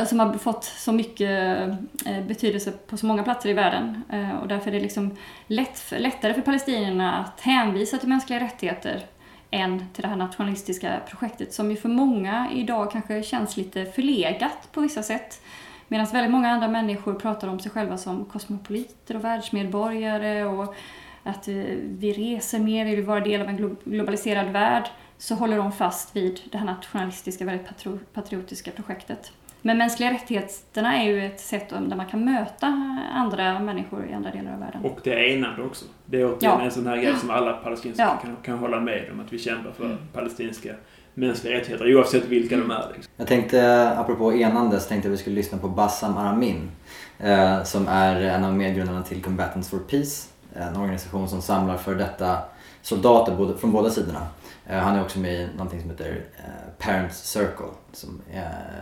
som 0.07 0.19
har 0.19 0.33
fått 0.33 0.63
så 0.63 0.91
mycket 0.91 1.57
eh, 2.05 2.23
betydelse 2.27 2.71
på 2.71 2.97
så 2.97 3.05
många 3.05 3.23
platser 3.23 3.49
i 3.49 3.53
världen. 3.53 4.01
Eh, 4.11 4.31
och 4.31 4.47
därför 4.47 4.67
är 4.67 4.71
det 4.71 4.79
liksom 4.79 5.17
lätt, 5.47 5.93
lättare 5.97 6.33
för 6.33 6.41
palestinierna 6.41 7.13
att 7.13 7.41
hänvisa 7.41 7.97
till 7.97 8.09
mänskliga 8.09 8.39
rättigheter 8.39 9.05
än 9.51 9.85
till 9.93 10.01
det 10.01 10.07
här 10.07 10.15
nationalistiska 10.15 10.99
projektet 11.09 11.53
som 11.53 11.71
ju 11.71 11.77
för 11.77 11.89
många 11.89 12.49
idag 12.53 12.91
kanske 12.91 13.23
känns 13.23 13.57
lite 13.57 13.85
förlegat 13.85 14.71
på 14.71 14.81
vissa 14.81 15.03
sätt. 15.03 15.41
Medan 15.87 16.05
väldigt 16.05 16.31
många 16.31 16.49
andra 16.49 16.67
människor 16.67 17.13
pratar 17.13 17.47
om 17.47 17.59
sig 17.59 17.71
själva 17.71 17.97
som 17.97 18.25
kosmopoliter 18.25 19.15
och 19.15 19.23
världsmedborgare 19.23 20.45
och 20.45 20.75
att 21.23 21.47
eh, 21.47 21.55
vi 21.81 22.13
reser 22.13 22.59
mer, 22.59 22.85
vi 22.85 22.95
vill 22.95 23.05
vara 23.05 23.19
del 23.19 23.41
av 23.41 23.47
en 23.47 23.77
globaliserad 23.83 24.47
värld 24.47 24.83
så 25.17 25.35
håller 25.35 25.57
de 25.57 25.71
fast 25.71 26.15
vid 26.15 26.39
det 26.51 26.57
här 26.57 26.65
nationalistiska, 26.65 27.45
väldigt 27.45 27.67
patriotiska 28.13 28.71
projektet. 28.71 29.31
Men 29.61 29.77
mänskliga 29.77 30.11
rättigheterna 30.11 30.95
är 30.95 31.03
ju 31.03 31.25
ett 31.25 31.39
sätt 31.39 31.69
där 31.69 31.95
man 31.95 32.05
kan 32.05 32.25
möta 32.25 32.67
andra 33.13 33.59
människor 33.59 34.05
i 34.05 34.13
andra 34.13 34.31
delar 34.31 34.53
av 34.53 34.59
världen. 34.59 34.81
Och 34.85 34.99
det 35.03 35.13
är 35.13 35.37
enande 35.37 35.63
också. 35.63 35.85
Det 36.05 36.21
är 36.21 36.25
återigen 36.25 36.59
ja. 36.59 36.61
en 36.61 36.71
sån 36.71 36.87
här 36.87 36.97
grej 36.97 37.15
som 37.15 37.29
alla 37.29 37.53
palestinska 37.53 38.03
ja. 38.03 38.19
kan, 38.21 38.35
kan 38.43 38.57
hålla 38.57 38.79
med 38.79 39.11
om. 39.11 39.19
Att 39.19 39.33
vi 39.33 39.39
kämpar 39.39 39.71
för 39.71 39.85
mm. 39.85 39.97
palestinska 40.13 40.75
mänskliga 41.15 41.53
rättigheter 41.53 41.95
oavsett 41.95 42.25
vilka 42.25 42.57
de 42.57 42.71
är. 42.71 42.91
Liksom. 42.93 43.13
Jag 43.17 43.27
tänkte, 43.27 43.89
apropå 43.97 44.33
enande, 44.33 44.79
så 44.79 44.89
tänkte 44.89 45.07
jag 45.07 45.13
att 45.13 45.19
vi 45.19 45.21
skulle 45.21 45.35
lyssna 45.35 45.57
på 45.57 45.67
Bassam 45.67 46.17
Aramin. 46.17 46.71
Eh, 47.19 47.63
som 47.63 47.87
är 47.87 48.21
en 48.21 48.43
av 48.43 48.53
medgrundarna 48.53 49.03
till 49.03 49.23
Combatants 49.23 49.69
for 49.69 49.79
Peace. 49.79 50.29
En 50.53 50.75
organisation 50.75 51.29
som 51.29 51.41
samlar 51.41 51.77
för 51.77 51.95
detta 51.95 52.37
soldater 52.81 53.35
både, 53.35 53.57
från 53.57 53.71
båda 53.71 53.89
sidorna. 53.89 54.27
Eh, 54.65 54.77
han 54.77 54.95
är 54.95 55.03
också 55.03 55.19
med 55.19 55.33
i 55.33 55.47
någonting 55.57 55.81
som 55.81 55.89
heter 55.89 56.25
eh, 56.37 56.85
Parents 56.85 57.31
Circle 57.31 57.65
som 57.91 58.21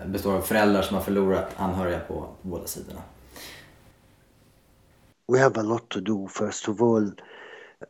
består 0.06 0.36
av 0.36 0.42
föräldrar 0.42 0.82
som 0.82 0.96
har 0.96 1.04
förlorat 1.04 1.50
anhöriga 1.58 2.00
på, 2.00 2.14
på 2.14 2.48
båda 2.48 2.68
sidorna. 2.68 3.00
We 5.28 5.40
have 5.40 5.60
a 5.60 5.64
lot 5.64 5.90
to 5.90 6.00
do. 6.00 6.28
First 6.28 6.70
of 6.70 6.82
all, 6.82 7.04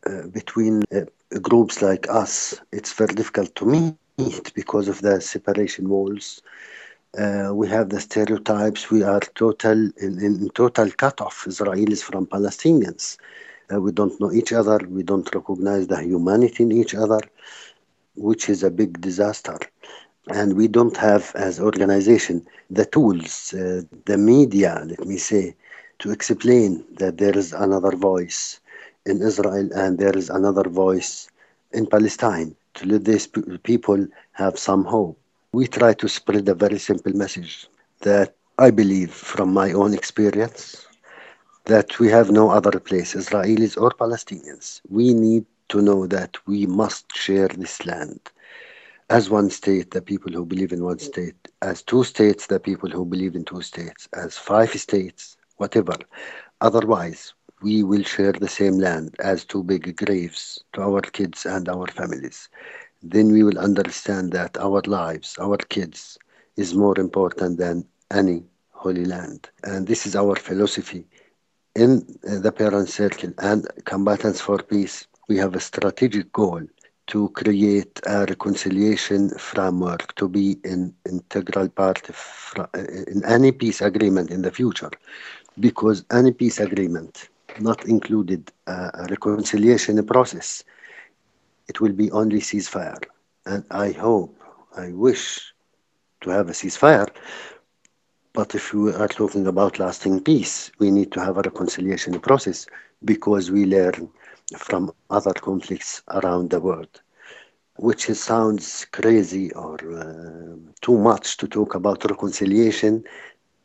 uh, 0.09 0.27
between 0.33 0.83
uh, 0.95 1.03
groups 1.41 1.81
like 1.81 2.07
us, 2.09 2.61
it's 2.71 2.99
very 2.99 3.13
difficult 3.13 3.53
to 3.55 3.65
because 4.55 4.87
of 4.87 5.01
the 5.01 5.19
separation 5.21 5.89
walls. 5.89 6.41
Uh, 7.17 7.51
we 7.53 7.67
have 7.67 7.89
the 7.89 7.99
stereotypes. 7.99 8.89
We 8.91 9.03
are 9.03 9.21
total 9.35 9.89
in, 9.97 10.19
in 10.19 10.49
total 10.49 10.89
cut 10.91 11.21
off 11.21 11.45
Israelis 11.47 12.01
from 12.03 12.27
Palestinians. 12.27 13.17
Uh, 13.73 13.81
we 13.81 13.91
don't 13.91 14.19
know 14.19 14.31
each 14.31 14.53
other. 14.53 14.79
We 14.87 15.03
don't 15.03 15.29
recognize 15.33 15.87
the 15.87 16.01
humanity 16.01 16.63
in 16.63 16.71
each 16.71 16.95
other, 16.95 17.19
which 18.15 18.49
is 18.49 18.63
a 18.63 18.71
big 18.71 19.01
disaster. 19.01 19.57
And 20.29 20.55
we 20.55 20.67
don't 20.67 20.95
have, 20.97 21.31
as 21.35 21.59
organization, 21.59 22.45
the 22.69 22.85
tools, 22.85 23.53
uh, 23.53 23.81
the 24.05 24.17
media, 24.17 24.83
let 24.85 25.05
me 25.05 25.17
say, 25.17 25.55
to 25.99 26.11
explain 26.11 26.85
that 26.97 27.17
there 27.17 27.37
is 27.37 27.53
another 27.53 27.95
voice 27.95 28.59
in 29.05 29.21
Israel 29.21 29.69
and 29.75 29.99
there 29.99 30.17
is 30.17 30.29
another 30.29 30.69
voice 30.69 31.29
in 31.73 31.85
Palestine 31.87 32.55
to 32.75 32.85
let 32.85 33.05
these 33.05 33.27
people 33.63 34.07
have 34.33 34.57
some 34.57 34.85
hope. 34.85 35.19
We 35.51 35.67
try 35.67 35.93
to 35.93 36.07
spread 36.07 36.47
a 36.49 36.55
very 36.55 36.79
simple 36.79 37.13
message 37.13 37.67
that 38.01 38.35
I 38.57 38.71
believe 38.71 39.11
from 39.11 39.53
my 39.53 39.71
own 39.73 39.93
experience 39.93 40.87
that 41.65 41.99
we 41.99 42.09
have 42.09 42.31
no 42.31 42.49
other 42.49 42.79
place, 42.79 43.13
Israelis 43.13 43.79
or 43.81 43.91
Palestinians. 43.91 44.81
We 44.89 45.13
need 45.13 45.45
to 45.69 45.81
know 45.81 46.07
that 46.07 46.37
we 46.45 46.65
must 46.65 47.15
share 47.15 47.47
this 47.47 47.85
land. 47.85 48.19
As 49.09 49.29
one 49.29 49.49
state, 49.49 49.91
the 49.91 50.01
people 50.01 50.31
who 50.33 50.45
believe 50.45 50.71
in 50.71 50.83
one 50.83 50.99
state. 50.99 51.35
As 51.61 51.81
two 51.81 52.03
states, 52.03 52.47
the 52.47 52.59
people 52.59 52.89
who 52.89 53.05
believe 53.05 53.35
in 53.35 53.45
two 53.45 53.61
states. 53.61 54.07
As 54.13 54.37
five 54.37 54.71
states, 54.79 55.37
whatever. 55.57 55.95
Otherwise, 56.61 57.33
we 57.63 57.83
will 57.83 58.03
share 58.03 58.33
the 58.33 58.49
same 58.49 58.77
land 58.79 59.15
as 59.19 59.45
two 59.45 59.63
big 59.63 59.95
graves 59.97 60.63
to 60.73 60.81
our 60.81 61.01
kids 61.01 61.45
and 61.45 61.69
our 61.69 61.87
families. 61.87 62.49
Then 63.01 63.31
we 63.31 63.43
will 63.43 63.59
understand 63.59 64.31
that 64.33 64.57
our 64.57 64.81
lives, 64.87 65.37
our 65.39 65.57
kids, 65.57 66.17
is 66.57 66.75
more 66.75 66.99
important 66.99 67.57
than 67.57 67.85
any 68.11 68.43
holy 68.71 69.05
land. 69.05 69.49
And 69.63 69.87
this 69.87 70.05
is 70.07 70.15
our 70.15 70.35
philosophy 70.35 71.07
in 71.75 71.91
uh, 72.29 72.39
the 72.39 72.51
parent 72.51 72.89
circle 72.89 73.31
and 73.39 73.67
combatants 73.85 74.41
for 74.41 74.57
peace, 74.59 75.07
we 75.27 75.37
have 75.37 75.55
a 75.55 75.59
strategic 75.59 76.31
goal 76.33 76.61
to 77.07 77.29
create 77.29 77.99
a 78.07 78.25
reconciliation 78.25 79.29
framework 79.37 80.15
to 80.15 80.27
be 80.27 80.57
an 80.63 80.93
integral 81.09 81.69
part 81.69 82.07
of, 82.09 82.53
uh, 82.57 82.65
in 83.07 83.23
any 83.25 83.51
peace 83.51 83.81
agreement 83.81 84.29
in 84.31 84.41
the 84.41 84.51
future. 84.51 84.91
Because 85.59 86.05
any 86.11 86.31
peace 86.31 86.59
agreement 86.59 87.29
not 87.61 87.85
included 87.85 88.51
a 88.67 89.05
reconciliation 89.09 90.03
process, 90.05 90.63
it 91.67 91.79
will 91.81 91.93
be 91.93 92.11
only 92.11 92.39
ceasefire. 92.39 93.01
And 93.45 93.63
I 93.71 93.91
hope, 93.91 94.35
I 94.75 94.91
wish 94.93 95.53
to 96.21 96.29
have 96.29 96.49
a 96.49 96.53
ceasefire, 96.53 97.07
but 98.33 98.55
if 98.55 98.73
we 98.73 98.91
are 98.93 99.07
talking 99.07 99.47
about 99.47 99.79
lasting 99.79 100.21
peace, 100.21 100.71
we 100.79 100.91
need 100.91 101.11
to 101.13 101.19
have 101.21 101.37
a 101.37 101.41
reconciliation 101.41 102.19
process 102.19 102.65
because 103.03 103.51
we 103.51 103.65
learn 103.65 104.09
from 104.57 104.91
other 105.09 105.33
conflicts 105.33 106.01
around 106.09 106.49
the 106.49 106.59
world, 106.59 107.01
which 107.77 108.05
sounds 108.07 108.85
crazy 108.91 109.51
or 109.53 109.75
uh, 109.95 110.55
too 110.81 110.97
much 110.97 111.37
to 111.37 111.47
talk 111.47 111.75
about 111.75 112.03
reconciliation 112.09 113.03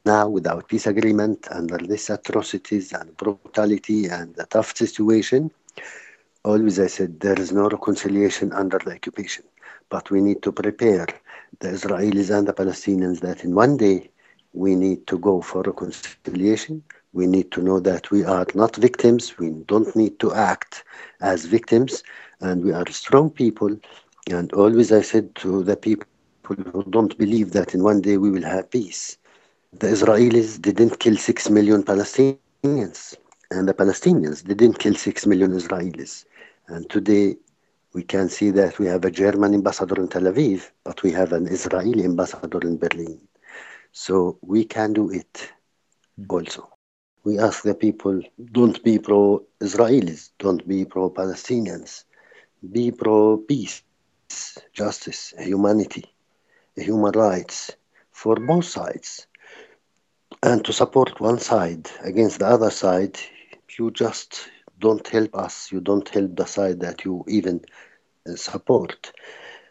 now 0.05 0.29
without 0.29 0.69
peace 0.69 0.87
agreement 0.87 1.49
under 1.51 1.79
these 1.79 2.11
atrocities 2.11 2.93
and 2.93 3.17
brutality 3.17 4.07
and 4.07 4.35
the 4.35 4.47
tough 4.47 4.77
situation. 4.77 5.51
Always 6.45 6.79
I 6.79 6.87
said 6.87 7.21
there 7.21 7.39
is 7.39 7.53
no 7.53 7.69
reconciliation 7.69 8.53
under 8.53 8.79
the 8.79 8.93
occupation, 8.93 9.45
but 9.91 10.11
we 10.11 10.21
need 10.21 10.43
to 10.43 10.53
prepare 10.53 11.07
the 11.61 11.69
Israelis 11.69 12.31
and 12.37 12.47
the 12.49 12.53
Palestinians 12.55 13.21
that 13.21 13.45
in 13.45 13.55
one 13.55 13.77
day 13.77 14.11
we 14.53 14.75
need 14.75 15.07
to 15.09 15.19
go 15.19 15.41
for 15.41 15.63
reconciliation. 15.63 16.83
We 17.13 17.27
need 17.27 17.51
to 17.53 17.63
know 17.63 17.81
that 17.81 18.11
we 18.11 18.25
are 18.25 18.47
not 18.55 18.77
victims. 18.77 19.39
We 19.39 19.51
don't 19.51 19.95
need 19.97 20.19
to 20.21 20.33
act 20.35 20.85
as 21.21 21.45
victims. 21.45 22.03
And 22.41 22.65
we 22.65 22.73
are 22.73 22.87
strong 22.91 23.31
people. 23.31 23.77
And 24.31 24.53
always 24.53 24.93
I 24.93 25.03
said 25.03 25.35
to 25.37 25.63
the 25.63 25.77
people 25.77 26.07
who 26.47 26.85
don't 26.91 27.17
believe 27.19 27.53
that 27.53 27.75
in 27.75 27.83
one 27.83 28.01
day 28.01 28.17
we 28.17 28.31
will 28.31 28.43
have 28.45 28.71
peace, 28.71 29.19
the 29.73 29.87
Israelis 29.87 30.61
didn't 30.61 30.99
kill 30.99 31.17
six 31.17 31.51
million 31.51 31.83
Palestinians. 31.83 33.17
And 33.51 33.69
the 33.69 33.75
Palestinians 33.75 34.45
didn't 34.45 34.79
kill 34.79 34.95
six 34.95 35.27
million 35.27 35.53
Israelis. 35.53 36.25
And 36.69 36.89
today 36.89 37.37
we 37.93 38.03
can 38.03 38.29
see 38.29 38.51
that 38.51 38.79
we 38.79 38.87
have 38.87 39.05
a 39.05 39.11
German 39.11 39.55
ambassador 39.55 40.01
in 40.01 40.09
Tel 40.09 40.23
Aviv, 40.23 40.71
but 40.85 41.03
we 41.03 41.13
have 41.13 41.33
an 41.33 41.47
Israeli 41.47 42.05
ambassador 42.05 42.61
in 42.63 42.79
Berlin. 42.79 43.21
So 43.93 44.39
we 44.43 44.65
can 44.65 44.93
do 44.93 45.11
it 45.11 45.53
hmm. 46.17 46.25
also. 46.31 46.71
We 47.25 47.39
ask 47.39 47.63
the 47.63 47.75
people 47.75 48.23
don't 48.53 48.83
be 48.83 48.99
pro 48.99 49.45
Israelis, 49.61 50.31
don't 50.39 50.67
be 50.67 50.85
pro 50.87 51.11
Palestinians, 51.11 52.05
be 52.73 52.91
pro 52.91 53.37
peace, 53.37 53.83
justice, 54.73 55.35
humanity, 55.39 56.05
human 56.75 57.13
rights 57.13 57.73
for 58.13 58.37
both 58.37 58.65
sides. 58.65 59.28
And 60.43 60.65
to 60.65 60.73
support 60.73 61.21
one 61.21 61.39
side 61.39 61.91
against 62.03 62.39
the 62.41 62.47
other 62.47 62.71
side, 62.71 63.19
you 63.79 63.91
just 63.91 64.49
don't 64.79 65.07
help 65.09 65.35
us, 65.37 65.71
you 65.73 65.81
don't 65.81 66.09
help 66.09 66.37
the 66.37 66.47
side 66.47 66.81
that 66.81 67.05
you 67.05 67.25
even 67.29 67.63
uh, 68.29 68.37
support. 68.37 69.13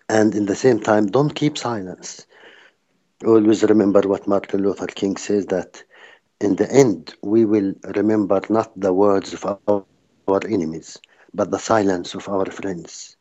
And 0.10 0.34
in 0.36 0.46
the 0.46 0.56
same 0.56 0.80
time, 0.80 1.08
don't 1.08 1.34
keep 1.36 1.58
silence. 1.58 2.26
Always 3.26 3.64
remember 3.64 4.02
what 4.02 4.28
Martin 4.28 4.64
Luther 4.64 4.88
King 4.88 5.18
says 5.18 5.46
that 5.48 5.84
in 6.42 6.56
the 6.56 6.72
end 6.72 7.16
we 7.24 7.46
will 7.46 7.74
remember 7.96 8.42
not 8.50 8.72
the 8.80 8.94
words 8.94 9.34
of 9.34 9.46
our, 9.46 9.84
our 10.28 10.42
enemies 10.48 10.98
but 11.34 11.52
the 11.52 11.60
silence 11.60 12.14
of 12.14 12.28
our 12.30 12.46
friends. 12.46 13.16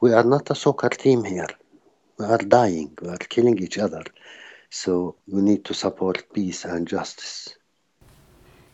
We 0.00 0.12
are 0.12 0.24
not 0.24 0.50
a 0.50 0.54
soccer 0.54 0.90
team 0.90 1.24
here. 1.24 1.48
We 2.18 2.24
are 2.26 2.38
dying. 2.38 2.96
We 3.00 3.08
are 3.08 3.18
killing 3.18 3.58
each 3.58 3.78
other 3.78 4.02
so 4.70 5.14
we 5.24 5.42
need 5.42 5.64
to 5.64 5.74
support 5.74 6.16
peace 6.34 6.68
and 6.68 6.92
justice 6.92 7.50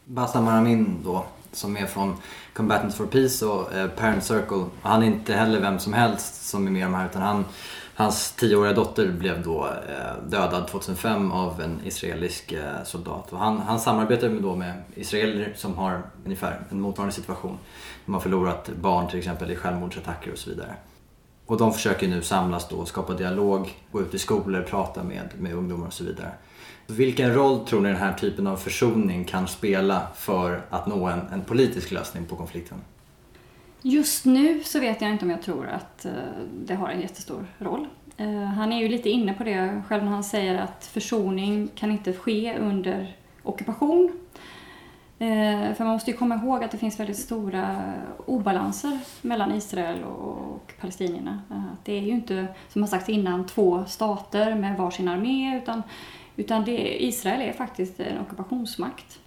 Bassam 0.05 0.49
Aramin 0.49 1.03
då 1.05 1.27
som 1.53 1.77
är 1.77 1.87
från 1.87 2.17
Combatants 2.53 2.97
for 2.97 3.07
Peace 3.07 3.47
och 3.47 3.75
eh, 3.75 3.91
Parent 3.91 4.25
Circle. 4.25 4.65
Han 4.83 5.03
är 5.03 5.07
inte 5.07 5.35
heller 5.35 5.61
vem 5.61 5.79
som 5.79 5.93
helst 5.93 6.49
som 6.49 6.67
är 6.67 6.71
med 6.71 6.81
i 6.81 6.83
de 6.83 6.95
här 6.95 7.07
utan 7.07 7.23
han 7.23 7.45
Hans 7.97 8.33
tioåriga 8.33 8.73
dotter 8.73 9.13
blev 9.13 9.43
då 9.43 9.67
eh, 9.67 10.29
dödad 10.29 10.69
2005 10.69 11.33
av 11.33 11.61
en 11.61 11.81
israelisk 11.85 12.53
eh, 12.53 12.85
soldat. 12.85 13.33
Och 13.33 13.39
han, 13.39 13.59
han 13.59 13.81
samarbetar 13.81 14.29
då 14.29 14.57
med 14.57 14.83
israeler 14.95 15.53
som 15.57 15.75
har 15.75 16.03
ungefär 16.25 16.61
en 16.71 16.81
motsvarande 16.81 17.15
situation. 17.15 17.59
De 18.07 18.15
har 18.15 18.21
förlorat 18.21 18.69
barn 18.81 19.09
till 19.09 19.19
exempel 19.19 19.51
i 19.51 19.57
självmordsattacker 19.57 20.33
och 20.33 20.39
så 20.39 20.51
vidare. 20.51 20.75
Och 21.47 21.59
de 21.59 21.73
försöker 21.73 22.09
nu 22.09 22.23
samlas 22.23 22.69
då 22.69 22.85
skapa 22.85 23.15
dialog, 23.15 23.79
gå 23.93 24.01
ut 24.01 24.15
i 24.15 24.19
skolor, 24.19 24.63
prata 24.63 25.03
med, 25.03 25.29
med 25.39 25.55
ungdomar 25.55 25.87
och 25.87 25.93
så 25.93 26.05
vidare. 26.05 26.31
Vilken 26.87 27.35
roll 27.35 27.67
tror 27.67 27.81
ni 27.81 27.89
den 27.89 27.99
här 27.99 28.13
typen 28.13 28.47
av 28.47 28.57
försoning 28.57 29.25
kan 29.25 29.49
spela 29.49 30.07
för 30.15 30.63
att 30.71 30.87
nå 30.87 31.07
en, 31.07 31.21
en 31.33 31.45
politisk 31.45 31.91
lösning 31.91 32.25
på 32.25 32.37
konflikten? 32.37 32.79
Just 33.83 34.25
nu 34.25 34.63
så 34.65 34.81
vet 34.81 35.01
jag 35.01 35.11
inte 35.11 35.25
om 35.25 35.31
jag 35.31 35.43
tror 35.43 35.67
att 35.67 36.05
eh, 36.05 36.13
det 36.65 36.75
har 36.75 36.89
en 36.89 37.01
jättestor 37.01 37.47
roll. 37.59 37.87
Eh, 38.17 38.45
han 38.45 38.73
är 38.73 38.83
ju 38.83 38.89
lite 38.89 39.11
inne 39.11 39.35
på 39.35 39.45
det 39.45 39.83
själv 39.89 40.05
när 40.05 40.11
han 40.11 40.25
säger 40.25 40.59
att 40.59 40.87
försoning 40.93 41.69
kan 41.75 41.91
inte 41.91 42.13
ske 42.13 42.59
under 42.59 43.17
ockupation. 43.43 44.13
Eh, 45.25 45.75
För 45.75 45.85
man 45.85 45.93
måste 45.93 46.11
ju 46.11 46.17
komma 46.17 46.35
ihåg 46.35 46.65
att 46.65 46.71
det 46.71 46.79
finns 46.79 47.01
väldigt 47.01 47.19
stora 47.19 47.93
obalanser 48.27 48.99
mellan 49.23 49.53
Israel 49.53 50.03
och 50.05 50.73
palestinierna. 50.81 51.43
Eh, 51.51 51.63
Det 51.85 51.93
är 51.93 52.01
ju 52.03 52.11
inte, 52.11 52.47
som 52.69 52.83
har 52.83 52.89
sagts 52.89 53.09
innan, 53.09 53.47
två 53.47 53.85
stater 53.87 54.55
med 54.55 54.77
varsin 54.77 55.09
armé 55.09 55.57
utan, 55.63 55.83
utan 56.37 56.65
det, 56.65 57.05
Israel 57.05 57.41
är 57.43 57.53
faktiskt 57.53 58.01
en 58.01 58.21
ockupationsmakt. 58.21 59.19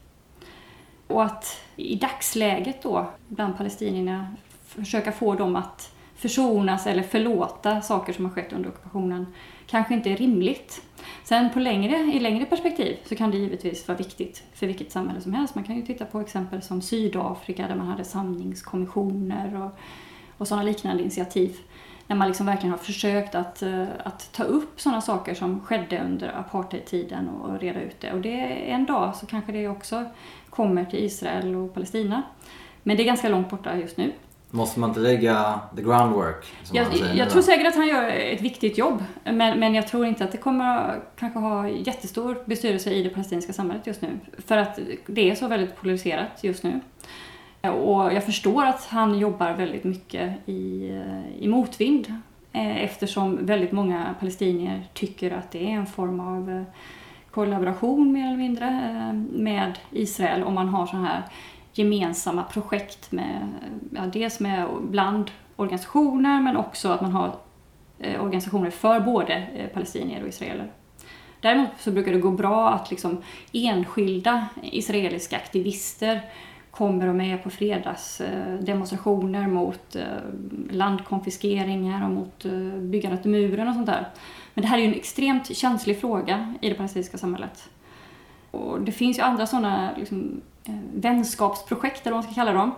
Och 1.07 1.23
att 1.23 1.61
i 1.75 1.95
dagsläget 1.95 2.83
då 2.83 3.05
bland 3.27 3.57
palestinierna 3.57 4.27
försöka 4.65 5.11
få 5.11 5.33
dem 5.35 5.55
att 5.55 5.93
försonas 6.17 6.87
eller 6.87 7.03
förlåta 7.03 7.81
saker 7.81 8.13
som 8.13 8.25
har 8.25 8.31
skett 8.31 8.53
under 8.53 8.69
ockupationen 8.69 9.25
kanske 9.67 9.93
inte 9.93 10.09
är 10.09 10.17
rimligt. 10.17 10.81
Sen 11.23 11.49
på 11.49 11.59
längre, 11.59 11.95
i 11.97 12.19
längre 12.19 12.45
perspektiv 12.45 12.97
så 13.05 13.15
kan 13.15 13.31
det 13.31 13.37
givetvis 13.37 13.87
vara 13.87 13.97
viktigt 13.97 14.43
för 14.53 14.67
vilket 14.67 14.91
samhälle 14.91 15.21
som 15.21 15.33
helst. 15.33 15.55
Man 15.55 15.63
kan 15.63 15.75
ju 15.75 15.85
titta 15.85 16.05
på 16.05 16.19
exempel 16.19 16.61
som 16.61 16.81
Sydafrika 16.81 17.67
där 17.67 17.75
man 17.75 17.87
hade 17.87 18.03
samlingskommissioner 18.03 19.61
och, 19.63 19.79
och 20.37 20.47
sådana 20.47 20.63
liknande 20.63 21.01
initiativ. 21.01 21.57
När 22.07 22.15
man 22.15 22.27
liksom 22.27 22.45
verkligen 22.45 22.71
har 22.71 22.77
försökt 22.77 23.35
att, 23.35 23.61
eh, 23.61 23.85
att 24.03 24.31
ta 24.31 24.43
upp 24.43 24.81
sådana 24.81 25.01
saker 25.01 25.33
som 25.33 25.61
skedde 25.61 26.01
under 26.05 26.39
apartheidtiden 26.39 27.29
och 27.29 27.59
reda 27.59 27.81
ut 27.81 27.99
det. 27.99 28.13
Och 28.13 28.21
det, 28.21 28.39
en 28.71 28.85
dag 28.85 29.15
så 29.15 29.25
kanske 29.25 29.51
det 29.51 29.67
också 29.67 30.05
kommer 30.49 30.85
till 30.85 31.03
Israel 31.03 31.55
och 31.55 31.73
Palestina. 31.73 32.23
Men 32.83 32.97
det 32.97 33.03
är 33.03 33.05
ganska 33.05 33.29
långt 33.29 33.49
borta 33.49 33.77
just 33.77 33.97
nu. 33.97 34.11
Måste 34.51 34.79
man 34.79 34.89
inte 34.89 34.99
lägga 34.99 35.59
the 35.75 35.81
groundwork? 35.81 36.45
Som 36.63 36.77
Jag, 36.77 36.87
säger 36.87 37.15
jag 37.15 37.29
tror 37.29 37.41
säkert 37.41 37.67
att 37.67 37.75
han 37.75 37.87
gör 37.87 38.09
ett 38.09 38.41
viktigt 38.41 38.77
jobb, 38.77 39.03
men, 39.23 39.59
men 39.59 39.75
jag 39.75 39.87
tror 39.87 40.05
inte 40.05 40.23
att 40.23 40.31
det 40.31 40.37
kommer 40.37 40.99
kanske 41.19 41.39
ha 41.39 41.69
jättestor 41.69 42.43
bestyrelse 42.45 42.91
i 42.91 43.03
det 43.03 43.09
palestinska 43.09 43.53
samhället 43.53 43.87
just 43.87 44.01
nu. 44.01 44.19
För 44.37 44.57
att 44.57 44.79
det 45.05 45.31
är 45.31 45.35
så 45.35 45.47
väldigt 45.47 45.75
polariserat 45.75 46.43
just 46.43 46.63
nu. 46.63 46.79
Och 47.61 48.13
jag 48.13 48.23
förstår 48.23 48.65
att 48.65 48.85
han 48.85 49.19
jobbar 49.19 49.53
väldigt 49.53 49.83
mycket 49.83 50.49
i, 50.49 50.91
i 51.39 51.47
motvind 51.47 52.13
eh, 52.51 52.83
eftersom 52.83 53.45
väldigt 53.45 53.71
många 53.71 54.15
palestinier 54.19 54.87
tycker 54.93 55.31
att 55.31 55.51
det 55.51 55.65
är 55.65 55.71
en 55.71 55.85
form 55.85 56.19
av 56.19 56.49
eh, 56.49 56.63
kollaboration 57.31 58.11
mer 58.11 58.27
eller 58.27 58.37
mindre 58.37 58.65
eh, 58.65 59.13
med 59.41 59.79
Israel 59.91 60.43
om 60.43 60.53
man 60.53 60.69
har 60.69 60.85
så 60.85 60.97
här 60.97 61.23
gemensamma 61.77 62.43
projekt 62.43 63.11
med, 63.11 63.47
ja, 63.95 64.01
dels 64.13 64.39
med 64.39 64.67
bland 64.81 65.31
organisationer 65.55 66.41
men 66.41 66.57
också 66.57 66.89
att 66.89 67.01
man 67.01 67.11
har 67.11 67.35
eh, 67.99 68.23
organisationer 68.23 68.69
för 68.69 68.99
både 68.99 69.33
eh, 69.33 69.67
palestinier 69.67 70.21
och 70.21 70.27
israeler. 70.27 70.71
Däremot 71.41 71.69
så 71.79 71.91
brukar 71.91 72.11
det 72.11 72.19
gå 72.19 72.31
bra 72.31 72.69
att 72.69 72.91
liksom 72.91 73.21
enskilda 73.53 74.47
israeliska 74.61 75.35
aktivister 75.35 76.21
kommer 76.77 77.07
och 77.07 77.15
med 77.15 77.43
på 77.43 77.49
fredagsdemonstrationer 77.49 79.41
eh, 79.41 79.47
mot 79.47 79.95
eh, 79.95 80.03
landkonfiskeringar 80.71 82.05
och 82.05 82.11
mot 82.11 82.45
eh, 82.45 82.79
byggandet 82.79 83.25
av 83.25 83.27
muren 83.27 83.67
och 83.67 83.73
sånt 83.73 83.87
där. 83.87 84.07
Men 84.53 84.61
det 84.61 84.67
här 84.67 84.77
är 84.77 84.81
ju 84.81 84.87
en 84.87 84.93
extremt 84.93 85.57
känslig 85.57 85.99
fråga 86.01 86.53
i 86.61 86.69
det 86.69 86.75
palestinska 86.75 87.17
samhället. 87.17 87.69
Och 88.57 88.81
det 88.81 88.91
finns 88.91 89.17
ju 89.17 89.21
andra 89.21 89.47
sådana 89.47 89.89
liksom, 89.97 90.41
eh, 90.65 90.73
vänskapsprojekt, 90.93 92.01
eller 92.01 92.15
vad 92.15 92.23
man 92.23 92.33
ska 92.33 92.41
kalla 92.41 92.53
dem. 92.53 92.71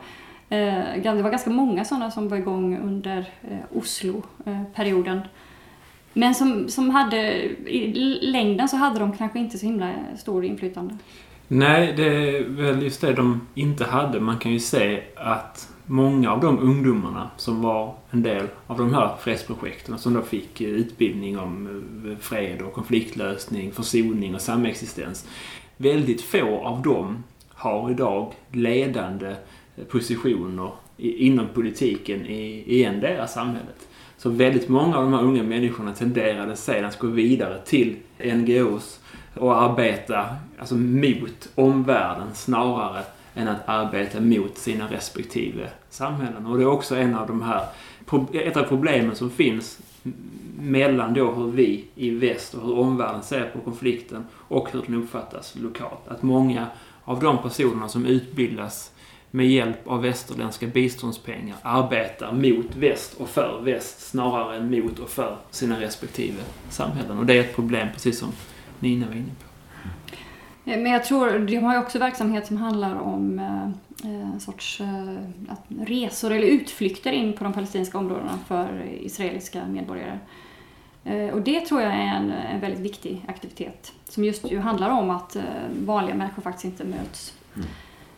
Eh, 0.49 1.15
det 1.15 1.21
var 1.21 1.29
ganska 1.29 1.49
många 1.49 1.85
sådana 1.85 2.11
som 2.11 2.29
var 2.29 2.37
igång 2.37 2.77
under 2.77 3.17
eh, 3.41 3.77
Oslo-perioden. 3.77 5.21
Men 6.13 6.35
som, 6.35 6.69
som 6.69 6.89
hade, 6.89 7.43
i 7.69 8.19
längden 8.21 8.69
så 8.69 8.77
hade 8.77 8.99
de 8.99 9.17
kanske 9.17 9.39
inte 9.39 9.57
så 9.57 9.65
himla 9.65 9.93
stor 10.17 10.45
inflytande. 10.45 10.97
Nej, 11.47 11.93
det 11.97 12.37
är 12.37 12.43
väl 12.43 12.83
just 12.83 13.01
det 13.01 13.13
de 13.13 13.47
inte 13.55 13.85
hade. 13.85 14.19
Man 14.19 14.37
kan 14.37 14.51
ju 14.51 14.59
se 14.59 15.03
att 15.15 15.69
många 15.85 16.31
av 16.31 16.39
de 16.39 16.59
ungdomarna 16.59 17.29
som 17.37 17.61
var 17.61 17.95
en 18.11 18.23
del 18.23 18.47
av 18.67 18.77
de 18.77 18.93
här 18.93 19.15
fredsprojekten 19.19 19.97
som 19.97 20.13
då 20.13 20.21
fick 20.21 20.61
utbildning 20.61 21.39
om 21.39 22.17
fred 22.21 22.61
och 22.61 22.73
konfliktlösning, 22.73 23.71
försoning 23.71 24.35
och 24.35 24.41
samexistens. 24.41 25.27
Väldigt 25.81 26.21
få 26.21 26.65
av 26.65 26.81
dem 26.81 27.23
har 27.49 27.91
idag 27.91 28.33
ledande 28.51 29.35
positioner 29.89 30.71
inom 30.97 31.47
politiken 31.53 32.25
i, 32.25 32.63
i 32.67 32.83
endera 32.83 33.27
samhället. 33.27 33.87
Så 34.17 34.29
väldigt 34.29 34.69
många 34.69 34.97
av 34.97 35.03
de 35.03 35.13
här 35.13 35.23
unga 35.23 35.43
människorna 35.43 35.93
tenderade 35.93 36.55
sedan 36.55 36.85
att 36.85 36.99
gå 36.99 37.07
vidare 37.07 37.61
till 37.65 37.95
NGOs 38.19 38.99
och 39.35 39.61
arbeta 39.61 40.25
alltså, 40.59 40.75
mot 40.75 41.49
omvärlden 41.55 42.27
snarare 42.33 43.03
än 43.35 43.47
att 43.47 43.69
arbeta 43.69 44.19
mot 44.19 44.57
sina 44.57 44.91
respektive 44.91 45.69
samhällen. 45.89 46.45
Och 46.45 46.57
det 46.57 46.63
är 46.63 46.67
också 46.67 46.95
en 46.95 47.15
av 47.15 47.27
de 47.27 47.41
här, 47.41 47.65
ett 48.33 48.57
av 48.57 48.63
problemen 48.63 49.15
som 49.15 49.29
finns 49.29 49.79
mellan 50.59 51.13
då 51.13 51.31
hur 51.31 51.51
vi 51.51 51.85
i 51.95 52.09
väst 52.09 52.53
och 52.53 52.67
hur 52.67 52.77
omvärlden 52.77 53.23
ser 53.23 53.45
på 53.45 53.59
konflikten 53.59 54.25
och 54.33 54.71
hur 54.71 54.81
den 54.81 54.95
uppfattas 54.95 55.55
lokalt. 55.55 56.07
Att 56.07 56.21
många 56.21 56.67
av 57.03 57.19
de 57.19 57.37
personerna 57.37 57.87
som 57.87 58.05
utbildas 58.05 58.91
med 59.31 59.47
hjälp 59.47 59.87
av 59.87 60.01
västerländska 60.01 60.67
biståndspengar 60.67 61.57
arbetar 61.61 62.31
mot 62.31 62.75
väst 62.75 63.13
och 63.13 63.29
för 63.29 63.61
väst 63.63 64.09
snarare 64.09 64.57
än 64.57 64.71
mot 64.71 64.99
och 64.99 65.09
för 65.09 65.37
sina 65.51 65.81
respektive 65.81 66.41
samhällen. 66.69 67.17
Och 67.17 67.25
det 67.25 67.37
är 67.37 67.39
ett 67.39 67.55
problem, 67.55 67.87
precis 67.93 68.19
som 68.19 68.29
Nina 68.79 69.07
var 69.07 69.13
inne 69.13 69.25
på. 69.39 69.49
Eh, 70.69 70.77
men 70.77 70.91
jag 70.91 71.03
tror, 71.03 71.39
de 71.39 71.57
har 71.57 71.73
ju 71.73 71.79
också 71.79 71.99
verksamhet 71.99 72.47
som 72.47 72.57
handlar 72.57 72.95
om 72.95 73.39
eh, 73.39 73.63
eh 74.11 74.33
en 74.33 74.39
sorts 74.39 74.81
eh, 74.81 75.15
resor 75.85 76.31
eller 76.31 76.47
utflykter 76.47 77.11
in 77.11 77.33
på 77.33 77.43
de 77.43 77.53
palestinska 77.53 77.97
områdena 77.97 78.39
för 78.47 78.85
israeliska 79.01 79.65
medborgare. 79.65 80.19
Eh, 81.03 81.29
och 81.29 81.41
det 81.41 81.59
tror 81.61 81.81
jag 81.81 81.93
är 81.93 82.15
en, 82.15 82.31
en 82.31 82.59
väldigt 82.59 82.79
viktig 82.79 83.25
aktivitet 83.27 83.93
som 84.09 84.23
just 84.23 84.51
ju 84.51 84.59
handlar 84.59 84.89
om 84.89 85.09
att 85.09 85.35
eh, 85.35 85.43
vanliga 85.71 86.15
människor 86.15 86.41
faktiskt 86.41 86.65
inte 86.65 86.83
möts. 86.83 87.33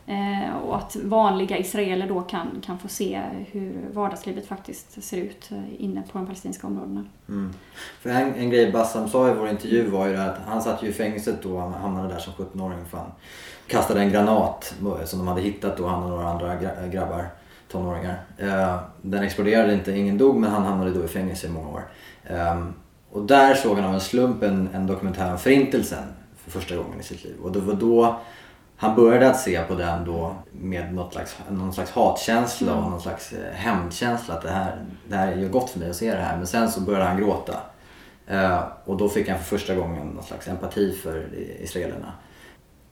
Eh, 0.06 0.56
och 0.56 0.78
att 0.78 0.96
vanliga 0.96 1.58
israeler 1.58 2.08
då 2.08 2.22
kan, 2.22 2.62
kan 2.66 2.80
få 2.80 2.88
se 2.88 3.22
hur 3.52 3.74
vardagslivet 3.94 4.48
faktiskt 4.48 5.04
ser 5.04 5.18
ut 5.18 5.50
inne 5.78 6.02
på 6.12 6.18
de 6.18 6.26
palestinska 6.26 6.68
områdena. 6.68 7.06
Mm. 7.30 7.54
För 8.00 8.10
en, 8.10 8.36
en 8.36 8.50
grej 8.50 8.72
Bassam 8.72 9.10
sa 9.10 9.32
i 9.32 9.34
vår 9.34 9.50
intervju 9.50 9.90
var 9.90 10.08
ju 10.08 10.18
att 10.18 10.38
han 10.48 10.62
satt 10.62 10.84
ju 10.84 10.88
i 10.88 10.94
fängelset 10.94 11.44
då, 11.44 11.60
han 11.60 11.74
hamnade 11.74 12.08
där 12.08 12.20
som 12.20 12.34
17-åring 12.34 12.86
för 12.90 12.98
han 12.98 13.12
kastade 13.68 14.00
en 14.00 14.12
granat 14.12 14.76
som 15.06 15.20
de 15.20 15.28
hade 15.28 15.42
hittat 15.42 15.78
då, 15.78 15.88
han 15.88 16.04
och 16.04 16.10
några 16.10 16.30
andra 16.30 16.56
gra- 16.56 16.90
grabbar, 16.90 17.26
tonåringar. 17.72 18.24
Eh, 18.38 18.80
den 19.02 19.24
exploderade 19.24 19.74
inte, 19.74 19.92
ingen 19.92 20.18
dog 20.18 20.36
men 20.36 20.52
han 20.52 20.64
hamnade 20.64 20.92
då 20.92 21.04
i 21.06 21.08
fängelse 21.08 21.48
i 21.48 21.50
många 21.50 21.70
år. 21.70 21.84
Eh, 22.24 22.66
och 23.12 23.26
där 23.26 23.54
såg 23.54 23.78
han 23.78 23.86
av 23.86 23.94
en 23.94 24.02
slump 24.02 24.44
en, 24.44 24.70
en 24.74 24.88
dokumentär 24.88 25.32
om 25.32 25.38
förintelsen 25.38 26.04
för 26.38 26.52
första 26.52 26.76
gången 26.76 27.00
i 27.00 27.04
sitt 27.04 27.24
liv. 27.24 27.36
Och 27.44 27.52
det 27.52 27.60
var 27.60 27.74
då 27.74 28.20
han 28.82 28.96
började 28.96 29.30
att 29.30 29.40
se 29.40 29.62
på 29.62 29.74
den 29.74 30.06
då 30.06 30.36
med 30.52 30.94
något 30.94 31.14
slags, 31.14 31.38
någon 31.50 31.74
slags 31.74 31.92
hatkänsla 31.92 32.76
och 32.76 32.92
någon 32.92 33.02
slags 33.02 33.34
eh, 33.34 33.54
hämndkänsla. 33.54 34.36
Att 34.36 34.42
det 34.42 34.50
här, 34.50 34.86
det 35.08 35.16
här 35.16 35.36
gör 35.36 35.50
gott 35.50 35.70
för 35.70 35.80
mig 35.80 35.90
att 35.90 35.96
se 35.96 36.12
det 36.12 36.22
här. 36.22 36.38
Men 36.38 36.48
sen 36.48 36.72
så 36.72 36.82
började 36.82 37.06
han 37.06 37.18
gråta. 37.18 37.60
Eh, 38.28 38.64
och 38.86 38.98
då 38.98 39.10
fick 39.10 39.30
han 39.30 39.40
för 39.40 39.58
första 39.58 39.76
gången 39.76 40.08
någon 40.08 40.24
slags 40.24 40.48
empati 40.48 40.92
för 41.04 41.28
israelerna. 41.60 42.14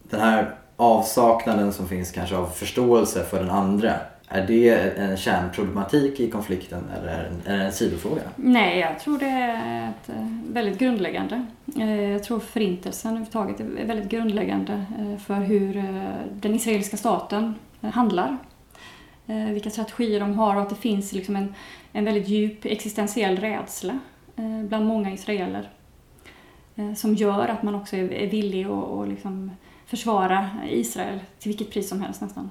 Den 0.04 0.20
här 0.20 0.56
avsaknaden 0.76 1.74
som 1.74 1.88
finns 1.88 2.12
kanske 2.12 2.36
av 2.36 2.48
förståelse 2.48 3.24
för 3.24 3.40
den 3.40 3.50
andra. 3.50 3.94
Är 4.32 4.48
det 4.48 4.98
en 4.98 5.18
kärnproblematik 5.18 6.20
i 6.20 6.30
konflikten 6.30 6.84
eller 6.98 7.08
är 7.08 7.30
det 7.46 7.52
en, 7.52 7.62
en 7.62 7.72
sidofråga? 7.72 8.22
Nej, 8.36 8.80
jag 8.80 9.00
tror 9.00 9.20
det 9.20 9.26
är 9.26 9.90
ett, 9.90 10.10
eh, 10.10 10.28
väldigt 10.48 10.80
grundläggande. 10.80 11.46
Eh, 11.78 12.02
jag 12.02 12.24
tror 12.24 12.40
förintelsen 12.40 13.12
överhuvudtaget 13.12 13.60
är 13.60 13.86
väldigt 13.86 14.10
grundläggande 14.10 14.86
eh, 15.00 15.18
för 15.18 15.36
hur 15.36 15.84
den 16.32 16.56
israeliska 16.56 16.98
staten 16.98 17.56
handlar. 17.82 18.38
Vilka 19.52 19.70
strategier 19.70 20.20
de 20.20 20.34
har 20.34 20.56
och 20.56 20.62
att 20.62 20.70
det 20.70 20.76
finns 20.76 21.14
liksom 21.14 21.36
en, 21.36 21.56
en 21.92 22.06
väldigt 22.06 22.28
djup 22.28 22.66
existentiell 22.66 23.38
rädsla 23.38 24.00
bland 24.64 24.86
många 24.86 25.14
israeler. 25.14 25.70
Som 26.96 27.16
gör 27.16 27.48
att 27.48 27.64
man 27.64 27.76
också 27.76 27.96
är 27.96 28.30
villig 28.30 28.66
att 28.66 28.90
att 28.90 29.08
liksom 29.08 29.52
försvara 29.86 30.50
Israel 30.70 31.20
till 31.40 31.50
vilket 31.50 31.72
pris 31.72 31.90
som 31.90 32.02
helst 32.02 32.22
nästan. 32.22 32.50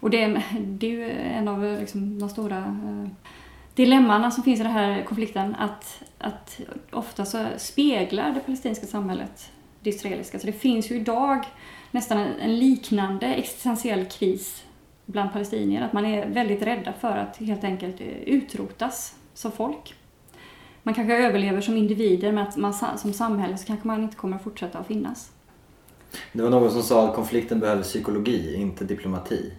Och 0.00 0.10
det 0.10 0.22
är, 0.22 0.42
det 0.60 0.86
är 0.86 0.90
ju 0.90 1.10
en 1.10 1.48
av 1.48 1.62
liksom, 1.80 2.18
de 2.18 2.28
stora 2.28 2.58
eh, 2.58 3.08
dilemmana 3.74 4.30
som 4.30 4.44
finns 4.44 4.60
i 4.60 4.62
den 4.62 4.72
här 4.72 5.02
konflikten 5.02 5.54
att, 5.54 6.02
att 6.18 6.60
ofta 6.92 7.24
så 7.24 7.46
speglar 7.56 8.32
det 8.32 8.40
palestinska 8.40 8.86
samhället 8.86 9.50
det 9.80 9.90
israeliska. 9.90 10.38
Så 10.38 10.46
det 10.46 10.52
finns 10.52 10.90
ju 10.90 10.96
idag 10.96 11.46
nästan 11.90 12.18
en, 12.18 12.40
en 12.40 12.58
liknande 12.58 13.26
existentiell 13.26 14.04
kris 14.04 14.64
bland 15.06 15.32
palestinier. 15.32 15.82
Att 15.82 15.92
man 15.92 16.04
är 16.06 16.28
väldigt 16.28 16.62
rädda 16.62 16.92
för 16.92 17.16
att 17.16 17.36
helt 17.36 17.64
enkelt 17.64 18.00
eh, 18.00 18.06
utrotas 18.06 19.14
som 19.34 19.52
folk. 19.52 19.94
Man 20.82 20.94
kanske 20.94 21.16
överlever 21.16 21.60
som 21.60 21.76
individer 21.76 22.32
men 22.32 22.48
att 22.48 22.56
man 22.56 22.74
som 22.74 23.12
samhälle 23.12 23.58
så 23.58 23.66
kanske 23.66 23.86
man 23.86 24.02
inte 24.02 24.16
kommer 24.16 24.36
att 24.36 24.44
fortsätta 24.44 24.78
att 24.78 24.86
finnas. 24.86 25.32
Det 26.32 26.42
var 26.42 26.50
någon 26.50 26.70
som 26.70 26.82
sa 26.82 27.08
att 27.08 27.14
konflikten 27.14 27.60
behöver 27.60 27.82
psykologi, 27.82 28.54
inte 28.54 28.84
diplomati. 28.84 29.52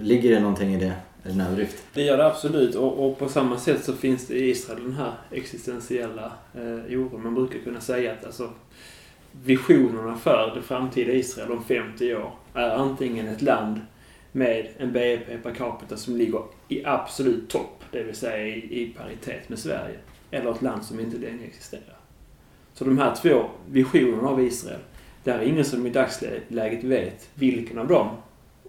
Ligger 0.00 0.30
det 0.30 0.40
någonting 0.40 0.74
i 0.74 0.76
det? 0.76 0.86
Är 0.86 0.94
det 1.22 1.30
en 1.30 1.40
överdrift? 1.40 1.84
Det 1.94 2.02
gör 2.02 2.16
det 2.16 2.26
absolut 2.26 2.74
och, 2.74 3.06
och, 3.06 3.18
på 3.18 3.28
samma 3.28 3.58
sätt 3.58 3.84
så 3.84 3.92
finns 3.92 4.26
det 4.26 4.34
i 4.34 4.50
Israel 4.50 4.82
den 4.82 4.92
här 4.92 5.12
existentiella 5.30 6.32
eh, 6.54 6.98
oron. 6.98 7.22
Man 7.22 7.34
brukar 7.34 7.58
kunna 7.58 7.80
säga 7.80 8.12
att 8.12 8.24
alltså, 8.24 8.50
visionerna 9.44 10.16
för 10.16 10.52
det 10.54 10.62
framtida 10.62 11.12
Israel 11.12 11.52
om 11.52 11.64
50 11.64 12.14
år 12.14 12.32
är 12.54 12.70
antingen 12.70 13.28
ett 13.28 13.42
land 13.42 13.80
med 14.32 14.68
en 14.78 14.92
BNP 14.92 15.38
per 15.38 15.54
capita 15.54 15.96
som 15.96 16.16
ligger 16.16 16.42
i 16.68 16.84
absolut 16.84 17.48
topp, 17.48 17.84
det 17.92 18.02
vill 18.02 18.14
säga 18.14 18.46
i, 18.46 18.82
i 18.82 18.94
paritet 18.98 19.48
med 19.48 19.58
Sverige, 19.58 19.98
eller 20.30 20.50
ett 20.50 20.62
land 20.62 20.84
som 20.84 21.00
inte 21.00 21.16
längre 21.16 21.44
existerar. 21.44 21.96
Så 22.74 22.84
de 22.84 22.98
här 22.98 23.14
två 23.14 23.44
visionerna 23.70 24.28
av 24.28 24.42
Israel, 24.42 24.80
där 25.24 25.38
är 25.38 25.42
ingen 25.42 25.64
som 25.64 25.86
i 25.86 25.90
dagsläget 25.90 26.84
vet 26.84 27.28
vilken 27.34 27.78
av 27.78 27.86
dem, 27.88 28.08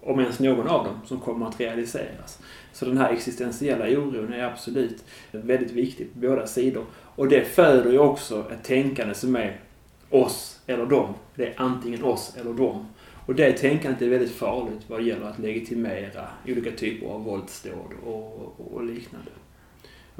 om 0.02 0.20
ens 0.20 0.40
någon 0.40 0.68
av 0.68 0.84
dem, 0.84 1.00
som 1.06 1.20
kommer 1.20 1.46
att 1.46 1.60
realiseras. 1.60 2.38
Så 2.72 2.84
den 2.84 2.98
här 2.98 3.12
existentiella 3.12 3.84
oron 3.84 4.32
är 4.32 4.44
absolut 4.44 5.04
väldigt 5.32 5.70
viktig 5.70 6.12
på 6.12 6.18
båda 6.18 6.46
sidor. 6.46 6.84
Och 6.92 7.28
det 7.28 7.44
föder 7.44 7.92
ju 7.92 7.98
också 7.98 8.44
ett 8.52 8.64
tänkande 8.64 9.14
som 9.14 9.36
är 9.36 9.60
oss 10.10 10.60
eller 10.66 10.86
dem. 10.86 11.14
Det 11.34 11.46
är 11.46 11.54
antingen 11.56 12.04
oss 12.04 12.36
eller 12.40 12.52
dem. 12.52 12.86
Och 13.26 13.34
det 13.34 13.52
tänkandet 13.52 14.02
är 14.02 14.08
väldigt 14.08 14.34
farligt 14.34 14.80
vad 14.86 15.02
gäller 15.02 15.26
att 15.26 15.38
legitimera 15.38 16.28
olika 16.46 16.70
typer 16.70 17.06
av 17.06 17.24
våldsdåd 17.24 17.92
och, 18.04 18.56
och 18.72 18.84
liknande. 18.84 19.30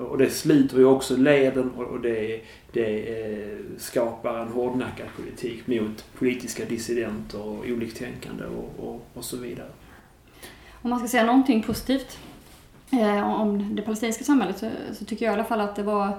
Och 0.01 0.19
det 0.19 0.31
sliter 0.31 0.79
ju 0.79 0.85
också 0.85 1.17
leden 1.17 1.71
och 1.71 2.01
det, 2.01 2.41
det 2.73 3.23
eh, 3.23 3.59
skapar 3.79 4.39
en 4.39 4.49
hårdnackad 4.49 5.07
politik 5.17 5.67
mot 5.67 6.05
politiska 6.19 6.65
dissidenter 6.65 7.43
och 7.43 7.65
oliktänkande 7.65 8.45
och, 8.45 8.89
och, 8.89 9.07
och 9.15 9.25
så 9.25 9.37
vidare. 9.37 9.69
Om 10.83 10.91
man 10.91 10.99
ska 10.99 11.09
säga 11.09 11.27
någonting 11.27 11.63
positivt 11.63 12.19
eh, 12.93 13.41
om 13.41 13.77
det 13.77 13.83
palestinska 13.83 14.25
samhället 14.25 14.59
så, 14.59 14.71
så, 14.93 15.05
tycker 15.05 15.25
jag 15.25 15.33
i 15.33 15.35
alla 15.35 15.45
fall 15.45 15.61
att 15.61 15.77
det 15.77 15.83
var 15.83 16.19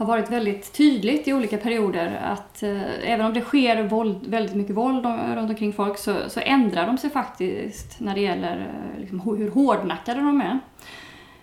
har 0.00 0.06
varit 0.06 0.30
väldigt 0.30 0.72
tydligt 0.72 1.28
i 1.28 1.32
olika 1.32 1.58
perioder 1.58 2.20
att 2.24 2.62
eh, 2.62 3.10
även 3.10 3.26
om 3.26 3.34
det 3.34 3.40
sker 3.40 3.82
våld, 3.82 4.26
väldigt 4.26 4.54
mycket 4.54 4.76
våld 4.76 5.04
runt 5.36 5.50
omkring 5.50 5.72
folk 5.72 5.98
så, 5.98 6.16
så 6.28 6.40
ändrar 6.40 6.86
de 6.86 6.98
sig 6.98 7.10
faktiskt 7.10 8.00
när 8.00 8.14
det 8.14 8.20
gäller 8.20 8.58
eh, 8.58 9.00
liksom, 9.00 9.20
hur 9.20 9.50
hårdnackade 9.50 10.20
de 10.20 10.40
är. 10.40 10.58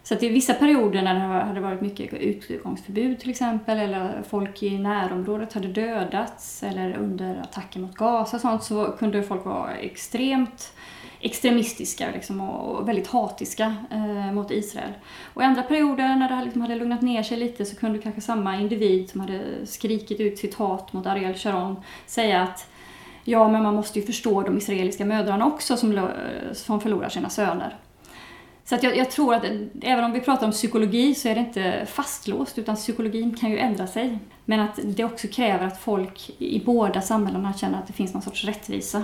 Så 0.07 0.13
att 0.13 0.23
i 0.23 0.29
vissa 0.29 0.53
perioder 0.53 1.01
när 1.01 1.13
det 1.13 1.45
hade 1.45 1.59
varit 1.59 1.81
mycket 1.81 2.13
utgångsförbud 2.13 3.19
till 3.19 3.29
exempel 3.29 3.77
eller 3.77 4.23
folk 4.29 4.63
i 4.63 4.77
närområdet 4.77 5.53
hade 5.53 5.67
dödats 5.67 6.63
eller 6.63 6.97
under 6.97 7.41
attacker 7.41 7.79
mot 7.79 7.95
Gaza 7.95 8.37
och 8.37 8.41
sånt 8.41 8.63
så 8.63 8.85
kunde 8.85 9.23
folk 9.23 9.45
vara 9.45 9.75
extremt 9.75 10.73
extremistiska 11.19 12.07
liksom, 12.13 12.41
och 12.41 12.89
väldigt 12.89 13.07
hatiska 13.07 13.75
eh, 13.91 14.33
mot 14.33 14.51
Israel. 14.51 14.91
Och 15.33 15.41
i 15.41 15.45
andra 15.45 15.63
perioder 15.63 16.15
när 16.15 16.29
det 16.29 16.45
liksom 16.45 16.61
hade 16.61 16.75
lugnat 16.75 17.01
ner 17.01 17.23
sig 17.23 17.37
lite 17.37 17.65
så 17.65 17.75
kunde 17.75 17.99
kanske 17.99 18.21
samma 18.21 18.57
individ 18.57 19.09
som 19.09 19.21
hade 19.21 19.41
skrikit 19.65 20.19
ut 20.19 20.39
sitt 20.39 20.55
hat 20.55 20.93
mot 20.93 21.05
Ariel 21.05 21.33
Sharon 21.33 21.75
säga 22.05 22.41
att 22.41 22.69
ja, 23.23 23.47
men 23.47 23.63
man 23.63 23.75
måste 23.75 23.99
ju 23.99 24.05
förstå 24.05 24.41
de 24.41 24.57
israeliska 24.57 25.05
mödrarna 25.05 25.45
också 25.45 25.77
som, 25.77 26.09
som 26.53 26.81
förlorar 26.81 27.09
sina 27.09 27.29
söner. 27.29 27.75
Så 28.69 28.75
att 28.75 28.83
jag, 28.83 28.97
jag, 28.97 29.11
tror 29.11 29.33
att 29.33 29.43
även 29.81 30.03
om 30.03 30.11
vi 30.11 30.21
pratar 30.21 30.45
om 30.45 30.51
psykologi 30.51 31.15
så 31.15 31.27
är 31.27 31.35
det 31.35 31.41
inte 31.41 31.85
fastlåst 31.85 32.57
utan 32.57 32.75
psykologin 32.75 33.35
kan 33.35 33.51
ju 33.51 33.57
ändra 33.57 33.87
sig. 33.87 34.19
Men 34.45 34.59
att 34.59 34.79
det 34.83 35.03
också 35.03 35.27
kräver 35.27 35.67
att 35.67 35.79
folk 35.79 36.31
i 36.37 36.61
båda 36.65 37.01
samhällena 37.01 37.53
känner 37.53 37.79
att 37.79 37.87
det 37.87 37.93
finns 37.93 38.13
någon 38.13 38.23
sorts 38.23 38.43
rättvisa. 38.43 39.03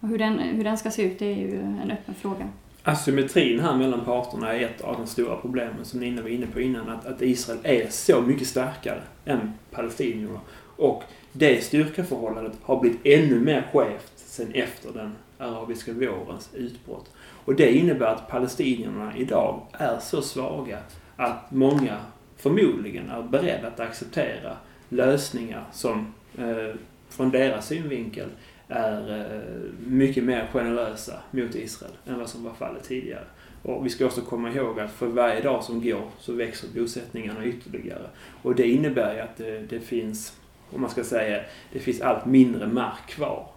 Och 0.00 0.08
hur 0.08 0.18
den, 0.18 0.38
hur 0.38 0.64
den 0.64 0.78
ska 0.78 0.90
se 0.90 1.02
ut 1.02 1.18
det 1.18 1.26
är 1.26 1.36
ju 1.36 1.60
en 1.60 1.90
öppen 1.90 2.14
fråga. 2.14 2.48
Asymmetrin 2.82 3.60
här 3.60 3.76
mellan 3.76 4.04
parterna 4.04 4.52
är 4.52 4.60
ett 4.60 4.80
av 4.80 4.96
de 4.96 5.06
stora 5.06 5.36
problemen 5.36 5.84
som 5.84 6.00
Nina 6.00 6.22
var 6.22 6.28
inne 6.28 6.46
på 6.46 6.60
innan. 6.60 6.88
Att, 6.88 7.06
att 7.06 7.22
Israel 7.22 7.58
är 7.62 7.86
så 7.90 8.20
mycket 8.20 8.48
starkare 8.48 9.02
än 9.24 9.52
palestinierna. 9.70 10.40
Och 10.76 11.02
det 11.32 11.64
styrkeförhållandet 11.64 12.52
har 12.62 12.80
blivit 12.80 13.00
ännu 13.04 13.40
mer 13.40 13.68
skevt 13.72 14.12
sen 14.16 14.52
efter 14.52 14.92
den 14.92 15.12
arabiska 15.38 15.92
vårens 15.92 16.50
utbrott. 16.54 17.10
Och 17.46 17.54
det 17.54 17.72
innebär 17.72 18.06
att 18.06 18.28
palestinierna 18.28 19.16
idag 19.16 19.60
är 19.72 19.98
så 19.98 20.22
svaga 20.22 20.78
att 21.16 21.50
många 21.50 21.98
förmodligen 22.36 23.10
är 23.10 23.22
beredda 23.22 23.68
att 23.68 23.80
acceptera 23.80 24.56
lösningar 24.88 25.64
som 25.72 26.14
eh, 26.38 26.74
från 27.08 27.30
deras 27.30 27.66
synvinkel 27.66 28.28
är 28.68 29.20
eh, 29.20 29.40
mycket 29.86 30.24
mer 30.24 30.48
generösa 30.52 31.12
mot 31.30 31.54
Israel 31.54 31.92
än 32.06 32.18
vad 32.18 32.28
som 32.28 32.44
var 32.44 32.52
fallet 32.52 32.84
tidigare. 32.84 33.24
Och 33.62 33.86
vi 33.86 33.90
ska 33.90 34.06
också 34.06 34.20
komma 34.20 34.52
ihåg 34.52 34.80
att 34.80 34.92
för 34.92 35.06
varje 35.06 35.40
dag 35.40 35.64
som 35.64 35.84
går 35.84 36.10
så 36.18 36.32
växer 36.32 36.68
bosättningarna 36.74 37.44
ytterligare. 37.44 38.06
Och 38.42 38.54
det 38.54 38.68
innebär 38.68 39.14
ju 39.14 39.20
att 39.20 39.36
det, 39.36 39.58
det 39.58 39.80
finns, 39.80 40.36
om 40.70 40.80
man 40.80 40.90
ska 40.90 41.04
säga, 41.04 41.42
det 41.72 41.78
finns 41.78 42.00
allt 42.00 42.26
mindre 42.26 42.66
mark 42.66 43.06
kvar 43.08 43.48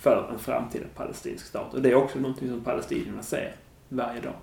för 0.00 0.28
en 0.32 0.38
framtida 0.38 0.84
palestinsk 0.96 1.46
stat. 1.46 1.74
Och 1.74 1.82
det 1.82 1.90
är 1.90 1.94
också 1.94 2.18
någonting 2.18 2.48
som 2.48 2.60
palestinierna 2.60 3.22
ser 3.22 3.54
varje 3.88 4.20
dag. 4.20 4.34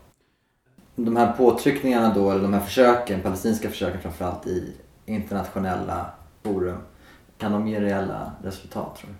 De 0.96 1.16
här 1.16 1.34
påtryckningarna 1.34 2.14
då, 2.14 2.32
eller 2.32 2.42
de 2.42 2.54
här 2.54 2.62
försöken, 2.62 3.22
palestinska 3.22 3.70
försöken 3.70 4.02
framförallt 4.02 4.48
i 4.48 4.74
internationella 5.06 6.06
forum, 6.44 6.78
kan 7.38 7.52
de 7.52 7.68
ge 7.68 7.80
reella 7.80 8.32
resultat 8.44 8.98
tror 8.98 9.10
du? 9.10 9.16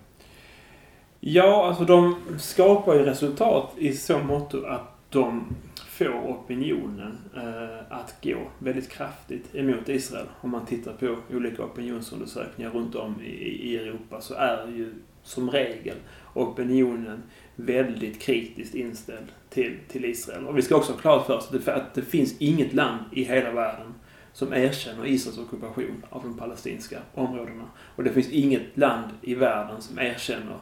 Ja, 1.20 1.66
alltså 1.68 1.84
de 1.84 2.16
skapar 2.38 2.94
ju 2.94 3.02
resultat 3.02 3.72
i 3.76 3.92
så 3.92 4.18
mått 4.18 4.54
att 4.54 5.10
de 5.10 5.56
får 5.74 6.08
opinionen 6.08 7.18
eh, 7.36 7.98
att 7.98 8.14
gå 8.22 8.38
väldigt 8.58 8.90
kraftigt 8.90 9.54
emot 9.54 9.88
Israel. 9.88 10.26
Om 10.40 10.50
man 10.50 10.66
tittar 10.66 10.92
på 10.92 11.16
olika 11.36 11.62
opinionsundersökningar 11.64 12.70
runt 12.70 12.94
om 12.94 13.20
i, 13.22 13.72
i 13.72 13.76
Europa 13.76 14.20
så 14.20 14.34
är 14.34 14.66
ju 14.66 14.94
som 15.28 15.50
regel 15.50 15.96
opinionen 16.34 17.22
väldigt 17.56 18.20
kritiskt 18.20 18.74
inställd 18.74 19.26
till, 19.50 19.78
till 19.88 20.04
Israel. 20.04 20.46
Och 20.46 20.58
vi 20.58 20.62
ska 20.62 20.76
också 20.76 20.92
ha 20.92 20.98
klart 20.98 21.26
för 21.26 21.36
oss 21.36 21.50
att 21.52 21.64
det, 21.64 21.74
att 21.74 21.94
det 21.94 22.02
finns 22.02 22.34
inget 22.38 22.72
land 22.72 23.00
i 23.12 23.24
hela 23.24 23.52
världen 23.52 23.94
som 24.32 24.52
erkänner 24.52 25.06
Israels 25.06 25.38
ockupation 25.38 26.04
av 26.10 26.22
de 26.22 26.38
palestinska 26.38 26.98
områdena. 27.14 27.64
Och 27.96 28.04
det 28.04 28.10
finns 28.10 28.30
inget 28.30 28.76
land 28.76 29.10
i 29.22 29.34
världen 29.34 29.82
som 29.82 29.98
erkänner 29.98 30.56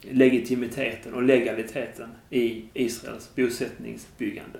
legitimiteten 0.00 1.14
och 1.14 1.22
legaliteten 1.22 2.08
i 2.30 2.64
Israels 2.74 3.34
bosättningsbyggande. 3.36 4.58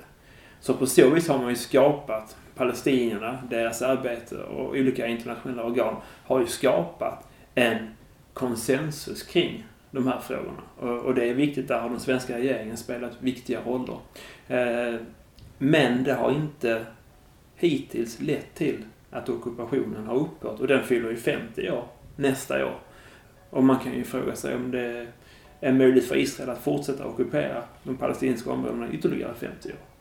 Så 0.60 0.74
på 0.74 0.86
så 0.86 1.10
vis 1.10 1.28
har 1.28 1.38
man 1.38 1.48
ju 1.48 1.56
skapat 1.56 2.36
palestinierna, 2.54 3.38
deras 3.50 3.82
arbete 3.82 4.36
och 4.36 4.70
olika 4.70 5.06
internationella 5.06 5.64
organ 5.64 5.96
har 6.24 6.40
ju 6.40 6.46
skapat 6.46 7.28
en 7.54 7.95
konsensus 8.36 9.22
kring 9.22 9.66
de 9.90 10.06
här 10.06 10.20
frågorna. 10.20 10.62
Och 10.98 11.14
det 11.14 11.24
är 11.24 11.34
viktigt, 11.34 11.68
där 11.68 11.80
har 11.80 11.90
den 11.90 12.00
svenska 12.00 12.38
regeringen 12.38 12.76
spelat 12.76 13.12
viktiga 13.20 13.60
roller. 13.60 13.98
Eh, 14.48 15.00
men 15.58 16.04
det 16.04 16.14
har 16.14 16.30
inte 16.30 16.86
hittills 17.54 18.20
lett 18.20 18.54
till 18.54 18.84
att 19.10 19.28
ockupationen 19.28 20.06
har 20.06 20.16
upphört 20.16 20.60
och 20.60 20.66
den 20.66 20.84
fyller 20.84 21.10
ju 21.10 21.16
50 21.16 21.70
år 21.70 21.84
nästa 22.16 22.66
år. 22.66 22.78
Och 23.50 23.64
man 23.64 23.78
kan 23.78 23.92
ju 23.92 24.04
fråga 24.04 24.36
sig 24.36 24.54
om 24.54 24.70
det 24.70 25.06
är 25.60 25.72
möjligt 25.72 26.08
för 26.08 26.16
Israel 26.16 26.50
att 26.50 26.62
fortsätta 26.62 27.06
ockupera 27.06 27.62
de 27.82 27.96
palestinska 27.96 28.50
områdena 28.50 28.92
ytterligare 28.92 29.34
50 29.34 29.68
år. 29.68 29.95